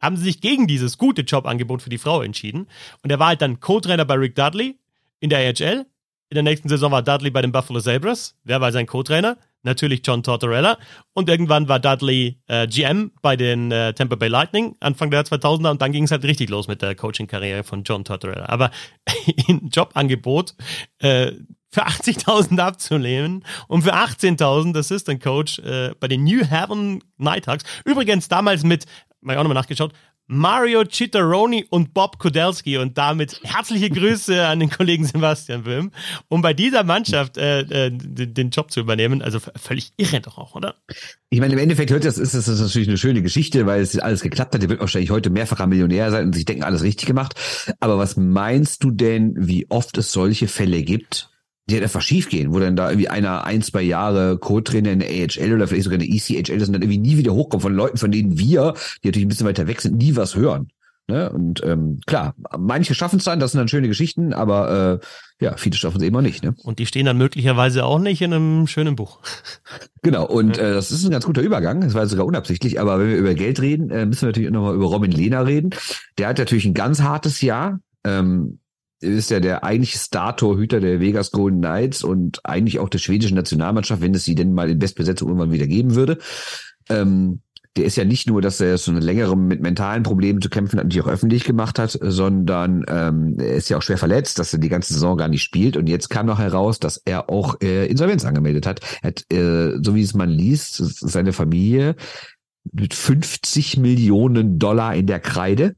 haben 0.00 0.16
sie 0.16 0.24
sich 0.24 0.40
gegen 0.40 0.66
dieses 0.66 0.98
gute 0.98 1.22
Jobangebot 1.22 1.82
für 1.82 1.90
die 1.90 1.98
Frau 1.98 2.22
entschieden. 2.22 2.66
Und 3.02 3.10
er 3.10 3.18
war 3.18 3.28
halt 3.28 3.42
dann 3.42 3.60
Co-Trainer 3.60 4.04
bei 4.04 4.14
Rick 4.14 4.34
Dudley 4.34 4.78
in 5.20 5.30
der 5.30 5.38
AHL 5.38 5.86
in 6.32 6.36
der 6.36 6.44
nächsten 6.44 6.70
Saison 6.70 6.90
war 6.90 7.02
Dudley 7.02 7.30
bei 7.30 7.42
den 7.42 7.52
Buffalo 7.52 7.78
Sabres. 7.78 8.38
Wer 8.42 8.62
war 8.62 8.72
sein 8.72 8.86
Co-Trainer? 8.86 9.36
Natürlich 9.62 10.02
John 10.04 10.22
Tortorella. 10.22 10.78
Und 11.14 11.28
irgendwann 11.28 11.68
war 11.68 11.78
Dudley 11.78 12.40
äh, 12.48 12.66
GM 12.66 13.12
bei 13.22 13.36
den 13.36 13.70
äh, 13.70 13.94
Tampa 13.94 14.16
Bay 14.16 14.28
Lightning 14.28 14.76
Anfang 14.80 15.10
der 15.10 15.24
2000er 15.24 15.70
und 15.70 15.82
dann 15.82 15.92
ging 15.92 16.04
es 16.04 16.10
halt 16.10 16.24
richtig 16.24 16.50
los 16.50 16.68
mit 16.68 16.82
der 16.82 16.94
Coaching-Karriere 16.94 17.62
von 17.62 17.84
John 17.84 18.04
Tortorella. 18.04 18.48
Aber 18.48 18.70
ein 19.48 19.70
Jobangebot 19.72 20.54
äh, 20.98 21.32
für 21.72 21.86
80.000 21.86 22.58
abzulehnen 22.58 23.44
und 23.66 23.82
für 23.82 23.94
18.000 23.94 24.78
Assistant 24.78 25.22
Coach 25.22 25.58
äh, 25.60 25.94
bei 25.98 26.08
den 26.08 26.24
New 26.24 26.48
Haven 26.48 27.02
Nighthawks. 27.16 27.64
Übrigens 27.84 28.28
damals 28.28 28.62
mit, 28.62 28.84
mal 29.20 29.38
auch 29.38 29.42
nochmal 29.42 29.54
nachgeschaut, 29.54 29.92
Mario 30.26 30.84
Cittaroni 30.90 31.66
und 31.68 31.92
Bob 31.94 32.18
Kudelski 32.18 32.78
und 32.78 32.96
damit 32.96 33.40
herzliche 33.42 33.90
Grüße 33.90 34.46
an 34.46 34.60
den 34.60 34.70
Kollegen 34.70 35.04
Sebastian 35.04 35.64
Böhm, 35.64 35.90
um 36.28 36.42
bei 36.42 36.54
dieser 36.54 36.84
Mannschaft 36.84 37.36
äh, 37.36 37.60
äh, 37.60 37.90
den 37.90 38.50
Job 38.50 38.70
zu 38.70 38.80
übernehmen. 38.80 39.20
Also 39.20 39.40
völlig 39.40 39.92
irre 39.96 40.20
doch 40.20 40.38
auch, 40.38 40.54
oder? 40.54 40.76
Ich 41.28 41.40
meine, 41.40 41.52
im 41.52 41.58
Endeffekt 41.58 41.90
hört 41.90 42.04
das 42.04 42.18
ist 42.18 42.34
das 42.34 42.46
natürlich 42.60 42.88
eine 42.88 42.98
schöne 42.98 43.22
Geschichte, 43.22 43.66
weil 43.66 43.82
es 43.82 43.98
alles 43.98 44.22
geklappt 44.22 44.54
hat. 44.54 44.62
Der 44.62 44.70
wird 44.70 44.80
wahrscheinlich 44.80 45.10
heute 45.10 45.30
mehrfacher 45.30 45.66
Millionär 45.66 46.10
sein 46.10 46.26
und 46.26 46.34
sich 46.34 46.44
denken, 46.44 46.62
alles 46.62 46.82
richtig 46.82 47.06
gemacht. 47.06 47.34
Aber 47.80 47.98
was 47.98 48.16
meinst 48.16 48.84
du 48.84 48.90
denn, 48.90 49.34
wie 49.36 49.70
oft 49.70 49.98
es 49.98 50.12
solche 50.12 50.48
Fälle 50.48 50.82
gibt, 50.82 51.31
die 51.68 51.74
halt 51.74 51.84
einfach 51.84 52.02
schief 52.02 52.28
gehen, 52.28 52.52
wo 52.52 52.58
dann 52.58 52.76
da 52.76 52.90
irgendwie 52.90 53.08
einer 53.08 53.44
ein, 53.44 53.62
zwei 53.62 53.82
Jahre 53.82 54.38
Co-Trainer 54.38 54.90
in 54.90 55.00
der 55.00 55.08
AHL 55.08 55.54
oder 55.54 55.68
vielleicht 55.68 55.84
sogar 55.84 56.00
in 56.00 56.06
der 56.06 56.14
ECHL 56.14 56.56
ist 56.56 56.68
und 56.68 56.72
dann 56.72 56.82
irgendwie 56.82 56.98
nie 56.98 57.16
wieder 57.16 57.32
hochkommt 57.32 57.62
von 57.62 57.74
Leuten, 57.74 57.98
von 57.98 58.10
denen 58.10 58.38
wir, 58.38 58.74
die 59.02 59.08
natürlich 59.08 59.26
ein 59.26 59.28
bisschen 59.28 59.46
weiter 59.46 59.66
weg 59.66 59.80
sind, 59.80 59.96
nie 59.96 60.16
was 60.16 60.34
hören. 60.34 60.68
Ne? 61.08 61.30
Und 61.30 61.62
ähm, 61.64 62.00
klar, 62.06 62.34
manche 62.56 62.94
schaffen 62.94 63.18
es 63.18 63.24
dann, 63.24 63.40
das 63.40 63.52
sind 63.52 63.58
dann 63.58 63.68
schöne 63.68 63.88
Geschichten, 63.88 64.32
aber 64.32 65.00
äh, 65.40 65.44
ja, 65.44 65.56
viele 65.56 65.76
schaffen 65.76 65.98
es 65.98 66.02
eben 66.04 66.16
auch 66.16 66.22
nicht. 66.22 66.44
Ne? 66.44 66.54
Und 66.62 66.78
die 66.78 66.86
stehen 66.86 67.06
dann 67.06 67.18
möglicherweise 67.18 67.84
auch 67.84 67.98
nicht 67.98 68.22
in 68.22 68.32
einem 68.32 68.66
schönen 68.66 68.96
Buch. 68.96 69.20
Genau, 70.04 70.26
und 70.26 70.58
äh, 70.58 70.74
das 70.74 70.90
ist 70.90 71.04
ein 71.04 71.12
ganz 71.12 71.26
guter 71.26 71.42
Übergang, 71.42 71.80
das 71.80 71.94
war 71.94 72.04
sogar 72.08 72.26
unabsichtlich, 72.26 72.80
aber 72.80 72.98
wenn 72.98 73.06
wir 73.06 73.16
über 73.16 73.34
Geld 73.34 73.60
reden, 73.60 73.88
äh, 73.90 74.04
müssen 74.04 74.22
wir 74.22 74.30
natürlich 74.30 74.50
nochmal 74.50 74.74
über 74.74 74.86
Robin 74.86 75.12
Lehner 75.12 75.46
reden. 75.46 75.70
Der 76.18 76.26
hat 76.26 76.38
natürlich 76.38 76.64
ein 76.64 76.74
ganz 76.74 77.02
hartes 77.02 77.40
Jahr. 77.40 77.78
Ähm, 78.02 78.58
ist 79.02 79.30
ja 79.30 79.40
der 79.40 79.64
eigentliche 79.64 79.98
Star-Torhüter 79.98 80.80
der 80.80 81.00
Vegas 81.00 81.30
Golden 81.30 81.60
Knights 81.60 82.04
und 82.04 82.40
eigentlich 82.44 82.78
auch 82.78 82.88
der 82.88 82.98
schwedischen 82.98 83.34
Nationalmannschaft, 83.34 84.00
wenn 84.00 84.14
es 84.14 84.24
sie 84.24 84.34
denn 84.34 84.52
mal 84.52 84.70
in 84.70 84.78
Bestbesetzung 84.78 85.28
irgendwann 85.28 85.52
wieder 85.52 85.66
geben 85.66 85.94
würde. 85.94 86.18
Ähm, 86.88 87.40
der 87.76 87.86
ist 87.86 87.96
ja 87.96 88.04
nicht 88.04 88.28
nur, 88.28 88.42
dass 88.42 88.60
er 88.60 88.76
so 88.76 88.90
eine 88.90 89.00
längere 89.00 89.36
mit 89.36 89.62
mentalen 89.62 90.02
Problemen 90.02 90.42
zu 90.42 90.50
kämpfen 90.50 90.78
hat 90.78 90.84
und 90.84 90.92
die 90.92 91.00
auch 91.00 91.08
öffentlich 91.08 91.44
gemacht 91.44 91.78
hat, 91.78 91.98
sondern 92.02 92.84
ähm, 92.86 93.36
er 93.38 93.54
ist 93.54 93.70
ja 93.70 93.78
auch 93.78 93.82
schwer 93.82 93.96
verletzt, 93.96 94.38
dass 94.38 94.52
er 94.52 94.58
die 94.58 94.68
ganze 94.68 94.92
Saison 94.92 95.16
gar 95.16 95.28
nicht 95.28 95.42
spielt. 95.42 95.78
Und 95.78 95.88
jetzt 95.88 96.10
kam 96.10 96.26
noch 96.26 96.38
heraus, 96.38 96.80
dass 96.80 96.98
er 96.98 97.30
auch 97.30 97.60
äh, 97.62 97.86
Insolvenz 97.86 98.26
angemeldet 98.26 98.66
hat. 98.66 98.80
Er 99.00 99.08
hat, 99.08 99.24
äh, 99.32 99.78
so 99.82 99.94
wie 99.94 100.02
es 100.02 100.12
man 100.12 100.28
liest, 100.28 100.74
seine 100.76 101.32
Familie 101.32 101.96
mit 102.70 102.92
50 102.92 103.78
Millionen 103.78 104.58
Dollar 104.58 104.94
in 104.94 105.06
der 105.06 105.20
Kreide 105.20 105.74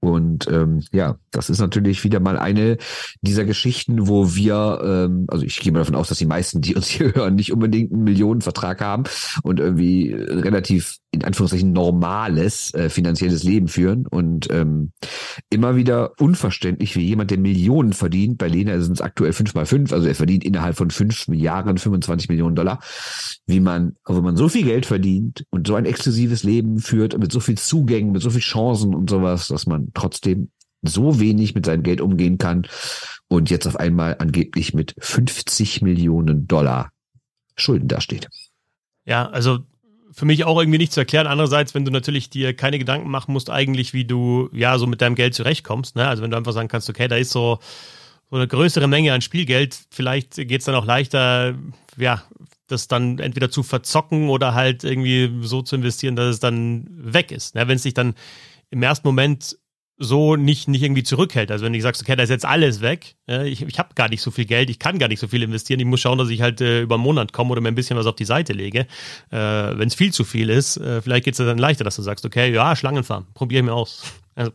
und 0.00 0.46
ähm, 0.48 0.82
ja, 0.92 1.16
das 1.36 1.50
ist 1.50 1.60
natürlich 1.60 2.02
wieder 2.02 2.18
mal 2.18 2.38
eine 2.38 2.78
dieser 3.20 3.44
Geschichten, 3.44 4.08
wo 4.08 4.34
wir, 4.34 4.80
ähm, 4.82 5.26
also 5.28 5.44
ich 5.44 5.60
gehe 5.60 5.72
mal 5.72 5.80
davon 5.80 5.94
aus, 5.94 6.08
dass 6.08 6.18
die 6.18 6.26
meisten, 6.26 6.60
die 6.60 6.74
uns 6.74 6.88
hier 6.88 7.14
hören, 7.14 7.34
nicht 7.34 7.52
unbedingt 7.52 7.92
einen 7.92 8.04
Millionenvertrag 8.04 8.80
haben 8.80 9.04
und 9.42 9.60
irgendwie 9.60 10.12
relativ 10.12 10.98
in 11.16 11.24
Anführungszeichen 11.24 11.72
normales 11.72 12.72
äh, 12.74 12.88
finanzielles 12.90 13.42
Leben 13.42 13.68
führen. 13.68 14.06
Und 14.06 14.48
ähm, 14.50 14.92
immer 15.50 15.76
wieder 15.76 16.12
unverständlich, 16.18 16.96
wie 16.96 17.06
jemand, 17.06 17.30
der 17.30 17.38
Millionen 17.38 17.92
verdient, 17.92 18.38
bei 18.38 18.48
Lena 18.48 18.78
sind 18.80 18.92
es 18.92 19.00
aktuell 19.00 19.32
fünf 19.32 19.54
mal 19.54 19.66
fünf, 19.66 19.92
also 19.92 20.06
er 20.06 20.14
verdient 20.14 20.44
innerhalb 20.44 20.76
von 20.76 20.90
fünf 20.90 21.26
Jahren 21.28 21.78
25 21.78 22.28
Millionen 22.28 22.56
Dollar, 22.56 22.80
wie 23.46 23.60
man, 23.60 23.96
wenn 24.06 24.24
man 24.24 24.36
so 24.36 24.48
viel 24.48 24.64
Geld 24.64 24.86
verdient 24.86 25.44
und 25.50 25.66
so 25.66 25.74
ein 25.74 25.86
exklusives 25.86 26.42
Leben 26.42 26.78
führt, 26.78 27.18
mit 27.18 27.32
so 27.32 27.40
viel 27.40 27.56
Zugängen, 27.56 28.12
mit 28.12 28.22
so 28.22 28.30
viel 28.30 28.40
Chancen 28.40 28.94
und 28.94 29.10
sowas, 29.10 29.48
dass 29.48 29.66
man 29.66 29.88
trotzdem 29.94 30.50
so 30.86 31.20
wenig 31.20 31.54
mit 31.54 31.66
seinem 31.66 31.82
Geld 31.82 32.00
umgehen 32.00 32.38
kann 32.38 32.66
und 33.28 33.50
jetzt 33.50 33.66
auf 33.66 33.76
einmal 33.76 34.16
angeblich 34.18 34.74
mit 34.74 34.94
50 34.98 35.82
Millionen 35.82 36.46
Dollar 36.46 36.90
Schulden 37.56 37.88
dasteht. 37.88 38.28
Ja, 39.04 39.28
also 39.28 39.60
für 40.12 40.24
mich 40.24 40.44
auch 40.44 40.58
irgendwie 40.58 40.78
nicht 40.78 40.92
zu 40.92 41.00
erklären. 41.00 41.26
Andererseits, 41.26 41.74
wenn 41.74 41.84
du 41.84 41.90
natürlich 41.90 42.30
dir 42.30 42.54
keine 42.54 42.78
Gedanken 42.78 43.10
machen 43.10 43.32
musst, 43.32 43.50
eigentlich, 43.50 43.92
wie 43.92 44.04
du 44.04 44.48
ja 44.52 44.78
so 44.78 44.86
mit 44.86 45.02
deinem 45.02 45.14
Geld 45.14 45.34
zurechtkommst. 45.34 45.96
Ne? 45.96 46.08
Also 46.08 46.22
wenn 46.22 46.30
du 46.30 46.36
einfach 46.36 46.52
sagen 46.52 46.68
kannst, 46.68 46.88
okay, 46.88 47.06
da 47.06 47.16
ist 47.16 47.30
so, 47.30 47.58
so 48.30 48.36
eine 48.36 48.48
größere 48.48 48.88
Menge 48.88 49.12
an 49.12 49.20
Spielgeld, 49.20 49.78
vielleicht 49.90 50.34
geht 50.34 50.60
es 50.60 50.64
dann 50.64 50.74
auch 50.74 50.86
leichter, 50.86 51.54
ja, 51.96 52.22
das 52.66 52.88
dann 52.88 53.18
entweder 53.18 53.50
zu 53.50 53.62
verzocken 53.62 54.28
oder 54.28 54.54
halt 54.54 54.84
irgendwie 54.84 55.30
so 55.42 55.62
zu 55.62 55.76
investieren, 55.76 56.16
dass 56.16 56.34
es 56.34 56.40
dann 56.40 56.86
weg 56.90 57.30
ist. 57.30 57.54
Ne? 57.54 57.68
Wenn 57.68 57.76
es 57.76 57.82
sich 57.82 57.94
dann 57.94 58.14
im 58.70 58.82
ersten 58.82 59.06
Moment 59.06 59.58
so 59.98 60.36
nicht, 60.36 60.68
nicht 60.68 60.82
irgendwie 60.82 61.02
zurückhält. 61.02 61.50
Also 61.50 61.64
wenn 61.64 61.72
du 61.72 61.80
sagst, 61.80 62.02
okay, 62.02 62.16
da 62.16 62.22
ist 62.22 62.30
jetzt 62.30 62.44
alles 62.44 62.80
weg, 62.80 63.16
ich, 63.26 63.62
ich 63.62 63.78
habe 63.78 63.94
gar 63.94 64.08
nicht 64.08 64.20
so 64.20 64.30
viel 64.30 64.44
Geld, 64.44 64.68
ich 64.68 64.78
kann 64.78 64.98
gar 64.98 65.08
nicht 65.08 65.20
so 65.20 65.28
viel 65.28 65.42
investieren, 65.42 65.80
ich 65.80 65.86
muss 65.86 66.00
schauen, 66.00 66.18
dass 66.18 66.28
ich 66.28 66.42
halt 66.42 66.60
äh, 66.60 66.82
über 66.82 66.96
einen 66.96 67.04
Monat 67.04 67.32
komme 67.32 67.50
oder 67.50 67.60
mir 67.60 67.68
ein 67.68 67.74
bisschen 67.74 67.96
was 67.96 68.06
auf 68.06 68.16
die 68.16 68.24
Seite 68.24 68.52
lege. 68.52 68.80
Äh, 69.30 69.36
wenn 69.38 69.88
es 69.88 69.94
viel 69.94 70.12
zu 70.12 70.24
viel 70.24 70.50
ist, 70.50 70.76
äh, 70.76 71.00
vielleicht 71.00 71.24
geht 71.24 71.32
es 71.32 71.38
dann 71.38 71.58
leichter, 71.58 71.84
dass 71.84 71.96
du 71.96 72.02
sagst, 72.02 72.26
okay, 72.26 72.52
ja, 72.52 72.76
Schlangenfarm, 72.76 73.26
probiere 73.34 73.60
ich 73.60 73.66
mir 73.66 73.74
aus. 73.74 74.02
Also. 74.38 74.52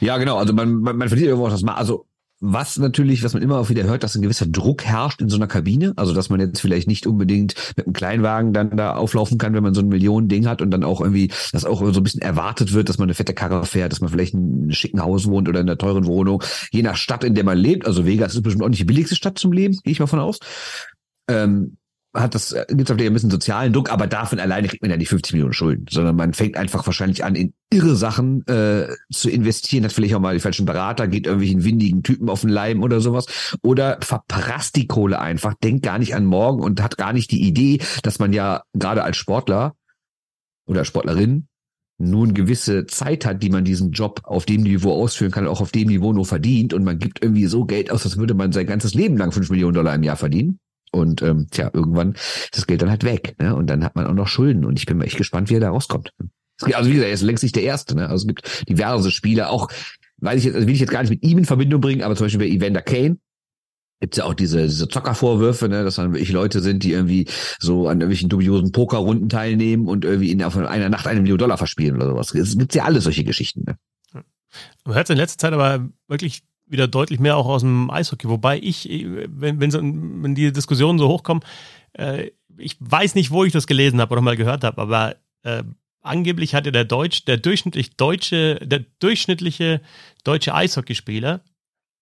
Ja, 0.00 0.16
genau, 0.16 0.38
also 0.38 0.54
man, 0.54 0.76
man, 0.76 0.96
man 0.96 1.06
verdient 1.06 1.28
irgendwo 1.28 1.50
mal, 1.66 1.74
also 1.74 2.06
was 2.40 2.78
natürlich, 2.78 3.24
was 3.24 3.34
man 3.34 3.42
immer 3.42 3.58
auch 3.58 3.68
wieder 3.68 3.84
hört, 3.84 4.04
dass 4.04 4.14
ein 4.14 4.22
gewisser 4.22 4.46
Druck 4.46 4.84
herrscht 4.84 5.20
in 5.20 5.28
so 5.28 5.36
einer 5.36 5.48
Kabine. 5.48 5.92
Also, 5.96 6.14
dass 6.14 6.30
man 6.30 6.38
jetzt 6.38 6.60
vielleicht 6.60 6.86
nicht 6.86 7.06
unbedingt 7.06 7.54
mit 7.76 7.86
einem 7.86 7.92
Kleinwagen 7.92 8.52
dann 8.52 8.76
da 8.76 8.94
auflaufen 8.94 9.38
kann, 9.38 9.54
wenn 9.54 9.62
man 9.62 9.74
so 9.74 9.80
ein 9.80 9.88
Millionending 9.88 10.46
hat 10.46 10.62
und 10.62 10.70
dann 10.70 10.84
auch 10.84 11.00
irgendwie, 11.00 11.32
dass 11.52 11.64
auch 11.64 11.80
so 11.80 12.00
ein 12.00 12.02
bisschen 12.04 12.22
erwartet 12.22 12.72
wird, 12.72 12.88
dass 12.88 12.98
man 12.98 13.06
eine 13.06 13.14
fette 13.14 13.34
Karre 13.34 13.64
fährt, 13.66 13.92
dass 13.92 14.00
man 14.00 14.10
vielleicht 14.10 14.34
in 14.34 14.40
einem 14.40 14.70
schicken 14.72 15.02
Haus 15.02 15.26
wohnt 15.26 15.48
oder 15.48 15.60
in 15.60 15.68
einer 15.68 15.78
teuren 15.78 16.06
Wohnung. 16.06 16.42
Je 16.70 16.82
nach 16.82 16.96
Stadt, 16.96 17.24
in 17.24 17.34
der 17.34 17.44
man 17.44 17.58
lebt. 17.58 17.86
Also, 17.86 18.06
Vegas 18.06 18.34
ist 18.34 18.42
bestimmt 18.42 18.64
auch 18.64 18.68
nicht 18.68 18.80
die 18.80 18.84
billigste 18.84 19.16
Stadt 19.16 19.38
zum 19.38 19.52
Leben, 19.52 19.76
gehe 19.82 19.92
ich 19.92 20.00
mal 20.00 20.06
von 20.06 20.20
aus. 20.20 20.38
Ähm, 21.28 21.77
hat 22.14 22.34
das, 22.34 22.52
äh, 22.52 22.64
gibt 22.68 22.88
es 22.88 22.94
auf 22.94 23.00
ein 23.00 23.12
bisschen 23.12 23.30
sozialen 23.30 23.72
Druck, 23.72 23.90
aber 23.90 24.06
davon 24.06 24.40
alleine 24.40 24.68
kriegt 24.68 24.82
man 24.82 24.90
ja 24.90 24.96
nicht 24.96 25.08
50 25.08 25.34
Millionen 25.34 25.52
Schulden, 25.52 25.86
sondern 25.90 26.16
man 26.16 26.32
fängt 26.32 26.56
einfach 26.56 26.86
wahrscheinlich 26.86 27.24
an, 27.24 27.34
in 27.34 27.52
irre 27.70 27.96
Sachen 27.96 28.46
äh, 28.46 28.88
zu 29.12 29.28
investieren, 29.28 29.84
hat 29.84 29.92
vielleicht 29.92 30.14
auch 30.14 30.20
mal 30.20 30.34
die 30.34 30.40
falschen 30.40 30.66
Berater, 30.66 31.06
geht 31.06 31.26
irgendwelchen 31.26 31.64
windigen 31.64 32.02
Typen 32.02 32.30
auf 32.30 32.40
den 32.40 32.50
Leim 32.50 32.82
oder 32.82 33.00
sowas. 33.00 33.58
Oder 33.62 33.98
verprasst 34.00 34.76
die 34.76 34.86
Kohle 34.86 35.20
einfach, 35.20 35.54
denkt 35.62 35.84
gar 35.84 35.98
nicht 35.98 36.14
an 36.14 36.24
morgen 36.24 36.62
und 36.62 36.82
hat 36.82 36.96
gar 36.96 37.12
nicht 37.12 37.30
die 37.30 37.46
Idee, 37.46 37.80
dass 38.02 38.18
man 38.18 38.32
ja 38.32 38.62
gerade 38.72 39.04
als 39.04 39.16
Sportler 39.16 39.74
oder 40.66 40.84
Sportlerin 40.84 41.48
nun 41.98 42.32
gewisse 42.32 42.86
Zeit 42.86 43.26
hat, 43.26 43.42
die 43.42 43.50
man 43.50 43.64
diesen 43.64 43.90
Job 43.90 44.20
auf 44.22 44.46
dem 44.46 44.62
Niveau 44.62 44.92
ausführen 44.92 45.32
kann, 45.32 45.48
auch 45.48 45.60
auf 45.60 45.72
dem 45.72 45.88
Niveau 45.88 46.12
nur 46.12 46.26
verdient. 46.26 46.72
Und 46.72 46.84
man 46.84 46.98
gibt 46.98 47.22
irgendwie 47.22 47.46
so 47.46 47.64
Geld 47.64 47.90
aus, 47.90 48.04
als 48.04 48.16
würde 48.16 48.34
man 48.34 48.52
sein 48.52 48.66
ganzes 48.66 48.94
Leben 48.94 49.16
lang 49.16 49.32
fünf 49.32 49.50
Millionen 49.50 49.74
Dollar 49.74 49.94
im 49.94 50.04
Jahr 50.04 50.16
verdienen. 50.16 50.60
Und 50.92 51.22
ähm, 51.22 51.48
tja, 51.50 51.70
irgendwann 51.72 52.12
ist 52.12 52.50
das 52.52 52.66
Geld 52.66 52.82
dann 52.82 52.90
halt 52.90 53.04
weg. 53.04 53.36
Ne? 53.40 53.54
Und 53.54 53.68
dann 53.68 53.84
hat 53.84 53.96
man 53.96 54.06
auch 54.06 54.14
noch 54.14 54.28
Schulden. 54.28 54.64
Und 54.64 54.78
ich 54.78 54.86
bin 54.86 54.98
mal 54.98 55.04
echt 55.04 55.16
gespannt, 55.16 55.50
wie 55.50 55.54
er 55.54 55.60
da 55.60 55.70
rauskommt. 55.70 56.12
Also 56.60 56.90
wie 56.90 56.94
gesagt, 56.94 57.08
er 57.08 57.14
ist 57.14 57.22
längst 57.22 57.42
nicht 57.42 57.56
der 57.56 57.62
Erste. 57.62 57.94
Ne? 57.94 58.08
Also 58.08 58.22
es 58.22 58.26
gibt 58.26 58.68
diverse 58.68 59.10
Spieler, 59.10 59.50
auch 59.50 59.70
weiß 60.18 60.38
ich 60.38 60.44
jetzt, 60.44 60.54
also 60.56 60.66
will 60.66 60.74
ich 60.74 60.80
jetzt 60.80 60.90
gar 60.90 61.02
nicht 61.02 61.10
mit 61.10 61.22
ihm 61.22 61.38
in 61.38 61.44
Verbindung 61.44 61.80
bringen, 61.80 62.02
aber 62.02 62.16
zum 62.16 62.26
Beispiel 62.26 62.40
bei 62.40 62.52
Evander 62.52 62.82
Kane 62.82 63.18
gibt's 64.00 64.16
ja 64.16 64.24
auch 64.24 64.34
diese, 64.34 64.62
diese 64.62 64.88
Zockervorwürfe, 64.88 65.68
ne, 65.68 65.82
dass 65.84 65.96
dann 65.96 66.12
wirklich 66.12 66.30
Leute 66.30 66.60
sind, 66.60 66.84
die 66.84 66.92
irgendwie 66.92 67.26
so 67.58 67.88
an 67.88 68.00
irgendwelchen 68.00 68.28
dubiosen 68.28 68.72
Pokerrunden 68.72 69.28
teilnehmen 69.28 69.88
und 69.88 70.04
irgendwie 70.04 70.30
in 70.30 70.42
auf 70.42 70.56
einer 70.56 70.88
Nacht 70.88 71.06
eine 71.06 71.20
Million 71.20 71.38
Dollar 71.38 71.58
verspielen 71.58 71.96
oder 71.96 72.06
sowas. 72.06 72.34
Es 72.34 72.56
gibt 72.56 72.74
ja 72.74 72.84
alle 72.84 73.00
solche 73.00 73.24
Geschichten. 73.24 73.64
Ne? 73.66 73.76
Man 74.84 74.94
hört 74.94 75.10
in 75.10 75.16
letzter 75.16 75.38
Zeit 75.38 75.52
aber 75.52 75.88
wirklich 76.06 76.42
wieder 76.68 76.88
deutlich 76.88 77.20
mehr 77.20 77.36
auch 77.36 77.46
aus 77.46 77.62
dem 77.62 77.90
Eishockey. 77.90 78.28
Wobei 78.28 78.58
ich, 78.58 78.88
wenn, 78.88 79.60
wenn, 79.60 79.70
so, 79.70 79.80
wenn 79.80 80.34
die 80.34 80.52
Diskussionen 80.52 80.98
so 80.98 81.08
hochkommen, 81.08 81.42
äh, 81.94 82.30
ich 82.56 82.76
weiß 82.80 83.14
nicht, 83.14 83.30
wo 83.30 83.44
ich 83.44 83.52
das 83.52 83.66
gelesen 83.66 84.00
habe 84.00 84.12
oder 84.12 84.20
mal 84.20 84.36
gehört 84.36 84.64
habe, 84.64 84.80
aber 84.80 85.16
äh, 85.42 85.62
angeblich 86.02 86.54
hatte 86.54 86.72
der 86.72 86.84
Deutsch, 86.84 87.24
der 87.24 87.36
durchschnittlich 87.36 87.96
deutsche, 87.96 88.56
der 88.56 88.84
durchschnittliche 88.98 89.80
deutsche 90.24 90.54
Eishockeyspieler 90.54 91.40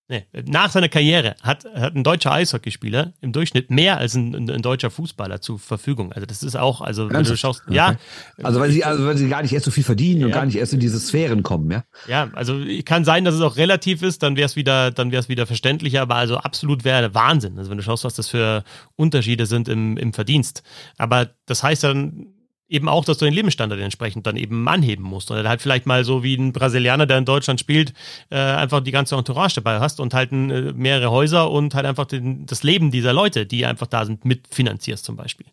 Nee, 0.08 0.24
nach 0.46 0.70
seiner 0.70 0.88
Karriere 0.88 1.34
hat, 1.42 1.64
hat 1.64 1.96
ein 1.96 2.04
deutscher 2.04 2.30
Eishockeyspieler 2.30 3.14
im 3.20 3.32
Durchschnitt 3.32 3.72
mehr 3.72 3.98
als 3.98 4.14
ein, 4.14 4.36
ein, 4.36 4.48
ein 4.48 4.62
deutscher 4.62 4.88
Fußballer 4.88 5.40
zur 5.40 5.58
Verfügung. 5.58 6.12
Also 6.12 6.26
das 6.26 6.44
ist 6.44 6.54
auch, 6.54 6.80
also 6.80 7.10
wenn 7.10 7.24
du 7.24 7.36
schaust, 7.36 7.62
okay. 7.66 7.74
ja. 7.74 7.96
Also 8.40 8.60
weil 8.60 8.70
sie, 8.70 8.84
also 8.84 9.04
weil 9.04 9.16
sie 9.16 9.28
gar 9.28 9.42
nicht 9.42 9.52
erst 9.52 9.64
so 9.64 9.72
viel 9.72 9.82
verdienen 9.82 10.20
ja. 10.20 10.26
und 10.26 10.32
gar 10.32 10.46
nicht 10.46 10.56
erst 10.56 10.72
in 10.72 10.78
diese 10.78 11.00
Sphären 11.00 11.42
kommen, 11.42 11.72
ja. 11.72 11.84
Ja, 12.06 12.30
also 12.34 12.60
kann 12.84 13.04
sein, 13.04 13.24
dass 13.24 13.34
es 13.34 13.40
auch 13.40 13.56
relativ 13.56 14.02
ist, 14.02 14.22
dann 14.22 14.36
wäre 14.36 14.46
es 14.46 14.54
wieder, 14.54 14.92
dann 14.92 15.10
wäre 15.10 15.20
es 15.20 15.28
wieder 15.28 15.44
verständlicher, 15.44 16.02
aber 16.02 16.14
also 16.14 16.36
absolut 16.36 16.84
wäre 16.84 17.12
Wahnsinn. 17.14 17.58
Also 17.58 17.70
wenn 17.70 17.78
du 17.78 17.82
schaust, 17.82 18.04
was 18.04 18.14
das 18.14 18.28
für 18.28 18.62
Unterschiede 18.94 19.46
sind 19.46 19.68
im, 19.68 19.96
im 19.96 20.12
Verdienst. 20.12 20.62
Aber 20.98 21.30
das 21.46 21.64
heißt 21.64 21.82
dann, 21.82 22.28
eben 22.68 22.88
auch, 22.88 23.04
dass 23.04 23.18
du 23.18 23.24
den 23.24 23.34
Lebensstandard 23.34 23.80
entsprechend 23.80 24.26
dann 24.26 24.36
eben 24.36 24.66
anheben 24.68 25.04
musst. 25.04 25.30
Oder 25.30 25.48
halt 25.48 25.62
vielleicht 25.62 25.86
mal 25.86 26.04
so 26.04 26.22
wie 26.22 26.34
ein 26.34 26.52
Brasilianer, 26.52 27.06
der 27.06 27.18
in 27.18 27.24
Deutschland 27.24 27.60
spielt, 27.60 27.92
äh, 28.30 28.36
einfach 28.36 28.80
die 28.80 28.90
ganze 28.90 29.16
Entourage 29.16 29.54
dabei 29.56 29.80
hast 29.80 30.00
und 30.00 30.14
halt 30.14 30.32
äh, 30.32 30.36
mehrere 30.72 31.10
Häuser 31.10 31.50
und 31.50 31.74
halt 31.74 31.86
einfach 31.86 32.06
den, 32.06 32.46
das 32.46 32.62
Leben 32.62 32.90
dieser 32.90 33.12
Leute, 33.12 33.46
die 33.46 33.66
einfach 33.66 33.86
da 33.86 34.04
sind, 34.04 34.24
mitfinanzierst 34.24 35.04
zum 35.04 35.16
Beispiel. 35.16 35.46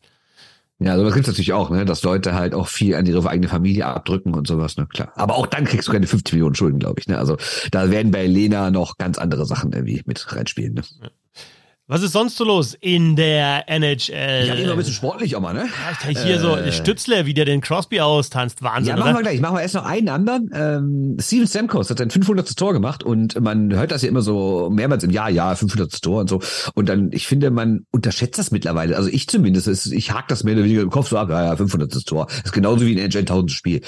Ja, 0.80 0.97
sowas 0.97 1.14
gibt 1.14 1.28
es 1.28 1.34
natürlich 1.34 1.53
auch, 1.53 1.70
ne? 1.70 1.86
dass 1.86 2.03
Leute 2.03 2.34
halt 2.34 2.53
auch 2.53 2.68
viel 2.68 2.95
an 2.95 3.05
ihre 3.05 3.28
eigene 3.30 3.47
Familie 3.47 3.86
abdrücken 3.86 4.34
und 4.34 4.47
sowas, 4.47 4.76
ne? 4.76 4.88
Klar. 4.88 5.14
Aber 5.16 5.36
auch 5.36 5.47
dann 5.47 5.66
kriegst 5.66 5.88
du 5.88 5.91
keine 5.91 6.07
50 6.07 6.34
Millionen 6.34 6.55
Schulden, 6.55 6.80
glaube 6.80 6.99
ich. 6.99 7.07
Ne? 7.07 7.18
Also 7.18 7.38
da 7.72 7.89
werden 7.89 8.11
bei 8.11 8.26
Lena 8.26 8.72
noch 8.72 8.97
ganz 8.97 9.18
andere 9.18 9.45
Sachen 9.45 9.72
irgendwie 9.72 10.01
mit 10.05 10.36
reinspielen. 10.36 10.74
Ne? 10.74 10.82
Ja. 11.01 11.09
Was 11.88 12.01
ist 12.01 12.13
sonst 12.13 12.38
so 12.38 12.45
los 12.45 12.77
in 12.79 13.17
der 13.17 13.65
NHL? 13.67 14.43
Ich 14.45 14.49
hatte 14.49 14.61
immer 14.61 14.71
ein 14.71 14.77
bisschen 14.77 14.93
sportlich 14.93 15.36
auch 15.36 15.41
mal, 15.41 15.53
ne? 15.53 15.65
Ja, 15.65 16.09
ich 16.09 16.17
hier 16.17 16.36
äh, 16.36 16.39
so 16.39 16.57
Stützle, 16.71 17.25
wie 17.25 17.34
der 17.34 17.43
den 17.43 17.59
Crosby 17.59 17.99
austanzt. 17.99 18.63
Wahnsinn, 18.63 18.91
Ja, 18.91 18.95
machen 18.95 19.09
oder? 19.09 19.19
wir 19.19 19.23
gleich. 19.23 19.41
Machen 19.41 19.57
wir 19.57 19.61
erst 19.61 19.75
noch 19.75 19.84
einen 19.84 20.07
anderen. 20.07 20.49
Ähm, 20.53 21.17
Steven 21.19 21.45
Stamkos 21.45 21.89
hat 21.89 21.97
sein 21.97 22.09
500. 22.09 22.55
Tor 22.55 22.71
gemacht 22.71 23.03
und 23.03 23.38
man 23.41 23.73
hört 23.73 23.91
das 23.91 24.01
ja 24.01 24.07
immer 24.07 24.21
so 24.21 24.69
mehrmals 24.71 25.03
im 25.03 25.09
Jahr, 25.09 25.29
ja, 25.29 25.53
500. 25.55 26.01
Tor 26.01 26.21
und 26.21 26.29
so. 26.29 26.41
Und 26.73 26.88
dann, 26.88 27.09
ich 27.11 27.27
finde, 27.27 27.51
man 27.51 27.86
unterschätzt 27.91 28.39
das 28.39 28.51
mittlerweile. 28.51 28.95
Also 28.95 29.09
ich 29.09 29.27
zumindest, 29.27 29.67
ich 29.91 30.11
hake 30.11 30.27
das 30.29 30.45
mehr 30.45 30.53
oder 30.53 30.63
weniger 30.63 30.84
im 30.84 30.89
Kopf 30.89 31.09
so 31.09 31.17
ab, 31.17 31.29
ja, 31.29 31.43
ja, 31.43 31.55
500. 31.57 32.05
Tor. 32.05 32.27
Das 32.27 32.38
ist 32.45 32.53
genauso 32.53 32.86
wie 32.86 32.93
ein 32.93 32.97
NHL 32.97 33.19
1000 33.19 33.51
Spiel. 33.51 33.81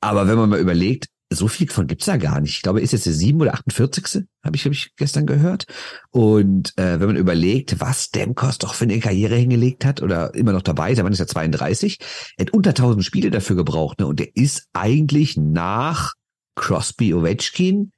Aber 0.00 0.28
wenn 0.28 0.36
man 0.38 0.50
mal 0.50 0.60
überlegt, 0.60 1.06
so 1.32 1.46
viel 1.46 1.70
von 1.70 1.86
gibt's 1.86 2.06
da 2.06 2.16
gar 2.16 2.40
nicht. 2.40 2.56
Ich 2.56 2.62
glaube, 2.62 2.80
ist 2.80 2.92
jetzt 2.92 3.06
der 3.06 3.12
7 3.12 3.40
oder 3.40 3.54
48. 3.54 4.26
habe 4.44 4.56
ich, 4.56 4.64
hab 4.64 4.72
ich 4.72 4.94
gestern 4.96 5.26
gehört. 5.26 5.66
Und 6.10 6.76
äh, 6.76 6.98
wenn 6.98 7.06
man 7.06 7.16
überlegt, 7.16 7.78
was 7.78 8.10
Demkos 8.10 8.58
doch 8.58 8.74
für 8.74 8.84
eine 8.84 8.98
Karriere 8.98 9.36
hingelegt 9.36 9.84
hat 9.84 10.02
oder 10.02 10.34
immer 10.34 10.52
noch 10.52 10.62
dabei 10.62 10.90
ist, 10.90 10.96
der 10.96 11.04
Mann 11.04 11.12
ist 11.12 11.20
ja 11.20 11.28
32, 11.28 11.98
er 12.36 12.46
hat 12.46 12.52
unter 12.52 12.70
1000 12.70 13.04
Spiele 13.04 13.30
dafür 13.30 13.54
gebraucht. 13.54 14.00
Ne? 14.00 14.06
Und 14.06 14.18
der 14.18 14.34
ist 14.34 14.68
eigentlich 14.72 15.36
nach 15.36 16.14
Crosby 16.56 17.14
Ovechkin, 17.14 17.92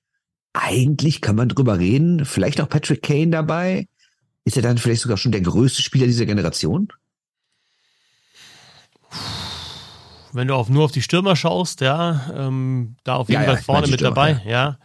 eigentlich 0.53 1.23
kann 1.23 1.37
man 1.37 1.49
drüber 1.49 1.79
reden, 1.79 2.27
vielleicht 2.27 2.61
auch 2.61 2.69
Patrick 2.69 3.03
Kane 3.03 3.31
dabei. 3.31 3.89
Ist 4.45 4.57
er 4.57 4.63
dann 4.63 4.77
vielleicht 4.77 5.03
sogar 5.03 5.17
schon 5.17 5.33
der 5.33 5.41
größte 5.41 5.83
Spieler 5.83 6.07
dieser 6.07 6.27
Generation? 6.27 6.89
Wenn 10.33 10.49
du 10.49 10.55
auf, 10.55 10.69
nur 10.69 10.85
auf 10.85 10.93
die 10.93 11.03
Stürmer 11.03 11.37
schaust, 11.37 11.81
ja, 11.81 12.31
ähm, 12.35 12.97
da 13.05 13.17
auf 13.17 13.29
jeden 13.29 13.43
ja, 13.43 13.47
Fall 13.47 13.57
ja, 13.57 13.63
vorne 13.63 13.87
mit 13.87 14.01
Stürmer, 14.01 14.15
dabei, 14.15 14.43
ja. 14.45 14.51
ja. 14.51 14.79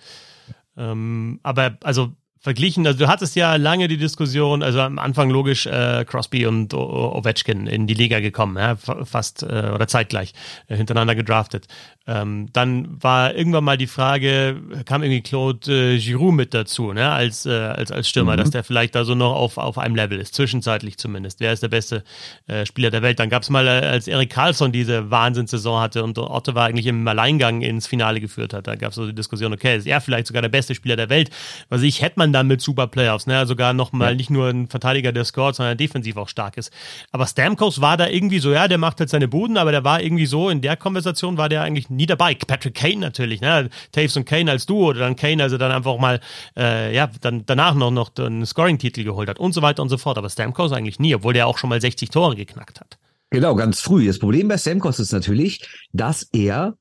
Ähm, 0.92 1.40
aber 1.44 1.78
also 1.84 2.14
verglichen. 2.40 2.86
Also 2.86 3.00
du 3.00 3.08
hattest 3.08 3.36
ja 3.36 3.56
lange 3.56 3.88
die 3.88 3.98
Diskussion, 3.98 4.64
also 4.64 4.82
am 4.82 5.00
Anfang 5.00 5.30
logisch 5.30 5.66
äh, 5.66 6.06
Crosby 6.06 6.46
und 6.46 6.74
o 6.74 7.18
Ovechkin 7.18 7.68
in 7.68 7.88
die 7.88 7.94
Liga 7.94 8.20
gekommen, 8.20 8.58
ja, 8.58 8.76
fast 8.76 9.44
äh, 9.44 9.72
oder 9.74 9.88
zeitgleich 9.88 10.34
äh, 10.68 10.76
hintereinander 10.76 11.16
gedraftet. 11.16 11.68
Ähm, 12.10 12.48
dann 12.54 13.04
war 13.04 13.36
irgendwann 13.36 13.66
mal 13.66 13.78
die 13.78 13.88
Frage, 13.88 14.62
kam 14.86 15.04
irgendwie 15.04 15.22
Claude 15.22 15.96
äh, 15.96 16.00
Giroux 16.00 16.32
mit 16.32 16.54
dazu, 16.54 16.94
ne, 16.94 17.12
als 17.12 17.46
äh, 17.46 17.52
als 17.52 17.92
als 17.92 18.08
Stürmer, 18.08 18.34
mhm. 18.34 18.38
dass 18.38 18.52
der 18.52 18.64
vielleicht 18.64 18.96
da 18.96 19.04
so 19.04 19.14
noch 19.14 19.36
auf 19.36 19.58
auf 19.58 19.78
einem 19.78 19.96
Level 19.96 20.18
ist, 20.18 20.34
zwischenzeitlich 20.34 20.98
zumindest. 20.98 21.42
Wer 21.42 21.52
ist 21.52 21.64
der 21.64 21.68
beste 21.68 22.06
äh, 22.48 22.66
Spieler 22.66 22.92
der 22.92 23.02
Welt? 23.02 23.20
Dann 23.20 23.30
gab 23.30 23.44
es 23.44 23.50
mal, 23.50 23.68
äh, 23.68 23.86
als 23.86 24.08
Erik 24.08 24.30
Karlsson 24.30 24.72
diese 24.72 25.12
Wahnsinnssaison 25.12 25.82
hatte 25.82 26.02
und 26.02 26.18
Otto 26.18 26.56
war 26.56 26.68
eigentlich 26.68 26.86
im 26.86 27.06
Alleingang 27.06 27.62
ins 27.62 27.88
Finale 27.88 28.22
geführt 28.22 28.54
hat, 28.54 28.68
da 28.68 28.76
gab 28.76 28.92
es 28.92 28.96
so 28.96 29.06
die 29.06 29.16
Diskussion, 29.16 29.52
okay, 29.52 29.76
ist 29.76 29.86
er 29.86 30.00
vielleicht 30.00 30.28
sogar 30.28 30.42
der 30.42 30.50
beste 30.50 30.76
Spieler 30.76 30.96
der 30.96 31.10
Welt? 31.10 31.30
Was 31.68 31.82
ich 31.82 32.02
hätte 32.02 32.20
man 32.20 32.27
dann 32.34 32.48
mit 32.48 32.62
Super 32.62 32.88
Playoffs, 32.88 33.28
ne? 33.28 33.46
Sogar 33.46 33.74
nochmal 33.74 34.12
ja. 34.12 34.16
nicht 34.16 34.30
nur 34.30 34.50
ein 34.50 34.68
Verteidiger, 34.68 35.12
der 35.12 35.26
scored, 35.26 35.56
sondern 35.56 35.78
defensiv 35.78 36.18
auch 36.18 36.30
stark 36.30 36.58
ist. 36.58 36.72
Aber 37.12 37.28
Stamkos 37.28 37.82
war 37.82 37.98
da 37.98 38.08
irgendwie 38.08 38.40
so, 38.40 38.52
ja, 38.52 38.68
der 38.68 38.78
macht 38.78 39.00
halt 39.00 39.10
seine 39.10 39.28
Buden, 39.28 39.58
aber 39.58 39.72
der 39.72 39.84
war 39.84 40.02
irgendwie 40.02 40.26
so, 40.26 40.50
in 40.50 40.62
der 40.62 40.78
Konversation 40.78 41.38
war 41.38 41.50
der 41.50 41.62
eigentlich 41.62 41.90
nie 41.90 42.06
dabei. 42.06 42.36
Patrick 42.36 42.76
Kane 42.76 42.98
natürlich, 42.98 43.42
ne? 43.42 43.70
Taves 43.92 44.18
und 44.18 44.26
Kane 44.26 44.52
als 44.52 44.66
Duo 44.66 44.90
oder 44.90 45.02
dann 45.02 45.16
Kane, 45.16 45.42
also 45.44 45.58
dann 45.58 45.72
einfach 45.72 45.98
mal, 45.98 46.20
äh, 46.58 46.96
ja, 46.96 47.10
dann 47.22 47.44
danach 47.46 47.76
noch, 47.76 47.92
noch 47.92 48.12
einen 48.18 48.46
Scoring-Titel 48.46 49.04
geholt 49.04 49.30
hat 49.30 49.40
und 49.40 49.54
so 49.54 49.62
weiter 49.62 49.82
und 49.82 49.90
so 49.90 49.98
fort. 49.98 50.18
Aber 50.18 50.30
Stamkos 50.30 50.72
eigentlich 50.72 51.00
nie, 51.00 51.16
obwohl 51.16 51.34
der 51.34 51.48
auch 51.48 51.58
schon 51.58 51.70
mal 51.70 51.82
60 51.82 52.10
Tore 52.10 52.36
geknackt 52.36 52.80
hat. 52.80 52.98
Genau, 53.30 53.56
ganz 53.56 53.80
früh. 53.82 54.08
Das 54.08 54.20
Problem 54.20 54.48
bei 54.48 54.58
Stamkos 54.58 55.00
ist 55.00 55.12
natürlich, 55.12 55.68
dass 55.92 56.24
er 56.32 56.78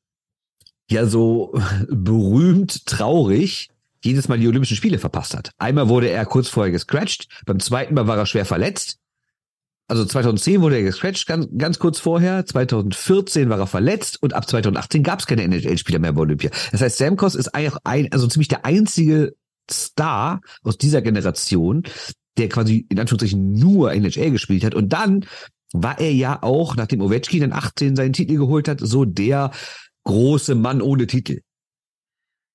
ja 0.91 1.07
so 1.07 1.59
berühmt 1.89 2.87
traurig 2.87 3.71
jedes 4.05 4.29
Mal 4.29 4.39
die 4.39 4.49
Olympischen 4.49 4.77
Spiele 4.77 4.99
verpasst 4.99 5.35
hat. 5.35 5.51
Einmal 5.59 5.89
wurde 5.89 6.09
er 6.09 6.25
kurz 6.27 6.49
vorher 6.49 6.73
gescratcht, 6.73 7.29
beim 7.47 7.61
zweiten 7.61 7.95
Mal 7.95 8.07
war 8.07 8.17
er 8.17 8.27
schwer 8.27 8.45
verletzt. 8.45 8.99
Also 9.89 10.05
2010 10.05 10.63
wurde 10.63 10.77
er 10.77 10.83
gescratcht, 10.83 11.27
ganz, 11.27 11.47
ganz 11.57 11.79
kurz 11.79 12.01
vorher. 12.01 12.45
2014 12.45 13.49
war 13.49 13.59
er 13.59 13.69
verletzt 13.69 14.21
und 14.21 14.35
ab 14.35 14.49
2018 14.49 15.05
gab 15.05 15.21
es 15.21 15.27
keine 15.27 15.43
NHL-Spieler 15.45 16.01
mehr 16.01 16.13
bei 16.13 16.23
Olympia. 16.23 16.51
Das 16.73 16.81
heißt, 16.81 16.99
Samkos 16.99 17.37
ist 17.37 17.55
eigentlich 17.55 17.77
ein, 17.85 18.11
also 18.11 18.27
ziemlich 18.27 18.49
der 18.49 18.65
einzige 18.65 19.37
Star 19.71 20.41
aus 20.63 20.77
dieser 20.77 21.03
Generation, 21.03 21.85
der 22.37 22.49
quasi 22.49 22.87
in 22.89 22.99
Anführungszeichen 22.99 23.53
nur 23.53 23.93
NHL 23.93 24.33
gespielt 24.33 24.65
hat. 24.65 24.75
Und 24.75 24.89
dann 24.93 25.25
war 25.73 26.01
er 26.01 26.13
ja 26.13 26.43
auch, 26.43 26.75
nachdem 26.75 27.01
Ovechkin 27.01 27.43
in 27.43 27.53
18 27.53 27.95
seinen 27.95 28.13
Titel 28.13 28.37
geholt 28.37 28.69
hat, 28.69 28.81
so 28.81 29.05
der 29.05 29.53
große 30.05 30.55
Mann 30.55 30.83
ohne 30.83 31.07
Titel. 31.07 31.41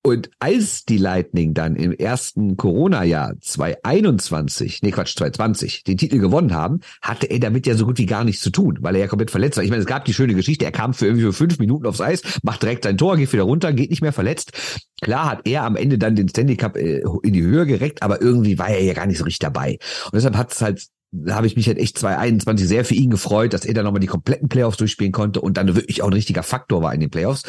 Und 0.04 0.30
als 0.40 0.84
die 0.84 0.98
Lightning 0.98 1.54
dann 1.54 1.76
im 1.76 1.92
ersten 1.92 2.56
Corona-Jahr 2.56 3.34
2021, 3.40 4.82
nee 4.82 4.90
Quatsch, 4.90 5.16
2020, 5.16 5.84
den 5.84 5.96
Titel 5.96 6.18
gewonnen 6.18 6.52
haben, 6.52 6.80
hatte 7.00 7.26
er 7.26 7.38
damit 7.38 7.68
ja 7.68 7.76
so 7.76 7.86
gut 7.86 7.98
wie 7.98 8.06
gar 8.06 8.24
nichts 8.24 8.42
zu 8.42 8.50
tun, 8.50 8.78
weil 8.80 8.96
er 8.96 9.02
ja 9.02 9.06
komplett 9.06 9.30
verletzt 9.30 9.58
war. 9.58 9.64
Ich 9.64 9.70
meine, 9.70 9.82
es 9.82 9.86
gab 9.86 10.04
die 10.04 10.12
schöne 10.12 10.34
Geschichte, 10.34 10.64
er 10.64 10.72
kam 10.72 10.92
für 10.92 11.06
irgendwie 11.06 11.26
für 11.26 11.32
fünf 11.32 11.60
Minuten 11.60 11.86
aufs 11.86 12.00
Eis, 12.00 12.22
macht 12.42 12.62
direkt 12.62 12.82
sein 12.82 12.98
Tor, 12.98 13.16
geht 13.16 13.32
wieder 13.32 13.44
runter, 13.44 13.72
geht 13.72 13.90
nicht 13.90 14.02
mehr 14.02 14.12
verletzt. 14.12 14.52
Klar 15.00 15.30
hat 15.30 15.46
er 15.46 15.62
am 15.62 15.76
Ende 15.76 15.98
dann 15.98 16.16
den 16.16 16.28
Stanley 16.28 16.56
Cup 16.56 16.76
äh, 16.76 17.02
in 17.22 17.32
die 17.32 17.42
Höhe 17.42 17.64
gereckt, 17.64 18.02
aber 18.02 18.20
irgendwie 18.20 18.58
war 18.58 18.70
er 18.70 18.82
ja 18.82 18.94
gar 18.94 19.06
nicht 19.06 19.18
so 19.18 19.24
richtig 19.24 19.38
dabei. 19.38 19.78
Und 20.06 20.14
deshalb 20.14 20.36
hat 20.36 20.52
es 20.52 20.60
halt 20.62 20.88
da 21.12 21.34
habe 21.34 21.46
ich 21.46 21.56
mich 21.56 21.66
halt 21.66 21.78
echt 21.78 21.98
2021 21.98 22.66
sehr 22.66 22.86
für 22.86 22.94
ihn 22.94 23.10
gefreut, 23.10 23.52
dass 23.52 23.66
er 23.66 23.74
dann 23.74 23.84
nochmal 23.84 24.00
die 24.00 24.06
kompletten 24.06 24.48
Playoffs 24.48 24.78
durchspielen 24.78 25.12
konnte 25.12 25.42
und 25.42 25.58
dann 25.58 25.76
wirklich 25.76 26.00
auch 26.00 26.06
ein 26.06 26.14
richtiger 26.14 26.42
Faktor 26.42 26.82
war 26.82 26.94
in 26.94 27.00
den 27.00 27.10
Playoffs. 27.10 27.42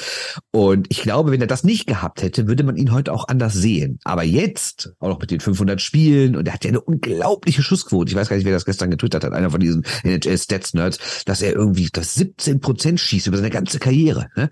Und 0.52 0.88
ich 0.90 1.02
glaube, 1.02 1.32
wenn 1.32 1.40
er 1.40 1.48
das 1.48 1.64
nicht 1.64 1.88
gehabt 1.88 2.22
hätte, 2.22 2.48
würde 2.48 2.66
man 2.66 2.76
ihn 2.76 2.92
heute 2.92 3.14
auch 3.14 3.30
anders 3.30 3.54
sehen. 3.54 4.00
Aber 4.04 4.24
jetzt, 4.24 4.94
auch 5.00 5.08
noch 5.08 5.20
mit 5.20 5.32
den 5.32 5.40
500 5.40 5.82
Spielen, 5.82 6.36
und 6.36 6.46
er 6.46 6.54
hat 6.54 6.66
ja 6.66 6.70
eine 6.70 6.82
unglaubliche 6.82 7.64
Schussquote. 7.64 8.12
Ich 8.12 8.18
weiß 8.18 8.28
gar 8.28 8.36
nicht, 8.36 8.46
wer 8.46 8.52
das 8.52 8.66
gestern 8.66 8.92
getwittert 8.92 9.24
hat, 9.24 9.32
einer 9.32 9.50
von 9.50 9.62
diesen 9.62 9.86
NHL-Stats-Nerds, 10.04 11.24
dass 11.24 11.42
er 11.42 11.54
irgendwie 11.54 11.88
das 11.92 12.16
17 12.16 12.60
Prozent 12.60 13.00
schießt 13.00 13.28
über 13.28 13.38
seine 13.38 13.50
ganze 13.50 13.80
Karriere. 13.80 14.28
Ne? 14.36 14.50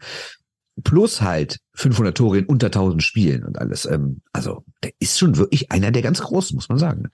Plus 0.85 1.21
halt 1.21 1.59
500 1.73 2.15
Tore 2.15 2.37
in 2.37 2.45
unter 2.45 2.67
1000 2.67 3.03
Spielen 3.03 3.43
und 3.43 3.59
alles. 3.59 3.85
Ähm, 3.85 4.21
also, 4.31 4.63
der 4.83 4.91
ist 4.99 5.19
schon 5.19 5.35
wirklich 5.35 5.69
einer 5.69 5.91
der 5.91 6.01
ganz 6.01 6.21
Großen, 6.21 6.55
muss 6.55 6.69
man 6.69 6.77
sagen. 6.77 7.09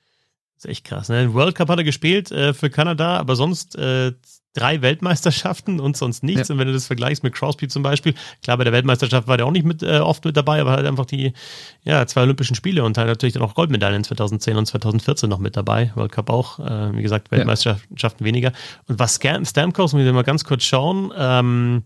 Das 0.57 0.65
ist 0.65 0.71
echt 0.71 0.85
krass. 0.85 1.09
Ne? 1.09 1.33
World 1.35 1.53
Cup 1.53 1.69
hat 1.69 1.77
er 1.77 1.83
gespielt 1.83 2.31
äh, 2.31 2.53
für 2.53 2.71
Kanada, 2.71 3.17
aber 3.17 3.35
sonst 3.35 3.75
äh, 3.75 4.13
drei 4.55 4.81
Weltmeisterschaften 4.81 5.79
und 5.79 5.95
sonst 5.95 6.23
nichts. 6.23 6.47
Ja. 6.47 6.53
Und 6.53 6.59
wenn 6.59 6.67
du 6.67 6.73
das 6.73 6.87
vergleichst 6.87 7.23
mit 7.23 7.35
Crosby 7.35 7.67
zum 7.67 7.83
Beispiel, 7.83 8.15
klar, 8.41 8.57
bei 8.57 8.63
der 8.63 8.73
Weltmeisterschaft 8.73 9.27
war 9.27 9.37
der 9.37 9.45
auch 9.45 9.51
nicht 9.51 9.65
mit, 9.65 9.83
äh, 9.83 9.99
oft 9.99 10.25
mit 10.25 10.35
dabei, 10.35 10.59
aber 10.59 10.71
halt 10.71 10.87
einfach 10.87 11.05
die 11.05 11.33
ja, 11.83 12.07
zwei 12.07 12.23
Olympischen 12.23 12.55
Spiele 12.55 12.83
und 12.83 12.97
halt 12.97 13.07
natürlich 13.07 13.33
dann 13.33 13.43
auch 13.43 13.53
Goldmedaillen 13.53 14.03
2010 14.03 14.57
und 14.57 14.65
2014 14.65 15.29
noch 15.29 15.37
mit 15.37 15.55
dabei. 15.55 15.91
World 15.93 16.11
Cup 16.11 16.31
auch, 16.31 16.59
äh, 16.59 16.95
wie 16.95 17.03
gesagt, 17.03 17.29
Weltmeisterschaften 17.29 18.23
ja. 18.23 18.25
weniger. 18.25 18.51
Und 18.87 18.97
was 18.97 19.19
Stamkos, 19.43 19.93
müssen 19.93 20.05
wir 20.05 20.13
mal 20.13 20.23
ganz 20.23 20.43
kurz 20.43 20.63
schauen, 20.63 21.13
ähm, 21.15 21.83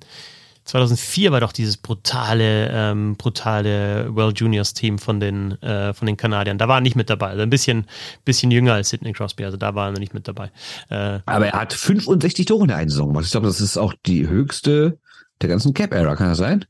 2004 0.66 1.32
war 1.32 1.40
doch 1.40 1.52
dieses 1.52 1.78
brutale, 1.78 2.70
ähm, 2.72 3.16
brutale 3.16 4.16
World 4.16 4.40
Juniors 4.40 4.74
Team 4.74 5.00
von 5.00 5.20
den, 5.20 5.62
äh, 5.62 5.94
von 5.94 6.06
den 6.06 6.18
Kanadiern. 6.18 6.58
Da 6.58 6.68
war 6.68 6.78
er 6.78 6.82
nicht 6.82 6.96
mit 6.96 7.10
dabei. 7.10 7.30
Also 7.30 7.42
ein 7.42 7.50
bisschen, 7.50 7.88
bisschen 8.26 8.52
jünger 8.52 8.74
als 8.74 8.90
Sidney 8.90 9.14
Crosby. 9.14 9.44
Also 9.46 9.58
da 9.58 9.76
war 9.76 9.92
er 9.92 10.00
nicht 10.00 10.14
mit 10.14 10.28
dabei. 10.28 10.52
Äh, 10.90 11.20
Aber 11.26 11.48
er 11.48 11.60
hat 11.60 11.74
65 11.74 12.46
Tore 12.46 12.62
in 12.64 12.68
der 12.68 12.78
einen 12.78 12.90
Saison 12.90 13.08
gemacht. 13.10 13.26
Ich 13.26 13.32
glaube, 13.32 13.48
das 13.48 13.60
ist 13.60 13.78
auch 13.78 13.94
die 14.06 14.28
höchste 14.28 15.00
der 15.42 15.50
ganzen 15.50 15.74
Cap-Era. 15.74 16.16
Kann 16.16 16.30
das 16.30 16.38
sein? 16.38 16.66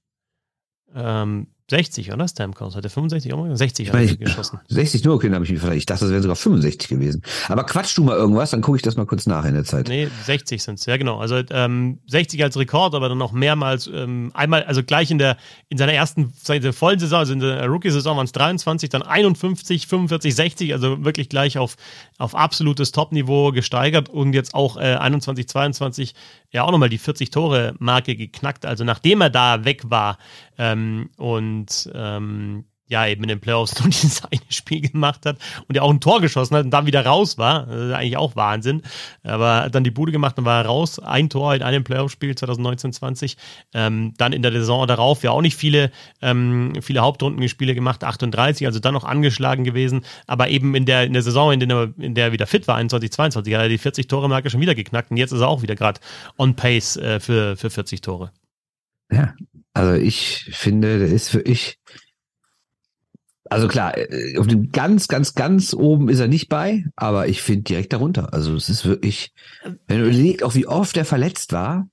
Ähm, 0.95 1.47
60, 1.71 2.11
oder? 2.11 2.27
Stamkos. 2.27 2.75
Hat 2.75 2.83
er 2.83 2.89
65 2.89 3.33
auch 3.33 3.37
mal? 3.37 3.55
60 3.55 3.91
hat 3.91 3.95
er 3.95 4.15
geschossen. 4.17 4.59
60 4.67 5.05
nur, 5.05 5.15
okay, 5.15 5.31
habe 5.31 5.45
ich 5.45 5.51
mir 5.51 5.57
vielleicht. 5.57 5.77
Ich 5.77 5.85
dachte, 5.85 6.03
das 6.03 6.11
wären 6.11 6.21
sogar 6.21 6.35
65 6.35 6.89
gewesen. 6.89 7.21
Aber 7.47 7.63
quatsch 7.63 7.97
du 7.97 8.03
mal 8.03 8.17
irgendwas, 8.17 8.51
dann 8.51 8.61
gucke 8.61 8.75
ich 8.75 8.81
das 8.81 8.97
mal 8.97 9.05
kurz 9.05 9.25
nach 9.25 9.45
in 9.45 9.53
der 9.53 9.63
Zeit. 9.63 9.87
Nee, 9.87 10.09
60 10.25 10.61
sind 10.61 10.79
es, 10.79 10.85
ja 10.85 10.97
genau. 10.97 11.19
Also 11.19 11.41
ähm, 11.49 11.99
60 12.07 12.43
als 12.43 12.57
Rekord, 12.57 12.93
aber 12.93 13.07
dann 13.07 13.17
noch 13.17 13.31
mehrmals, 13.31 13.87
ähm, 13.87 14.31
einmal, 14.33 14.63
also 14.63 14.83
gleich 14.83 15.11
in 15.11 15.17
der 15.17 15.37
in 15.69 15.77
seiner 15.77 15.93
ersten 15.93 16.33
seine 16.43 16.73
vollen 16.73 16.99
Saison, 16.99 17.19
also 17.19 17.31
in 17.31 17.39
der 17.39 17.65
Rookie-Saison 17.67 18.17
waren 18.17 18.25
es 18.25 18.33
23, 18.33 18.89
dann 18.89 19.01
51, 19.01 19.87
45, 19.87 20.35
60, 20.35 20.73
also 20.73 21.05
wirklich 21.05 21.29
gleich 21.29 21.57
auf, 21.57 21.77
auf 22.17 22.35
absolutes 22.35 22.91
Top-Niveau 22.91 23.53
gesteigert 23.53 24.09
und 24.09 24.33
jetzt 24.33 24.53
auch 24.53 24.75
äh, 24.75 24.95
21, 24.95 25.47
22 25.47 26.15
ja 26.51 26.63
auch 26.63 26.71
nochmal 26.71 26.89
die 26.89 26.99
40-Tore-Marke 26.99 28.15
geknackt. 28.15 28.65
Also 28.65 28.83
nachdem 28.83 29.21
er 29.21 29.29
da 29.29 29.63
weg 29.63 29.83
war 29.89 30.17
ähm, 30.61 31.09
und 31.17 31.89
ähm, 31.95 32.65
ja 32.91 33.07
eben 33.07 33.23
in 33.23 33.29
den 33.29 33.39
Playoffs 33.39 33.79
nur 33.79 33.89
dieses 33.89 34.23
eine 34.25 34.41
Spiel 34.49 34.81
gemacht 34.81 35.25
hat 35.25 35.37
und 35.67 35.75
ja 35.75 35.81
auch 35.81 35.89
ein 35.89 36.01
Tor 36.01 36.21
geschossen 36.21 36.55
hat 36.55 36.65
und 36.65 36.71
dann 36.71 36.85
wieder 36.85 37.03
raus 37.05 37.37
war. 37.37 37.65
Das 37.65 37.75
ist 37.75 37.93
eigentlich 37.93 38.17
auch 38.17 38.35
Wahnsinn. 38.35 38.83
Aber 39.23 39.63
hat 39.63 39.73
dann 39.73 39.83
die 39.83 39.91
Bude 39.91 40.11
gemacht 40.11 40.37
und 40.37 40.45
war 40.45 40.63
raus. 40.65 40.99
Ein 40.99 41.29
Tor 41.29 41.55
in 41.55 41.63
einem 41.63 41.83
Playoff-Spiel 41.83 42.33
2019-20. 42.33 43.37
Ähm, 43.73 44.13
dann 44.17 44.33
in 44.33 44.41
der 44.43 44.51
Saison 44.51 44.85
darauf 44.85 45.23
ja 45.23 45.31
auch 45.31 45.41
nicht 45.41 45.55
viele, 45.55 45.91
ähm, 46.21 46.73
viele 46.81 46.99
Hauptrundenspiele 46.99 47.73
gemacht, 47.73 48.03
38, 48.03 48.67
also 48.67 48.79
dann 48.79 48.93
noch 48.93 49.05
angeschlagen 49.05 49.63
gewesen. 49.63 50.05
Aber 50.27 50.49
eben 50.49 50.75
in 50.75 50.85
der, 50.85 51.05
in 51.05 51.13
der 51.13 51.23
Saison, 51.23 51.53
in 51.53 51.61
der, 51.61 51.69
er, 51.69 51.93
in 51.97 52.13
der 52.13 52.25
er 52.25 52.31
wieder 52.33 52.45
fit 52.45 52.67
war, 52.67 52.75
21, 52.75 53.11
22, 53.11 53.53
hat 53.53 53.61
er 53.61 53.69
die 53.69 53.79
40-Tore-Marke 53.79 54.49
schon 54.49 54.61
wieder 54.61 54.75
geknackt 54.75 55.11
und 55.11 55.17
jetzt 55.17 55.31
ist 55.31 55.41
er 55.41 55.47
auch 55.47 55.61
wieder 55.61 55.75
gerade 55.75 56.01
on 56.37 56.55
pace 56.55 56.97
äh, 56.97 57.19
für, 57.19 57.55
für 57.55 57.69
40 57.69 58.01
Tore. 58.01 58.31
Ja, 59.11 59.33
also 59.73 59.93
ich 59.93 60.49
finde, 60.53 60.99
der 60.99 61.09
ist 61.09 61.29
für 61.29 61.41
ich 61.41 61.77
also 63.49 63.67
klar, 63.67 63.97
äh, 63.97 64.37
auf 64.37 64.47
dem 64.47 64.71
ganz, 64.71 65.09
ganz, 65.09 65.33
ganz 65.33 65.73
oben 65.73 66.07
ist 66.07 66.19
er 66.19 66.29
nicht 66.29 66.47
bei, 66.47 66.85
aber 66.95 67.27
ich 67.27 67.41
finde 67.41 67.63
direkt 67.63 67.91
darunter. 67.91 68.33
Also 68.33 68.55
es 68.55 68.69
ist 68.69 68.85
wirklich, 68.85 69.33
wenn 69.87 69.99
du 69.99 70.05
überlegst, 70.05 70.43
auch 70.43 70.55
wie 70.55 70.67
oft 70.67 70.95
er 70.95 71.03
verletzt 71.03 71.51
war 71.51 71.89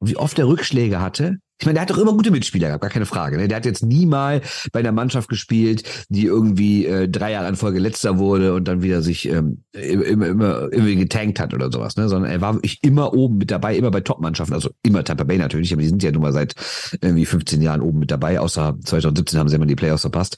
wie 0.00 0.16
oft 0.16 0.38
er 0.38 0.48
Rückschläge 0.48 1.00
hatte. 1.00 1.38
Ich 1.60 1.66
meine, 1.66 1.74
der 1.74 1.82
hat 1.82 1.90
doch 1.90 1.98
immer 1.98 2.12
gute 2.12 2.30
Mitspieler 2.30 2.68
gehabt, 2.68 2.82
gar 2.82 2.90
keine 2.90 3.06
Frage. 3.06 3.36
Ne? 3.36 3.48
Der 3.48 3.56
hat 3.56 3.64
jetzt 3.64 3.82
nie 3.82 4.06
mal 4.06 4.42
bei 4.72 4.80
einer 4.80 4.92
Mannschaft 4.92 5.28
gespielt, 5.28 6.06
die 6.08 6.24
irgendwie 6.24 6.86
äh, 6.86 7.08
drei 7.08 7.32
Jahre 7.32 7.48
in 7.48 7.56
Folge 7.56 7.80
letzter 7.80 8.18
wurde 8.18 8.54
und 8.54 8.68
dann 8.68 8.82
wieder 8.82 9.02
sich 9.02 9.28
ähm, 9.28 9.64
immer, 9.72 10.26
immer 10.28 10.72
irgendwie 10.72 10.94
getankt 10.94 11.40
hat 11.40 11.54
oder 11.54 11.72
sowas. 11.72 11.96
Ne? 11.96 12.08
Sondern 12.08 12.30
er 12.30 12.40
war 12.40 12.54
wirklich 12.54 12.78
immer 12.82 13.12
oben 13.12 13.38
mit 13.38 13.50
dabei, 13.50 13.76
immer 13.76 13.90
bei 13.90 14.00
Top-Mannschaften. 14.00 14.54
Also 14.54 14.70
immer 14.82 15.02
Tampa 15.02 15.24
Bay 15.24 15.36
natürlich, 15.36 15.72
aber 15.72 15.82
die 15.82 15.88
sind 15.88 16.02
ja 16.02 16.12
nun 16.12 16.22
mal 16.22 16.32
seit 16.32 16.54
irgendwie 17.00 17.26
15 17.26 17.60
Jahren 17.60 17.80
oben 17.80 17.98
mit 17.98 18.12
dabei. 18.12 18.38
Außer 18.38 18.76
2017 18.84 19.38
haben 19.38 19.48
sie 19.48 19.56
immer 19.56 19.66
die 19.66 19.74
Playoffs 19.74 20.02
verpasst. 20.02 20.36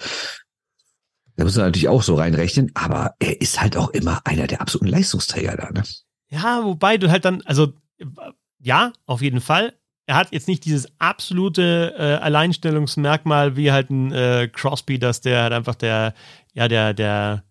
Da 1.36 1.44
muss 1.44 1.56
man 1.56 1.66
natürlich 1.66 1.88
auch 1.88 2.02
so 2.02 2.14
reinrechnen, 2.14 2.70
aber 2.74 3.14
er 3.18 3.40
ist 3.40 3.60
halt 3.60 3.76
auch 3.76 3.90
immer 3.90 4.20
einer 4.24 4.46
der 4.46 4.60
absoluten 4.60 4.90
Leistungsträger 4.90 5.56
da, 5.56 5.70
ne? 5.70 5.82
Ja, 6.28 6.64
wobei 6.64 6.96
du 6.96 7.10
halt 7.10 7.24
dann, 7.24 7.42
also 7.42 7.72
ja, 8.58 8.92
auf 9.06 9.22
jeden 9.22 9.40
Fall. 9.40 9.74
Er 10.10 10.16
hat 10.16 10.32
jetzt 10.32 10.48
nicht 10.48 10.64
dieses 10.64 10.88
absolute 10.98 11.94
äh, 11.96 12.02
Alleinstellungsmerkmal 12.20 13.54
wie 13.54 13.70
halt 13.70 13.90
ein 13.90 14.10
äh, 14.10 14.48
Crosby, 14.52 14.98
dass 14.98 15.20
der 15.20 15.44
halt 15.44 15.52
einfach 15.52 15.76
der, 15.76 16.14
ja, 16.52 16.66
der, 16.66 16.94
der, 16.94 17.44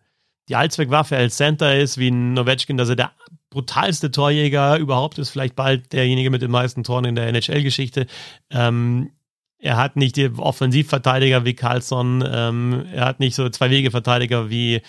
die 0.50 0.58
Allzweckwaffe 0.58 1.16
als 1.16 1.38
Center 1.38 1.78
ist, 1.78 1.98
wie 1.98 2.10
ein 2.10 2.34
Novechkin, 2.34 2.76
dass 2.76 2.90
er 2.90 2.98
der 2.98 3.12
brutalste 3.50 4.12
Torjäger 4.12 4.76
überhaupt 4.76 5.20
ist, 5.20 5.30
vielleicht 5.30 5.56
bald 5.56 5.94
derjenige 5.94 6.32
mit 6.32 6.42
den 6.42 6.52
meisten 6.52 6.84
Toren 6.84 7.06
in 7.06 7.16
der 7.16 7.28
NHL-Geschichte. 7.30 8.08
Ähm, 8.50 9.12
er 9.60 9.78
hat 9.78 9.96
nicht 9.96 10.18
die 10.18 10.30
Offensivverteidiger 10.30 11.46
wie 11.46 11.54
Carlson, 11.54 12.26
ähm, 12.30 12.86
er 12.92 13.06
hat 13.06 13.22
nicht 13.22 13.36
so 13.36 13.48
zwei 13.48 13.70
Wege-Verteidiger 13.70 14.50
wie, 14.50 14.82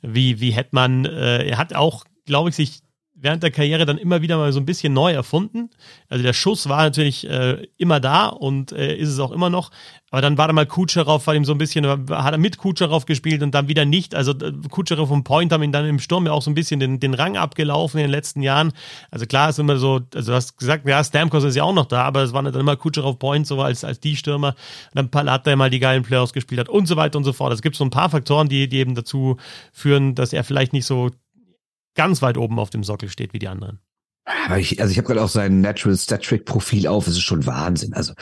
wie, 0.00 0.38
wie 0.38 0.52
Hetman. 0.52 1.06
Äh, 1.06 1.48
er 1.48 1.58
hat 1.58 1.74
auch, 1.74 2.04
glaube 2.24 2.50
ich, 2.50 2.54
sich 2.54 2.82
während 3.18 3.42
der 3.42 3.50
Karriere 3.50 3.86
dann 3.86 3.98
immer 3.98 4.20
wieder 4.20 4.36
mal 4.36 4.52
so 4.52 4.60
ein 4.60 4.66
bisschen 4.66 4.92
neu 4.92 5.12
erfunden. 5.12 5.70
Also 6.08 6.22
der 6.22 6.34
Schuss 6.34 6.68
war 6.68 6.82
natürlich 6.82 7.28
äh, 7.28 7.66
immer 7.78 7.98
da 7.98 8.26
und 8.26 8.72
äh, 8.72 8.94
ist 8.94 9.08
es 9.08 9.18
auch 9.18 9.32
immer 9.32 9.48
noch. 9.48 9.70
Aber 10.10 10.20
dann 10.20 10.38
war 10.38 10.46
da 10.46 10.52
mal 10.52 10.66
Kutscherow, 10.66 11.26
war 11.26 11.34
ihm 11.34 11.44
so 11.44 11.52
ein 11.52 11.58
bisschen, 11.58 11.86
hat 11.86 12.32
er 12.32 12.38
mit 12.38 12.58
Kutscherow 12.58 13.04
gespielt 13.04 13.42
und 13.42 13.54
dann 13.54 13.68
wieder 13.68 13.84
nicht. 13.84 14.14
Also 14.14 14.32
äh, 14.32 14.52
Kutscherow 14.70 15.10
und 15.10 15.24
Point 15.24 15.52
haben 15.52 15.62
ihn 15.62 15.72
dann 15.72 15.86
im 15.86 15.98
Sturm 15.98 16.26
ja 16.26 16.32
auch 16.32 16.42
so 16.42 16.50
ein 16.50 16.54
bisschen 16.54 16.78
den, 16.78 17.00
den 17.00 17.14
Rang 17.14 17.36
abgelaufen 17.36 17.98
in 17.98 18.04
den 18.04 18.10
letzten 18.10 18.42
Jahren. 18.42 18.72
Also 19.10 19.26
klar 19.26 19.48
ist 19.48 19.58
immer 19.58 19.78
so, 19.78 20.00
also 20.14 20.32
du 20.32 20.36
hast 20.36 20.58
gesagt, 20.58 20.86
ja, 20.86 21.02
Stamkos 21.02 21.44
ist 21.44 21.56
ja 21.56 21.64
auch 21.64 21.74
noch 21.74 21.86
da, 21.86 22.02
aber 22.02 22.22
es 22.22 22.34
waren 22.34 22.44
dann 22.44 22.54
immer 22.54 22.76
Kutscherow 22.76 23.18
Point 23.18 23.46
so 23.46 23.60
als, 23.62 23.82
als 23.82 23.98
die 23.98 24.16
Stürmer. 24.16 24.48
Und 24.48 24.94
dann 24.94 25.10
Palat, 25.10 25.46
der 25.46 25.56
mal 25.56 25.70
die 25.70 25.80
geilen 25.80 26.02
Playoffs 26.02 26.34
gespielt 26.34 26.60
hat 26.60 26.68
und 26.68 26.86
so 26.86 26.96
weiter 26.96 27.16
und 27.16 27.24
so 27.24 27.32
fort. 27.32 27.52
Es 27.52 27.62
gibt 27.62 27.76
so 27.76 27.84
ein 27.84 27.90
paar 27.90 28.10
Faktoren, 28.10 28.48
die, 28.48 28.68
die 28.68 28.76
eben 28.76 28.94
dazu 28.94 29.38
führen, 29.72 30.14
dass 30.14 30.32
er 30.32 30.44
vielleicht 30.44 30.72
nicht 30.74 30.84
so 30.84 31.10
ganz 31.96 32.22
weit 32.22 32.38
oben 32.38 32.58
auf 32.58 32.70
dem 32.70 32.84
Sockel 32.84 33.08
steht 33.08 33.32
wie 33.32 33.38
die 33.38 33.48
anderen. 33.48 33.80
Ich, 34.58 34.80
also 34.80 34.90
ich 34.90 34.98
habe 34.98 35.06
gerade 35.06 35.22
auch 35.22 35.28
sein 35.28 35.60
Natural 35.60 35.96
Stat 35.96 36.44
Profil 36.44 36.88
auf. 36.88 37.06
Es 37.06 37.14
ist 37.14 37.22
schon 37.22 37.46
Wahnsinn. 37.46 37.92
Also 37.94 38.12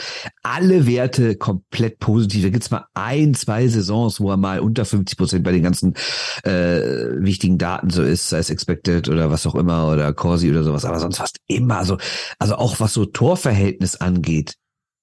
alle 0.42 0.86
Werte 0.86 1.34
komplett 1.36 1.98
positiv. 1.98 2.42
Da 2.42 2.50
gibt's 2.50 2.70
mal 2.70 2.86
ein, 2.92 3.32
zwei 3.32 3.66
Saisons, 3.68 4.20
wo 4.20 4.30
er 4.30 4.36
mal 4.36 4.60
unter 4.60 4.84
50 4.84 5.16
Prozent 5.16 5.44
bei 5.44 5.52
den 5.52 5.62
ganzen 5.62 5.94
äh, 6.42 7.22
wichtigen 7.22 7.56
Daten 7.56 7.88
so 7.88 8.02
ist, 8.02 8.28
sei 8.28 8.38
es 8.38 8.50
Expected 8.50 9.08
oder 9.08 9.30
was 9.30 9.46
auch 9.46 9.54
immer 9.54 9.90
oder 9.90 10.12
Corsi 10.12 10.50
oder 10.50 10.62
sowas. 10.62 10.84
Aber 10.84 11.00
sonst 11.00 11.16
fast 11.16 11.38
immer. 11.46 11.78
Also, 11.78 11.96
also 12.38 12.56
auch 12.56 12.80
was 12.80 12.92
so 12.92 13.06
Torverhältnis 13.06 13.96
angeht, 13.96 14.56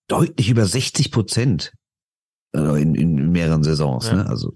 deutlich 0.07 0.49
über 0.49 0.67
60 0.67 1.11
Prozent 1.11 1.73
also 2.53 2.75
in, 2.75 2.93
in 2.95 3.31
mehreren 3.31 3.63
Saisons. 3.63 4.07
Ja. 4.07 4.17
Ne? 4.17 4.27
Also 4.27 4.53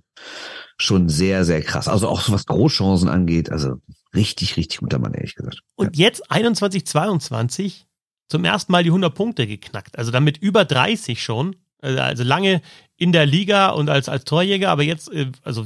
schon 0.77 1.09
sehr, 1.09 1.45
sehr 1.45 1.61
krass. 1.61 1.87
Also 1.87 2.07
auch 2.07 2.21
so 2.21 2.33
was 2.33 2.45
Großchancen 2.45 3.09
angeht. 3.09 3.51
Also 3.51 3.77
richtig, 4.15 4.57
richtig 4.57 4.79
guter 4.79 4.99
Mann, 4.99 5.13
ehrlich 5.13 5.35
gesagt. 5.35 5.61
Und 5.75 5.97
ja. 5.97 6.05
jetzt 6.05 6.31
21, 6.31 6.85
22 6.85 7.85
zum 8.27 8.43
ersten 8.43 8.71
Mal 8.71 8.83
die 8.83 8.89
100 8.89 9.13
Punkte 9.13 9.47
geknackt. 9.47 9.97
Also 9.97 10.11
damit 10.11 10.37
über 10.37 10.65
30 10.65 11.21
schon. 11.21 11.55
Also, 11.81 11.99
also 11.99 12.23
lange 12.23 12.61
in 12.97 13.11
der 13.11 13.25
Liga 13.25 13.69
und 13.69 13.89
als, 13.89 14.07
als 14.07 14.23
Torjäger, 14.23 14.69
aber 14.69 14.83
jetzt, 14.83 15.11
äh, 15.11 15.31
also 15.43 15.65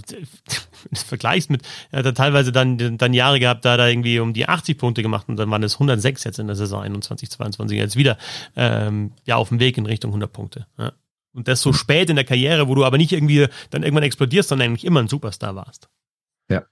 vergleichst 0.93 1.49
mit, 1.49 1.61
er 1.91 1.99
hat 1.99 2.05
er 2.05 2.13
teilweise 2.13 2.51
dann, 2.51 2.97
dann 2.97 3.13
Jahre 3.13 3.39
gehabt, 3.39 3.63
da 3.63 3.73
hat 3.73 3.79
er 3.79 3.89
irgendwie 3.89 4.19
um 4.19 4.33
die 4.33 4.49
80 4.49 4.77
Punkte 4.77 5.03
gemacht 5.03 5.29
und 5.29 5.37
dann 5.37 5.49
waren 5.51 5.63
es 5.63 5.75
106 5.75 6.23
jetzt 6.23 6.39
in 6.39 6.47
der 6.47 6.55
Saison 6.55 6.81
21, 6.81 7.29
22, 7.29 7.77
jetzt 7.77 7.95
wieder 7.95 8.17
ähm, 8.55 9.13
ja 9.25 9.35
auf 9.35 9.49
dem 9.49 9.59
Weg 9.59 9.77
in 9.77 9.85
Richtung 9.85 10.09
100 10.09 10.33
Punkte. 10.33 10.65
Ja. 10.77 10.93
Und 11.31 11.47
das 11.47 11.61
so 11.61 11.73
spät 11.73 12.09
in 12.09 12.15
der 12.15 12.25
Karriere, 12.25 12.67
wo 12.67 12.75
du 12.75 12.83
aber 12.83 12.97
nicht 12.97 13.11
irgendwie 13.11 13.47
dann 13.69 13.83
irgendwann 13.83 14.03
explodierst, 14.03 14.49
sondern 14.49 14.69
eigentlich 14.69 14.85
immer 14.85 15.01
ein 15.01 15.07
Superstar 15.07 15.55
warst. 15.55 15.89
Ja, 16.49 16.63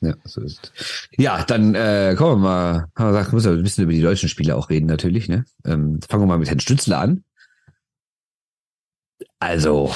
ja, 0.00 0.14
so 0.24 0.40
ist 0.42 0.72
es. 0.74 1.08
Ja, 1.16 1.44
dann 1.44 1.74
äh, 1.74 2.14
kommen 2.16 2.42
wir 2.42 2.48
mal, 2.48 2.86
haben 2.96 3.06
wir 3.06 3.18
gesagt, 3.18 3.32
muss 3.32 3.46
ein 3.46 3.62
bisschen 3.62 3.84
über 3.84 3.92
die 3.92 4.02
deutschen 4.02 4.28
Spiele 4.28 4.56
auch 4.56 4.70
reden, 4.70 4.86
natürlich. 4.86 5.28
Ne? 5.28 5.44
Ähm, 5.64 6.00
fangen 6.08 6.22
wir 6.22 6.26
mal 6.26 6.38
mit 6.38 6.48
Herrn 6.48 6.60
Stützler 6.60 7.00
an. 7.00 7.24
Also, 9.38 9.92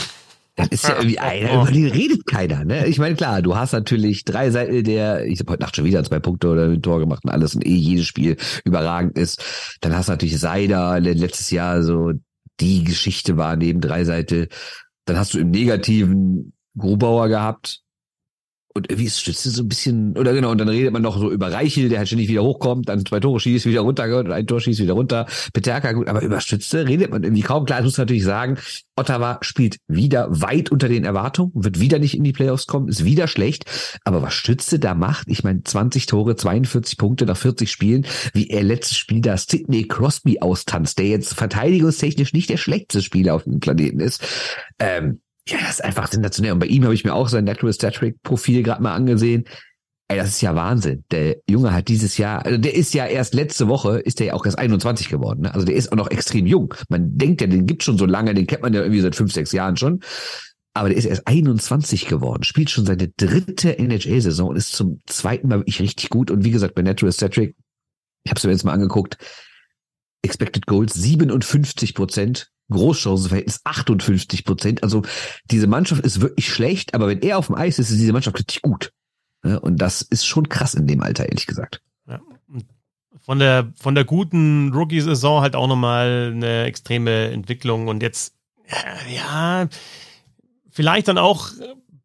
das 0.56 0.68
ist 0.68 0.88
ja 0.88 0.96
irgendwie 0.96 1.18
einer, 1.18 1.62
über 1.62 1.70
die 1.70 1.86
redet 1.86 2.26
keiner. 2.26 2.64
Ne? 2.64 2.86
Ich 2.86 2.98
meine, 2.98 3.14
klar, 3.16 3.42
du 3.42 3.56
hast 3.56 3.72
natürlich 3.72 4.24
drei 4.24 4.50
Seiten 4.50 4.84
der, 4.84 5.26
ich 5.26 5.40
habe 5.40 5.52
heute 5.52 5.62
Nacht 5.62 5.76
schon 5.76 5.84
wieder 5.84 6.02
zwei 6.04 6.20
Punkte 6.20 6.48
oder 6.48 6.64
ein 6.64 6.82
Tor 6.82 7.00
gemacht 7.00 7.24
und 7.24 7.30
alles 7.30 7.54
und 7.54 7.66
eh 7.66 7.74
jedes 7.74 8.06
Spiel 8.06 8.36
überragend 8.64 9.16
ist. 9.18 9.78
Dann 9.80 9.94
hast 9.94 10.08
du 10.08 10.12
natürlich 10.12 10.38
Seider, 10.38 11.00
letztes 11.00 11.50
Jahr 11.50 11.82
so 11.82 12.12
die 12.60 12.84
Geschichte 12.84 13.36
war 13.36 13.56
neben 13.56 13.80
drei 13.80 14.04
Seite. 14.04 14.48
Dann 15.04 15.16
hast 15.16 15.34
du 15.34 15.38
im 15.38 15.50
Negativen 15.50 16.52
Grubauer 16.76 17.28
gehabt, 17.28 17.82
und 18.78 18.90
irgendwie 18.90 19.06
ist 19.06 19.20
Stütze 19.20 19.50
so 19.50 19.62
ein 19.62 19.68
bisschen, 19.68 20.16
oder 20.16 20.32
genau, 20.32 20.50
und 20.50 20.58
dann 20.58 20.68
redet 20.68 20.92
man 20.92 21.02
noch 21.02 21.18
so 21.18 21.30
über 21.30 21.52
Reichel, 21.52 21.88
der 21.88 21.98
halt 21.98 22.08
ständig 22.08 22.28
wieder 22.28 22.42
hochkommt, 22.42 22.88
dann 22.88 23.04
zwei 23.04 23.20
Tore 23.20 23.38
schießt, 23.40 23.66
wieder 23.66 23.82
runter 23.82 24.18
und 24.18 24.30
ein 24.30 24.46
Tor 24.46 24.60
schießt, 24.60 24.80
wieder 24.80 24.94
runter. 24.94 25.26
Peterka, 25.52 25.92
gut, 25.92 26.08
aber 26.08 26.22
über 26.22 26.40
Stütze 26.40 26.86
redet 26.86 27.10
man 27.10 27.22
irgendwie 27.22 27.42
kaum. 27.42 27.64
Klar, 27.66 27.80
ich 27.80 27.84
muss 27.84 27.98
natürlich 27.98 28.24
sagen, 28.24 28.56
Ottawa 28.96 29.38
spielt 29.42 29.78
wieder 29.86 30.28
weit 30.30 30.70
unter 30.70 30.88
den 30.88 31.04
Erwartungen, 31.04 31.52
wird 31.54 31.80
wieder 31.80 31.98
nicht 31.98 32.16
in 32.16 32.24
die 32.24 32.32
Playoffs 32.32 32.66
kommen, 32.66 32.88
ist 32.88 33.04
wieder 33.04 33.28
schlecht. 33.28 33.64
Aber 34.04 34.22
was 34.22 34.34
Stütze 34.34 34.78
da 34.78 34.94
macht, 34.94 35.28
ich 35.28 35.44
meine, 35.44 35.62
20 35.62 36.06
Tore, 36.06 36.36
42 36.36 36.96
Punkte 36.98 37.26
nach 37.26 37.36
40 37.36 37.70
Spielen, 37.70 38.06
wie 38.32 38.48
er 38.48 38.62
letztes 38.62 38.96
Spiel 38.96 39.20
da 39.20 39.36
Sidney 39.36 39.84
Crosby 39.84 40.40
austanzt, 40.40 40.98
der 40.98 41.06
jetzt 41.06 41.34
verteidigungstechnisch 41.34 42.32
nicht 42.32 42.48
der 42.48 42.56
schlechteste 42.56 43.02
Spieler 43.02 43.34
auf 43.34 43.44
dem 43.44 43.60
Planeten 43.60 44.00
ist. 44.00 44.24
Ähm, 44.78 45.20
ja, 45.48 45.58
das 45.60 45.70
ist 45.70 45.84
einfach 45.84 46.08
sensationell. 46.08 46.52
Und 46.52 46.58
bei 46.58 46.66
ihm 46.66 46.84
habe 46.84 46.94
ich 46.94 47.04
mir 47.04 47.14
auch 47.14 47.28
sein 47.28 47.44
Natural 47.44 47.72
Statric 47.72 48.22
Profil 48.22 48.62
gerade 48.62 48.82
mal 48.82 48.94
angesehen. 48.94 49.44
Ey, 50.10 50.16
das 50.16 50.28
ist 50.28 50.40
ja 50.40 50.54
Wahnsinn. 50.54 51.04
Der 51.10 51.36
Junge 51.48 51.72
hat 51.72 51.88
dieses 51.88 52.16
Jahr, 52.16 52.44
also 52.44 52.58
der 52.58 52.74
ist 52.74 52.94
ja 52.94 53.06
erst 53.06 53.34
letzte 53.34 53.68
Woche, 53.68 53.98
ist 53.98 54.20
der 54.20 54.28
ja 54.28 54.34
auch 54.34 54.44
erst 54.46 54.58
21 54.58 55.08
geworden. 55.08 55.42
Ne? 55.42 55.54
Also 55.54 55.66
der 55.66 55.74
ist 55.74 55.92
auch 55.92 55.96
noch 55.96 56.10
extrem 56.10 56.46
jung. 56.46 56.74
Man 56.88 57.16
denkt 57.16 57.40
ja, 57.40 57.46
den 57.46 57.66
gibt 57.66 57.82
schon 57.82 57.98
so 57.98 58.06
lange, 58.06 58.34
den 58.34 58.46
kennt 58.46 58.62
man 58.62 58.72
ja 58.72 58.80
irgendwie 58.80 59.00
seit 59.00 59.16
fünf, 59.16 59.32
sechs 59.32 59.52
Jahren 59.52 59.76
schon. 59.76 60.00
Aber 60.74 60.88
der 60.88 60.98
ist 60.98 61.06
erst 61.06 61.26
21 61.26 62.06
geworden, 62.06 62.42
spielt 62.44 62.70
schon 62.70 62.86
seine 62.86 63.08
dritte 63.08 63.78
NHL-Saison 63.78 64.50
und 64.50 64.56
ist 64.56 64.72
zum 64.72 65.00
zweiten 65.06 65.48
Mal 65.48 65.60
wirklich 65.60 65.80
richtig 65.80 66.08
gut. 66.08 66.30
Und 66.30 66.44
wie 66.44 66.52
gesagt, 66.52 66.74
bei 66.74 66.82
Natural 66.82 67.12
Statric, 67.12 67.56
ich 68.24 68.30
habe 68.30 68.38
es 68.38 68.44
mir 68.44 68.52
jetzt 68.52 68.64
mal 68.64 68.72
angeguckt, 68.72 69.18
Expected 70.22 70.66
Goals 70.66 70.94
57 70.94 71.94
Prozent 71.94 72.50
Großchancenverhältnis 72.70 73.60
58 73.64 74.44
Prozent. 74.44 74.82
Also 74.82 75.02
diese 75.50 75.66
Mannschaft 75.66 76.04
ist 76.04 76.20
wirklich 76.20 76.52
schlecht, 76.52 76.94
aber 76.94 77.08
wenn 77.08 77.22
er 77.22 77.38
auf 77.38 77.46
dem 77.46 77.56
Eis 77.56 77.78
ist, 77.78 77.90
ist 77.90 78.00
diese 78.00 78.12
Mannschaft 78.12 78.38
richtig 78.38 78.62
gut. 78.62 78.92
Und 79.42 79.78
das 79.78 80.02
ist 80.02 80.26
schon 80.26 80.48
krass 80.48 80.74
in 80.74 80.86
dem 80.86 81.02
Alter, 81.02 81.26
ehrlich 81.26 81.46
gesagt. 81.46 81.80
Ja. 82.06 82.20
Von 83.20 83.38
der, 83.38 83.72
von 83.76 83.94
der 83.94 84.04
guten 84.04 84.72
Rookie-Saison 84.72 85.42
halt 85.42 85.54
auch 85.56 85.68
nochmal 85.68 86.32
eine 86.34 86.64
extreme 86.64 87.28
Entwicklung 87.30 87.88
und 87.88 88.02
jetzt, 88.02 88.34
ja, 89.14 89.68
vielleicht 90.70 91.08
dann 91.08 91.18
auch 91.18 91.50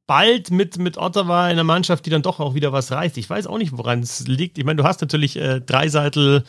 bald 0.05 0.51
mit, 0.51 0.77
mit 0.77 0.97
Ottawa 0.97 1.47
in 1.47 1.53
einer 1.53 1.63
Mannschaft, 1.63 2.05
die 2.05 2.09
dann 2.09 2.21
doch 2.21 2.39
auch 2.39 2.55
wieder 2.55 2.73
was 2.73 2.91
reißt. 2.91 3.17
Ich 3.17 3.29
weiß 3.29 3.47
auch 3.47 3.57
nicht, 3.57 3.77
woran 3.77 4.01
es 4.01 4.27
liegt. 4.27 4.57
Ich 4.57 4.65
meine, 4.65 4.77
du 4.77 4.83
hast 4.83 5.01
natürlich 5.01 5.37
äh, 5.37 5.61
Dreiseitel 5.61 6.43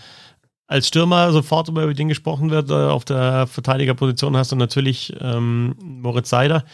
als 0.67 0.89
Stürmer 0.89 1.33
sofort 1.33 1.69
über 1.69 1.93
den 1.93 2.09
gesprochen 2.09 2.51
wird. 2.51 2.71
Äh, 2.71 2.75
auf 2.75 3.05
der 3.05 3.47
Verteidigerposition 3.47 4.37
hast 4.37 4.53
du 4.53 4.57
natürlich 4.57 5.15
ähm, 5.21 5.75
Moritz 5.81 6.31
Seider. 6.31 6.65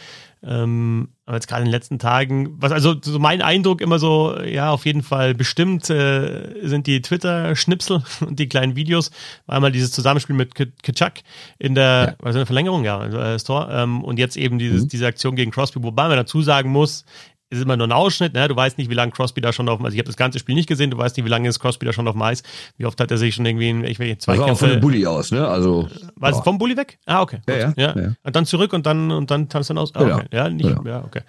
Ähm, 0.43 1.09
aber 1.27 1.37
jetzt 1.37 1.47
gerade 1.47 1.61
in 1.61 1.67
den 1.67 1.71
letzten 1.71 1.99
Tagen, 1.99 2.55
was 2.59 2.71
also 2.71 2.95
so 2.99 3.19
mein 3.19 3.43
Eindruck 3.43 3.79
immer 3.79 3.99
so, 3.99 4.35
ja, 4.41 4.71
auf 4.71 4.87
jeden 4.87 5.03
Fall 5.03 5.35
bestimmt 5.35 5.87
äh, 5.91 6.67
sind 6.67 6.87
die 6.87 7.01
Twitter-Schnipsel 7.01 8.01
und 8.21 8.39
die 8.39 8.49
kleinen 8.49 8.75
Videos. 8.75 9.11
Einmal 9.45 9.71
dieses 9.71 9.91
Zusammenspiel 9.91 10.35
mit 10.35 10.55
Kitschak 10.55 11.21
in 11.59 11.75
der, 11.75 12.15
ja. 12.19 12.25
also 12.25 12.39
in 12.39 12.41
der 12.41 12.45
Verlängerung, 12.47 12.83
ja, 12.83 13.07
das 13.07 13.43
Tor. 13.43 13.69
Ähm, 13.71 14.03
und 14.03 14.17
jetzt 14.17 14.35
eben 14.35 14.57
dieses, 14.57 14.83
mhm. 14.83 14.87
diese 14.87 15.05
Aktion 15.05 15.35
gegen 15.35 15.51
Crosby, 15.51 15.83
wobei 15.83 16.07
man 16.07 16.17
dazu 16.17 16.41
sagen 16.41 16.71
muss, 16.71 17.05
ist 17.51 17.61
immer 17.61 17.77
nur 17.77 17.87
ein 17.87 17.91
Ausschnitt, 17.91 18.33
ne? 18.33 18.47
Du 18.47 18.55
weißt 18.55 18.77
nicht, 18.77 18.89
wie 18.89 18.95
lange 18.95 19.11
Crosby 19.11 19.41
da 19.41 19.51
schon 19.51 19.67
auf 19.69 19.77
dem, 19.77 19.85
also 19.85 19.93
ich 19.93 19.99
habe 19.99 20.07
das 20.07 20.17
ganze 20.17 20.39
Spiel 20.39 20.55
nicht 20.55 20.67
gesehen, 20.67 20.89
du 20.89 20.97
weißt 20.97 21.17
nicht, 21.17 21.25
wie 21.25 21.29
lange 21.29 21.49
ist 21.49 21.59
Crosby 21.59 21.85
da 21.85 21.93
schon 21.93 22.07
auf 22.07 22.15
dem 22.15 22.21
Eis, 22.21 22.43
wie 22.77 22.85
oft 22.85 22.99
hat 22.99 23.11
er 23.11 23.17
sich 23.17 23.35
schon 23.35 23.45
irgendwie 23.45 23.69
in 23.69 23.83
irgendwelche 23.83 24.17
zwei 24.17 24.37
Das 24.37 24.47
war 24.47 24.55
von 24.55 24.69
dem 24.69 24.79
Bulli 24.79 25.05
aus, 25.05 25.31
ne? 25.31 25.47
Also. 25.47 25.89
War 26.15 26.31
es 26.31 26.39
vom 26.39 26.57
Bulli 26.57 26.77
weg? 26.77 26.97
Ah, 27.05 27.21
okay. 27.21 27.41
Ja, 27.47 27.55
ja, 27.55 27.73
ja, 27.75 27.99
ja. 27.99 28.13
Und 28.23 28.35
dann 28.35 28.45
zurück 28.45 28.73
und 28.73 28.85
dann, 28.85 29.11
und 29.11 29.29
dann 29.29 29.49
tanzt 29.49 29.69
dann 29.69 29.77
aus. 29.77 29.93
Ah, 29.93 30.01
okay. 30.01 30.25
Ja, 30.31 30.49
nicht, 30.49 30.69
ja, 30.69 30.81
ja 30.85 31.03
okay. 31.03 31.21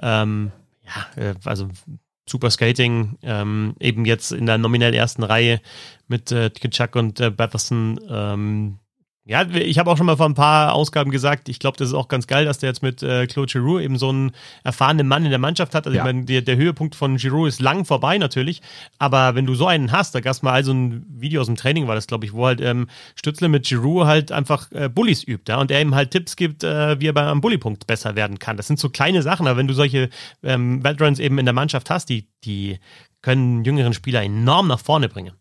Ähm, 0.00 0.52
ja, 0.84 1.22
äh, 1.22 1.34
also 1.44 1.68
super 2.26 2.50
Skating, 2.50 3.18
ähm, 3.22 3.74
eben 3.80 4.04
jetzt 4.04 4.32
in 4.32 4.46
der 4.46 4.58
nominell 4.58 4.94
ersten 4.94 5.24
Reihe 5.24 5.60
mit 6.08 6.32
äh, 6.32 6.50
Kitschak 6.50 6.96
und 6.96 7.20
äh, 7.20 7.30
Batherson, 7.30 8.00
ähm, 8.08 8.78
ja, 9.26 9.48
ich 9.48 9.78
habe 9.78 9.90
auch 9.90 9.96
schon 9.96 10.04
mal 10.04 10.18
vor 10.18 10.26
ein 10.26 10.34
paar 10.34 10.74
Ausgaben 10.74 11.10
gesagt, 11.10 11.48
ich 11.48 11.58
glaube, 11.58 11.78
das 11.78 11.88
ist 11.88 11.94
auch 11.94 12.08
ganz 12.08 12.26
geil, 12.26 12.44
dass 12.44 12.58
der 12.58 12.68
jetzt 12.68 12.82
mit 12.82 13.02
äh, 13.02 13.26
Claude 13.26 13.50
Giroux 13.50 13.78
eben 13.78 13.96
so 13.96 14.10
einen 14.10 14.32
erfahrenen 14.64 15.08
Mann 15.08 15.24
in 15.24 15.30
der 15.30 15.38
Mannschaft 15.38 15.74
hat. 15.74 15.86
Also 15.86 15.96
ja. 15.96 16.02
ich 16.02 16.04
meine, 16.04 16.26
der, 16.26 16.42
der 16.42 16.56
Höhepunkt 16.56 16.94
von 16.94 17.16
Giroux 17.16 17.46
ist 17.46 17.62
lang 17.62 17.86
vorbei 17.86 18.18
natürlich, 18.18 18.60
aber 18.98 19.34
wenn 19.34 19.46
du 19.46 19.54
so 19.54 19.66
einen 19.66 19.92
hast, 19.92 20.14
da 20.14 20.20
gab 20.20 20.32
es 20.32 20.42
mal 20.42 20.52
also 20.52 20.72
ein 20.72 21.06
Video 21.08 21.40
aus 21.40 21.46
dem 21.46 21.56
Training, 21.56 21.88
war 21.88 21.94
das 21.94 22.06
glaube 22.06 22.26
ich, 22.26 22.34
wo 22.34 22.44
halt 22.44 22.60
ähm, 22.60 22.86
Stützle 23.14 23.48
mit 23.48 23.66
Giroux 23.66 24.04
halt 24.04 24.30
einfach 24.30 24.70
äh, 24.72 24.90
Bullies 24.90 25.26
übt, 25.26 25.50
ja, 25.50 25.58
und 25.58 25.70
er 25.70 25.80
ihm 25.80 25.94
halt 25.94 26.10
Tipps 26.10 26.36
gibt, 26.36 26.62
äh, 26.62 27.00
wie 27.00 27.06
er 27.06 27.14
beim 27.14 27.40
Bullypunkt 27.40 27.86
besser 27.86 28.16
werden 28.16 28.38
kann. 28.38 28.58
Das 28.58 28.66
sind 28.66 28.78
so 28.78 28.90
kleine 28.90 29.22
Sachen, 29.22 29.46
aber 29.46 29.56
wenn 29.56 29.68
du 29.68 29.74
solche 29.74 30.10
ähm, 30.42 30.84
Veterans 30.84 31.18
eben 31.18 31.38
in 31.38 31.46
der 31.46 31.54
Mannschaft 31.54 31.88
hast, 31.88 32.10
die, 32.10 32.28
die 32.44 32.78
können 33.22 33.64
jüngeren 33.64 33.94
Spieler 33.94 34.22
enorm 34.22 34.68
nach 34.68 34.80
vorne 34.80 35.08
bringen. 35.08 35.32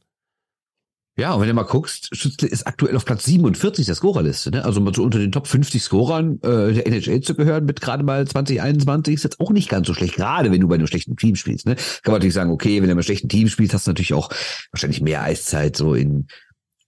Ja, 1.15 1.33
und 1.33 1.41
wenn 1.41 1.47
du 1.47 1.53
mal 1.53 1.63
guckst, 1.63 2.09
Schützle 2.15 2.47
ist 2.47 2.65
aktuell 2.65 2.95
auf 2.95 3.05
Platz 3.05 3.25
47 3.25 3.85
der 3.85 3.93
Scorerliste. 3.93 4.49
Ne? 4.49 4.65
Also 4.65 4.81
mal 4.81 4.95
so 4.95 5.03
unter 5.03 5.19
den 5.19 5.31
Top 5.31 5.45
50 5.45 5.83
Scorern 5.83 6.39
äh, 6.41 6.73
der 6.73 6.87
NHL 6.87 7.21
zu 7.21 7.35
gehören 7.35 7.65
mit 7.65 7.81
gerade 7.81 8.03
mal 8.03 8.27
2021 8.27 9.13
ist 9.13 9.23
jetzt 9.23 9.39
auch 9.39 9.51
nicht 9.51 9.69
ganz 9.69 9.85
so 9.85 9.93
schlecht, 9.93 10.15
gerade 10.15 10.51
wenn 10.51 10.61
du 10.61 10.67
bei 10.67 10.75
einem 10.75 10.87
schlechten 10.87 11.15
Team 11.15 11.35
spielst. 11.35 11.67
Ne? 11.67 11.75
Kann 11.75 12.11
man 12.11 12.13
natürlich 12.13 12.33
sagen, 12.33 12.49
okay, 12.49 12.77
wenn 12.77 12.83
du 12.83 12.87
bei 12.87 12.93
einem 12.93 13.03
schlechten 13.03 13.29
Team 13.29 13.47
spielst, 13.47 13.75
hast 13.75 13.85
du 13.85 13.91
natürlich 13.91 14.15
auch 14.15 14.31
wahrscheinlich 14.71 15.01
mehr 15.01 15.21
Eiszeit 15.21 15.77
so 15.77 15.93
in 15.93 16.27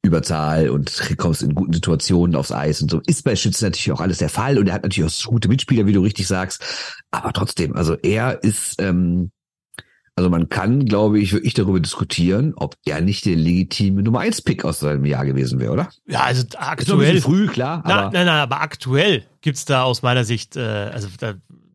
Überzahl 0.01 0.69
und 0.69 1.03
kommst 1.17 1.43
in 1.43 1.53
guten 1.53 1.73
Situationen 1.73 2.35
aufs 2.35 2.51
Eis 2.51 2.81
und 2.81 2.89
so. 2.89 3.01
Ist 3.05 3.25
bei 3.25 3.35
Schütze 3.35 3.65
natürlich 3.65 3.91
auch 3.91 4.01
alles 4.01 4.17
der 4.17 4.29
Fall 4.29 4.57
und 4.57 4.67
er 4.67 4.73
hat 4.73 4.83
natürlich 4.83 5.07
auch 5.07 5.29
gute 5.29 5.49
Mitspieler, 5.49 5.85
wie 5.85 5.93
du 5.93 6.01
richtig 6.01 6.25
sagst. 6.25 6.63
Aber 7.11 7.31
trotzdem, 7.31 7.75
also 7.75 7.95
er 8.01 8.41
ist... 8.43 8.81
Ähm, 8.81 9.29
also 10.15 10.29
man 10.29 10.47
kann, 10.47 10.85
glaube 10.85 11.19
ich, 11.19 11.33
wirklich 11.33 11.53
darüber 11.53 11.79
diskutieren, 11.79 12.53
ob 12.55 12.75
er 12.85 13.01
nicht 13.01 13.25
der 13.25 13.35
legitime 13.35 14.01
Nummer 14.01 14.19
1 14.21 14.43
Pick 14.43 14.63
aus 14.63 14.79
seinem 14.79 15.05
Jahr 15.05 15.25
gewesen 15.25 15.59
wäre, 15.59 15.73
oder? 15.73 15.89
Ja, 16.07 16.21
also 16.21 16.45
aktuell. 16.57 17.17
Ist 17.17 17.25
früh, 17.25 17.47
klar. 17.47 17.83
Na, 17.85 17.95
aber 17.95 18.11
nein, 18.11 18.25
nein, 18.25 18.39
aber 18.39 18.61
aktuell 18.61 19.25
gibt's 19.41 19.65
da 19.65 19.83
aus 19.83 20.03
meiner 20.03 20.23
Sicht, 20.23 20.55
äh, 20.55 20.61
also 20.61 21.09
da, 21.19 21.33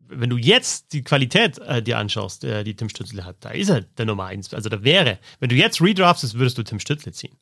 wenn 0.09 0.31
du 0.31 0.37
jetzt 0.37 0.91
die 0.93 1.03
Qualität 1.03 1.59
äh, 1.59 1.83
dir 1.83 1.99
anschaust, 1.99 2.43
äh, 2.43 2.63
die 2.63 2.75
Tim 2.75 2.89
Stützle 2.89 3.25
hat, 3.25 3.37
da 3.41 3.51
ist 3.51 3.69
er 3.69 3.81
der 3.81 4.05
Nummer 4.05 4.25
1. 4.25 4.55
Also 4.55 4.69
da 4.69 4.83
wäre, 4.83 5.19
wenn 5.39 5.49
du 5.49 5.55
jetzt 5.55 5.79
redraftest, 5.79 6.33
würdest 6.33 6.57
du 6.57 6.63
Tim 6.63 6.79
Stützle 6.79 7.11
ziehen. 7.11 7.35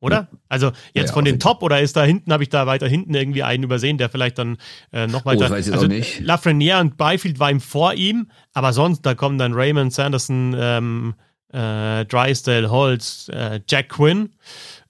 Oder? 0.00 0.28
Also 0.48 0.72
jetzt 0.94 1.08
ja, 1.08 1.12
von 1.12 1.24
den 1.26 1.38
Top 1.38 1.62
oder 1.62 1.80
ist 1.80 1.94
da 1.94 2.02
hinten, 2.02 2.32
habe 2.32 2.42
ich 2.42 2.48
da 2.48 2.66
weiter 2.66 2.88
hinten 2.88 3.14
irgendwie 3.14 3.42
einen 3.42 3.64
übersehen, 3.64 3.98
der 3.98 4.08
vielleicht 4.08 4.38
dann 4.38 4.56
äh, 4.92 5.06
noch 5.06 5.26
weiter. 5.26 5.46
Oh, 5.48 5.50
weiß 5.50 5.66
ich 5.66 5.72
also, 5.74 5.86
auch 5.86 5.90
nicht. 5.90 6.20
Lafreniere 6.20 6.80
und 6.80 6.96
Byfield 6.96 7.38
war 7.38 7.50
ihm 7.50 7.60
vor 7.60 7.92
ihm, 7.92 8.30
aber 8.54 8.72
sonst, 8.72 9.02
da 9.02 9.14
kommen 9.14 9.36
dann 9.36 9.52
Raymond, 9.52 9.92
Sanderson, 9.92 10.56
ähm, 10.58 11.14
äh, 11.52 12.06
Drysdale, 12.06 12.70
Holtz, 12.70 13.28
äh, 13.28 13.60
Jack 13.68 13.90
Quinn, 13.90 14.30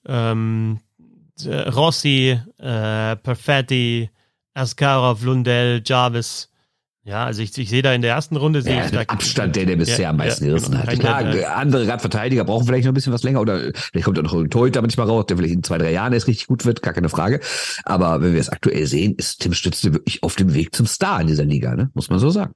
ähm, 0.06 0.78
äh, 1.44 1.68
Rossi, 1.70 2.38
äh, 2.58 3.16
Perfetti, 3.16 4.10
Askarov, 4.54 5.22
Lundell, 5.24 5.82
Jarvis, 5.84 6.50
ja, 7.02 7.24
also 7.24 7.40
ich, 7.40 7.56
ich 7.56 7.70
sehe 7.70 7.80
da 7.80 7.94
in 7.94 8.02
der 8.02 8.14
ersten 8.14 8.36
Runde 8.36 8.60
sehe 8.60 8.76
ja, 8.76 8.84
ich 8.84 8.90
da 8.90 9.00
Abstand, 9.00 9.56
der 9.56 9.64
der 9.64 9.76
bisher 9.76 10.00
ja, 10.00 10.10
am 10.10 10.18
meisten 10.18 10.44
ja, 10.44 10.50
gerissen 10.50 10.72
genau, 10.72 10.86
hat. 10.86 10.98
Klar, 10.98 11.56
andere 11.56 11.88
Radverteidiger 11.88 12.44
brauchen 12.44 12.66
vielleicht 12.66 12.84
noch 12.84 12.92
ein 12.92 12.94
bisschen 12.94 13.12
was 13.12 13.22
länger 13.22 13.40
oder 13.40 13.72
vielleicht 13.74 14.04
kommt 14.04 14.18
auch 14.18 14.22
noch 14.22 14.34
ein 14.34 14.50
Torhüter 14.50 14.82
manchmal 14.82 15.06
raus, 15.06 15.24
der 15.26 15.38
vielleicht 15.38 15.54
in 15.54 15.62
zwei, 15.62 15.78
drei 15.78 15.92
Jahren 15.92 16.12
erst 16.12 16.26
richtig 16.26 16.46
gut 16.46 16.66
wird, 16.66 16.82
gar 16.82 16.92
keine 16.92 17.08
Frage. 17.08 17.40
Aber 17.84 18.20
wenn 18.20 18.34
wir 18.34 18.40
es 18.40 18.50
aktuell 18.50 18.86
sehen, 18.86 19.14
ist 19.14 19.40
Tim 19.40 19.54
Stützle 19.54 19.94
wirklich 19.94 20.22
auf 20.22 20.36
dem 20.36 20.52
Weg 20.52 20.74
zum 20.74 20.86
Star 20.86 21.22
in 21.22 21.26
dieser 21.26 21.44
Liga, 21.44 21.74
ne? 21.74 21.90
muss 21.94 22.10
man 22.10 22.18
so 22.18 22.28
sagen. 22.28 22.52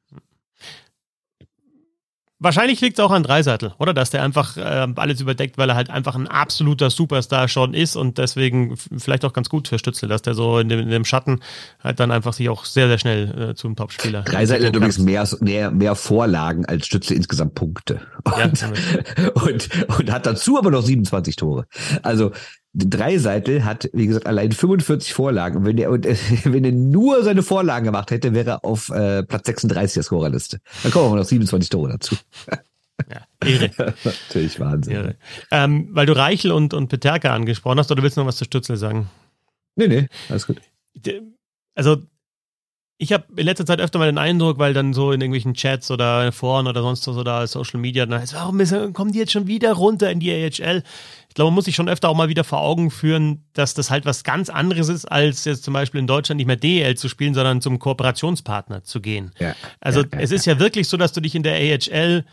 Wahrscheinlich 2.45 2.83
liegt 2.83 2.99
es 2.99 3.05
auch 3.05 3.11
an 3.11 3.23
Dreiseitel, 3.23 3.73
oder? 3.79 3.95
Dass 3.95 4.11
der 4.11 4.23
einfach 4.23 4.59
äh, 4.59 4.87
alles 4.97 5.21
überdeckt, 5.23 5.57
weil 5.57 5.71
er 5.71 5.77
halt 5.77 5.89
einfach 5.89 6.15
ein 6.15 6.29
absoluter 6.29 6.91
Superstar 6.91 7.49
schon 7.49 7.73
ist 7.73 7.97
und 7.97 8.19
deswegen 8.19 8.77
vielleicht 8.77 9.25
auch 9.25 9.33
ganz 9.33 9.49
gut 9.49 9.67
für 9.67 9.79
Stützel, 9.79 10.11
dass 10.11 10.21
der 10.21 10.35
so 10.35 10.59
in 10.59 10.69
dem, 10.69 10.81
in 10.81 10.91
dem 10.91 11.07
Schatten 11.07 11.41
halt 11.83 12.01
dann 12.01 12.11
einfach 12.11 12.35
sich 12.35 12.51
auch 12.51 12.67
sehr, 12.67 12.89
sehr 12.89 12.99
schnell 12.99 13.51
äh, 13.51 13.55
zum 13.55 13.77
Topspieler. 13.77 14.23
Dreiseitel 14.23 14.67
hat 14.67 14.77
übrigens 14.77 14.99
mehr, 14.99 15.27
mehr, 15.41 15.71
mehr 15.71 15.95
Vorlagen 15.95 16.67
als 16.67 16.85
Stützel 16.85 17.17
insgesamt 17.17 17.55
Punkte. 17.55 18.03
Und, 18.25 18.61
ja, 18.61 19.31
und, 19.35 19.69
und 19.99 20.13
hat 20.13 20.27
dazu 20.27 20.59
aber 20.59 20.71
noch 20.71 20.83
27 20.83 21.37
Tore. 21.37 21.67
Also 22.03 22.33
Dreiseitel 22.75 23.65
hat, 23.65 23.89
wie 23.93 24.07
gesagt, 24.07 24.27
allein 24.27 24.53
45 24.53 25.15
Vorlagen. 25.15 25.59
Und 25.59 25.65
wenn 25.65 25.79
er, 25.79 25.93
wenn 25.93 26.65
er 26.65 26.73
nur 26.73 27.23
seine 27.23 27.43
Vorlagen 27.43 27.85
gemacht 27.85 28.11
hätte, 28.11 28.35
wäre 28.35 28.51
er 28.51 28.65
auf 28.65 28.91
äh, 28.91 29.23
Platz 29.23 29.47
36 29.47 29.95
der 29.95 30.03
Scorerliste. 30.03 30.61
Dann 30.83 30.93
kommen 30.93 31.07
aber 31.07 31.17
noch 31.17 31.25
27 31.25 31.71
Tore 31.71 31.93
dazu. 31.93 32.17
Ja, 33.11 33.27
Ehre. 33.45 33.71
Natürlich 34.05 34.61
Wahnsinn. 34.61 34.95
Ehre. 34.95 35.17
Ähm, 35.51 35.89
weil 35.91 36.07
du 36.07 36.13
Reichel 36.13 36.53
und, 36.53 36.73
und 36.75 36.87
Peterka 36.87 37.35
angesprochen 37.35 37.81
hast, 37.81 37.91
oder 37.91 38.05
willst 38.05 38.17
du 38.17 38.21
noch 38.21 38.29
was 38.29 38.37
zu 38.37 38.45
Stützel 38.45 38.77
sagen? 38.77 39.11
Nee, 39.75 39.89
nee, 39.89 40.07
alles 40.29 40.47
gut. 40.47 40.61
Also 41.75 42.05
ich 42.97 43.13
habe 43.13 43.25
in 43.37 43.45
letzter 43.45 43.67
Zeit 43.67 43.81
öfter 43.81 43.99
mal 43.99 44.07
den 44.07 44.19
Eindruck, 44.19 44.59
weil 44.59 44.73
dann 44.73 44.95
so 44.95 45.11
in 45.11 45.21
irgendwelchen 45.21 45.55
Chats 45.55 45.91
oder 45.91 46.31
Foren 46.31 46.69
oder 46.69 46.81
sonst 46.81 47.07
was 47.09 47.17
oder 47.17 47.45
Social 47.47 47.81
Media, 47.81 48.07
dann 48.07 48.21
heißt, 48.21 48.35
warum 48.35 48.93
kommen 48.93 49.13
die 49.13 49.19
jetzt 49.19 49.33
schon 49.33 49.49
wieder 49.49 49.73
runter 49.73 50.11
in 50.11 50.21
die 50.21 50.31
AHL? 50.31 50.85
Ich 51.29 51.35
glaube, 51.35 51.51
man 51.51 51.57
muss 51.57 51.65
sich 51.65 51.75
schon 51.75 51.89
öfter 51.89 52.09
auch 52.09 52.15
mal 52.15 52.29
wieder 52.29 52.45
vor 52.45 52.61
Augen 52.61 52.93
führen, 52.93 53.45
dass 53.53 53.75
das 53.75 53.91
halt 53.91 54.07
was 54.07 54.23
ganz 54.23 54.49
anderes 54.49 54.89
ist, 54.89 55.07
als 55.07 55.45
jetzt 55.45 55.65
zum 55.65 55.75
Beispiel 55.75 55.99
in 55.99 56.07
Deutschland 56.07 56.37
nicht 56.37 56.47
mehr 56.47 56.57
DEL 56.57 56.97
zu 56.97 57.09
spielen, 57.09 57.35
sondern 57.35 57.61
zum 57.61 57.81
Kooperationspartner 57.81 58.85
zu 58.85 59.01
gehen. 59.01 59.33
Ja, 59.41 59.57
also 59.81 60.03
ja, 60.03 60.07
ja, 60.13 60.19
es 60.21 60.31
ist 60.31 60.47
ja 60.47 60.61
wirklich 60.61 60.89
so, 60.89 60.97
dass 60.97 61.13
du 61.13 61.21
dich 61.21 61.35
in 61.35 61.43
der 61.43 61.57
AHL 61.57 62.25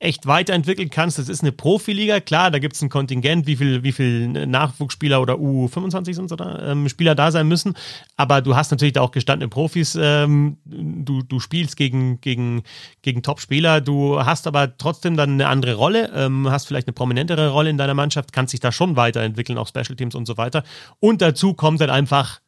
echt 0.00 0.26
weiterentwickeln 0.26 0.90
kannst. 0.90 1.18
Das 1.18 1.28
ist 1.28 1.42
eine 1.42 1.50
Profiliga, 1.50 2.20
klar, 2.20 2.50
da 2.50 2.58
gibt 2.58 2.76
es 2.76 2.82
ein 2.82 2.88
Kontingent, 2.88 3.46
wie 3.46 3.56
viel, 3.56 3.82
wie 3.82 3.92
viel 3.92 4.28
Nachwuchsspieler 4.28 5.20
oder 5.20 5.34
U25 5.34 6.14
sind 6.14 6.30
oder 6.30 6.68
ähm, 6.68 6.88
Spieler 6.88 7.14
da 7.16 7.32
sein 7.32 7.48
müssen. 7.48 7.74
Aber 8.16 8.40
du 8.40 8.54
hast 8.54 8.70
natürlich 8.70 8.92
da 8.92 9.00
auch 9.00 9.10
gestandene 9.10 9.48
Profis. 9.48 9.98
Ähm, 10.00 10.58
du, 10.64 11.22
du 11.22 11.40
spielst 11.40 11.76
gegen, 11.76 12.20
gegen, 12.20 12.62
gegen 13.02 13.22
Top-Spieler. 13.22 13.80
Du 13.80 14.24
hast 14.24 14.46
aber 14.46 14.76
trotzdem 14.76 15.16
dann 15.16 15.32
eine 15.32 15.48
andere 15.48 15.74
Rolle, 15.74 16.12
ähm, 16.14 16.48
hast 16.48 16.66
vielleicht 16.66 16.86
eine 16.86 16.94
prominentere 16.94 17.50
Rolle 17.50 17.70
in 17.70 17.78
deiner 17.78 17.94
Mannschaft, 17.94 18.32
kannst 18.32 18.52
dich 18.52 18.60
da 18.60 18.70
schon 18.70 18.94
weiterentwickeln, 18.94 19.58
auch 19.58 19.66
Special 19.66 19.96
Teams 19.96 20.14
und 20.14 20.26
so 20.26 20.36
weiter. 20.36 20.62
Und 21.00 21.22
dazu 21.22 21.54
kommt 21.54 21.80
dann 21.80 21.90
einfach 21.90 22.40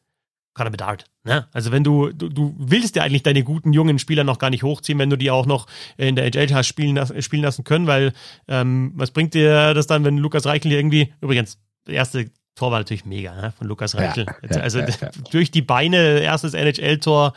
Of 0.59 0.77
Dart. 0.77 1.05
Ne? 1.23 1.47
Also 1.53 1.71
wenn 1.71 1.83
du, 1.83 2.11
du, 2.11 2.29
du 2.29 2.55
willst 2.57 2.95
ja 2.95 3.03
eigentlich 3.03 3.23
deine 3.23 3.43
guten 3.43 3.73
jungen 3.73 3.99
Spieler 3.99 4.23
noch 4.23 4.39
gar 4.39 4.49
nicht 4.49 4.63
hochziehen, 4.63 4.99
wenn 4.99 5.09
du 5.09 5.17
die 5.17 5.31
auch 5.31 5.45
noch 5.45 5.67
in 5.97 6.15
der 6.15 6.29
HL 6.29 6.53
hast 6.53 6.67
spielen, 6.67 6.99
spielen 7.21 7.43
lassen 7.43 7.63
können, 7.63 7.87
weil 7.87 8.13
ähm, 8.47 8.91
was 8.95 9.11
bringt 9.11 9.33
dir 9.33 9.73
das 9.73 9.87
dann, 9.87 10.03
wenn 10.03 10.17
Lukas 10.17 10.45
Reichel 10.45 10.71
irgendwie, 10.71 11.13
übrigens, 11.21 11.59
erste 11.87 12.31
Tor 12.55 12.71
war 12.71 12.79
natürlich 12.79 13.05
mega 13.05 13.33
ne? 13.33 13.53
von 13.57 13.67
Lukas 13.67 13.95
Reichel. 13.95 14.25
Ja, 14.49 14.61
also 14.61 14.79
ja, 14.79 14.87
ja, 14.87 15.09
durch 15.31 15.51
die 15.51 15.61
Beine, 15.61 16.19
erstes 16.19 16.53
NHL-Tor. 16.53 17.33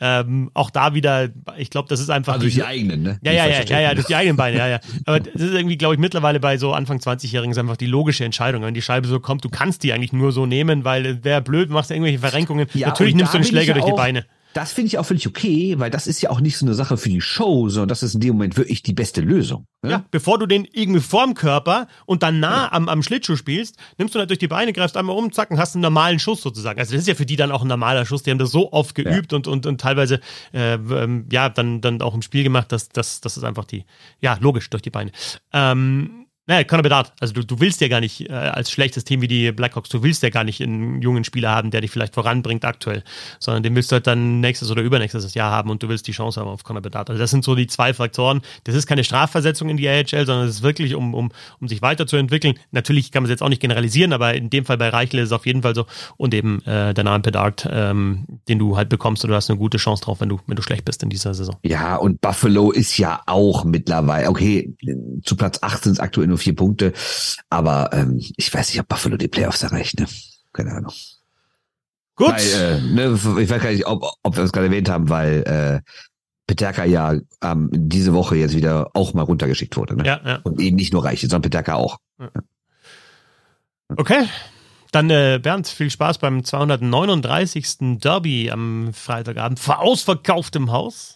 Ähm, 0.00 0.50
auch 0.54 0.70
da 0.70 0.92
wieder, 0.92 1.28
ich 1.56 1.70
glaube, 1.70 1.88
das 1.88 2.00
ist 2.00 2.10
einfach. 2.10 2.34
Also 2.34 2.44
durch 2.44 2.54
die 2.54 2.64
eigenen, 2.64 3.02
ne? 3.02 3.18
Ja, 3.22 3.32
ja, 3.32 3.46
ja, 3.46 3.62
ja, 3.62 3.80
ja, 3.80 3.94
durch 3.94 4.06
die 4.06 4.16
eigenen 4.16 4.36
Beine, 4.36 4.58
ja, 4.58 4.68
ja. 4.68 4.80
Aber 5.06 5.20
das 5.20 5.34
ist 5.40 5.54
irgendwie, 5.54 5.78
glaube 5.78 5.94
ich, 5.94 6.00
mittlerweile 6.00 6.40
bei 6.40 6.58
so 6.58 6.72
Anfang 6.72 6.98
20-Jährigen 6.98 7.56
einfach 7.56 7.76
die 7.76 7.86
logische 7.86 8.24
Entscheidung. 8.24 8.62
Wenn 8.62 8.74
die 8.74 8.82
Scheibe 8.82 9.06
so 9.06 9.20
kommt, 9.20 9.44
du 9.44 9.48
kannst 9.48 9.84
die 9.84 9.92
eigentlich 9.92 10.12
nur 10.12 10.32
so 10.32 10.46
nehmen, 10.46 10.84
weil 10.84 11.22
wäre 11.24 11.42
blöd, 11.42 11.70
machst 11.70 11.90
du 11.90 11.94
irgendwelche 11.94 12.18
Verrenkungen. 12.18 12.66
Ja, 12.74 12.88
Natürlich 12.88 13.14
nimmst 13.14 13.34
du 13.34 13.38
den 13.38 13.44
Schläger 13.44 13.72
durch 13.74 13.86
die 13.86 13.92
auch- 13.92 13.96
Beine. 13.96 14.26
Das 14.56 14.72
finde 14.72 14.86
ich 14.86 14.96
auch 14.96 15.04
völlig 15.04 15.26
okay, 15.26 15.78
weil 15.78 15.90
das 15.90 16.06
ist 16.06 16.22
ja 16.22 16.30
auch 16.30 16.40
nicht 16.40 16.56
so 16.56 16.64
eine 16.64 16.74
Sache 16.74 16.96
für 16.96 17.10
die 17.10 17.20
Show, 17.20 17.68
sondern 17.68 17.88
das 17.88 18.02
ist 18.02 18.14
in 18.14 18.20
dem 18.20 18.36
Moment 18.36 18.56
wirklich 18.56 18.82
die 18.82 18.94
beste 18.94 19.20
Lösung. 19.20 19.66
Ne? 19.82 19.90
Ja, 19.90 20.04
bevor 20.10 20.38
du 20.38 20.46
den 20.46 20.66
irgendwie 20.72 21.00
vorm 21.00 21.34
Körper 21.34 21.88
und 22.06 22.22
dann 22.22 22.40
nah 22.40 22.72
am, 22.72 22.88
am 22.88 23.02
Schlittschuh 23.02 23.36
spielst, 23.36 23.76
nimmst 23.98 24.14
du 24.14 24.18
halt 24.18 24.30
durch 24.30 24.38
die 24.38 24.48
Beine, 24.48 24.72
greifst 24.72 24.96
einmal 24.96 25.14
um, 25.14 25.30
zack, 25.30 25.50
und 25.50 25.58
hast 25.58 25.74
einen 25.74 25.82
normalen 25.82 26.18
Schuss 26.18 26.40
sozusagen. 26.40 26.80
Also 26.80 26.92
das 26.92 27.02
ist 27.02 27.06
ja 27.06 27.14
für 27.14 27.26
die 27.26 27.36
dann 27.36 27.52
auch 27.52 27.60
ein 27.60 27.68
normaler 27.68 28.06
Schuss. 28.06 28.22
Die 28.22 28.30
haben 28.30 28.38
das 28.38 28.50
so 28.50 28.72
oft 28.72 28.94
geübt 28.94 29.34
und, 29.34 29.46
und, 29.46 29.66
und 29.66 29.78
teilweise 29.78 30.20
äh, 30.54 30.76
ähm, 30.76 31.26
ja 31.30 31.50
dann, 31.50 31.82
dann 31.82 32.00
auch 32.00 32.14
im 32.14 32.22
Spiel 32.22 32.42
gemacht, 32.42 32.72
dass 32.72 32.88
das, 32.88 33.20
das 33.20 33.36
ist 33.36 33.44
einfach 33.44 33.66
die, 33.66 33.84
ja, 34.22 34.38
logisch, 34.40 34.70
durch 34.70 34.80
die 34.80 34.88
Beine. 34.88 35.12
Ähm, 35.52 36.25
naja, 36.48 36.62
Conor 36.62 36.84
Bedard, 36.84 37.12
also 37.18 37.34
du, 37.34 37.44
du 37.44 37.58
willst 37.58 37.80
ja 37.80 37.88
gar 37.88 38.00
nicht 38.00 38.30
äh, 38.30 38.32
als 38.32 38.70
schlechtes 38.70 39.02
Team 39.02 39.20
wie 39.20 39.26
die 39.26 39.50
Blackhawks, 39.50 39.88
du 39.88 40.04
willst 40.04 40.22
ja 40.22 40.30
gar 40.30 40.44
nicht 40.44 40.62
einen 40.62 41.02
jungen 41.02 41.24
Spieler 41.24 41.50
haben, 41.50 41.72
der 41.72 41.80
dich 41.80 41.90
vielleicht 41.90 42.14
voranbringt 42.14 42.64
aktuell, 42.64 43.02
sondern 43.40 43.64
den 43.64 43.74
willst 43.74 43.90
du 43.90 43.94
halt 43.94 44.06
dann 44.06 44.40
nächstes 44.40 44.70
oder 44.70 44.82
übernächstes 44.82 45.34
Jahr 45.34 45.50
haben 45.50 45.70
und 45.70 45.82
du 45.82 45.88
willst 45.88 46.06
die 46.06 46.12
Chance 46.12 46.40
haben 46.40 46.48
auf 46.48 46.62
Conor 46.62 46.82
Bedard. 46.82 47.10
Also 47.10 47.18
das 47.18 47.32
sind 47.32 47.42
so 47.42 47.56
die 47.56 47.66
zwei 47.66 47.92
Faktoren. 47.92 48.42
Das 48.62 48.76
ist 48.76 48.86
keine 48.86 49.02
Strafversetzung 49.02 49.68
in 49.68 49.76
die 49.76 49.88
AHL, 49.88 50.24
sondern 50.24 50.46
es 50.46 50.56
ist 50.56 50.62
wirklich, 50.62 50.94
um, 50.94 51.14
um, 51.14 51.32
um 51.60 51.66
sich 51.66 51.82
weiterzuentwickeln. 51.82 52.54
Natürlich 52.70 53.10
kann 53.10 53.24
man 53.24 53.28
es 53.28 53.30
jetzt 53.30 53.42
auch 53.42 53.48
nicht 53.48 53.60
generalisieren, 53.60 54.12
aber 54.12 54.34
in 54.34 54.48
dem 54.48 54.64
Fall 54.64 54.78
bei 54.78 54.88
Reichel 54.88 55.18
ist 55.18 55.26
es 55.26 55.32
auf 55.32 55.46
jeden 55.46 55.62
Fall 55.62 55.74
so. 55.74 55.86
Und 56.16 56.32
eben 56.32 56.62
äh, 56.62 56.94
der 56.94 57.02
Name 57.02 57.22
Bedard, 57.22 57.68
ähm, 57.68 58.24
den 58.48 58.60
du 58.60 58.76
halt 58.76 58.88
bekommst 58.88 59.24
und 59.24 59.30
du 59.30 59.36
hast 59.36 59.50
eine 59.50 59.58
gute 59.58 59.78
Chance 59.78 60.04
drauf, 60.04 60.20
wenn 60.20 60.28
du, 60.28 60.38
wenn 60.46 60.54
du 60.54 60.62
schlecht 60.62 60.84
bist 60.84 61.02
in 61.02 61.10
dieser 61.10 61.34
Saison. 61.34 61.56
Ja, 61.64 61.96
und 61.96 62.20
Buffalo 62.20 62.70
ist 62.70 62.98
ja 62.98 63.20
auch 63.26 63.64
mittlerweile, 63.64 64.28
okay, 64.28 64.72
zu 65.24 65.34
Platz 65.34 65.58
8 65.60 65.82
sind 65.82 65.92
es 65.94 66.00
aktuell 66.00 66.28
nur 66.28 66.35
vier 66.36 66.54
Punkte, 66.54 66.92
aber 67.50 67.90
ähm, 67.92 68.20
ich 68.36 68.52
weiß 68.52 68.70
nicht, 68.70 68.80
ob 68.80 68.88
Buffalo 68.88 69.16
die 69.16 69.28
Playoffs 69.28 69.62
erreicht, 69.62 70.00
ne? 70.00 70.06
Keine 70.52 70.72
Ahnung. 70.72 70.92
Gut. 72.16 72.28
Weil, 72.28 72.78
äh, 72.78 72.80
ne, 72.80 73.18
ich 73.40 73.50
weiß 73.50 73.62
gar 73.62 73.70
nicht, 73.70 73.86
ob, 73.86 74.04
ob 74.22 74.36
wir 74.36 74.42
das 74.42 74.52
gerade 74.52 74.66
erwähnt 74.66 74.88
haben, 74.88 75.08
weil 75.10 75.42
äh, 75.42 75.90
Peterka 76.46 76.84
ja 76.84 77.14
ähm, 77.42 77.70
diese 77.72 78.14
Woche 78.14 78.36
jetzt 78.36 78.54
wieder 78.54 78.90
auch 78.94 79.14
mal 79.14 79.22
runtergeschickt 79.22 79.76
wurde. 79.76 79.96
Ne? 79.96 80.06
ja, 80.06 80.20
ja. 80.24 80.40
Und 80.44 80.60
eben 80.60 80.76
nicht 80.76 80.92
nur 80.92 81.04
Reiche, 81.04 81.26
sondern 81.26 81.42
Peterka 81.42 81.74
auch. 81.74 81.98
Okay. 83.96 84.26
Dann 84.92 85.10
äh, 85.10 85.38
Bernd, 85.42 85.66
viel 85.68 85.90
Spaß 85.90 86.18
beim 86.18 86.42
239. 86.44 87.98
Derby 88.00 88.50
am 88.50 88.92
Freitagabend 88.94 89.58
vor 89.58 89.80
ausverkauftem 89.80 90.70
Haus. 90.72 91.15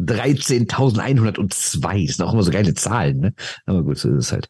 13.102, 0.00 2.06
das 2.06 2.16
sind 2.16 2.26
auch 2.26 2.32
immer 2.32 2.42
so 2.42 2.50
geile 2.50 2.74
Zahlen, 2.74 3.20
ne? 3.20 3.34
Aber 3.66 3.82
gut, 3.82 3.98
so 3.98 4.10
ist 4.10 4.26
es 4.26 4.32
halt. 4.32 4.48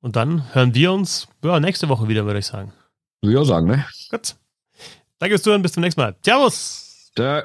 Und 0.00 0.16
dann 0.16 0.54
hören 0.54 0.74
wir 0.74 0.92
uns 0.92 1.26
ja, 1.42 1.58
nächste 1.58 1.88
Woche 1.88 2.08
wieder, 2.08 2.24
würde 2.24 2.38
ich 2.38 2.46
sagen. 2.46 2.72
Würde 3.20 3.32
ich 3.32 3.38
auch 3.38 3.44
sagen, 3.44 3.66
ne? 3.66 3.84
Gut. 4.10 4.36
Danke 5.18 5.32
fürs 5.32 5.42
Zuhören, 5.42 5.62
bis 5.62 5.72
zum 5.72 5.82
nächsten 5.82 6.00
Mal. 6.00 6.14
Servus. 6.22 7.10
Da. 7.16 7.44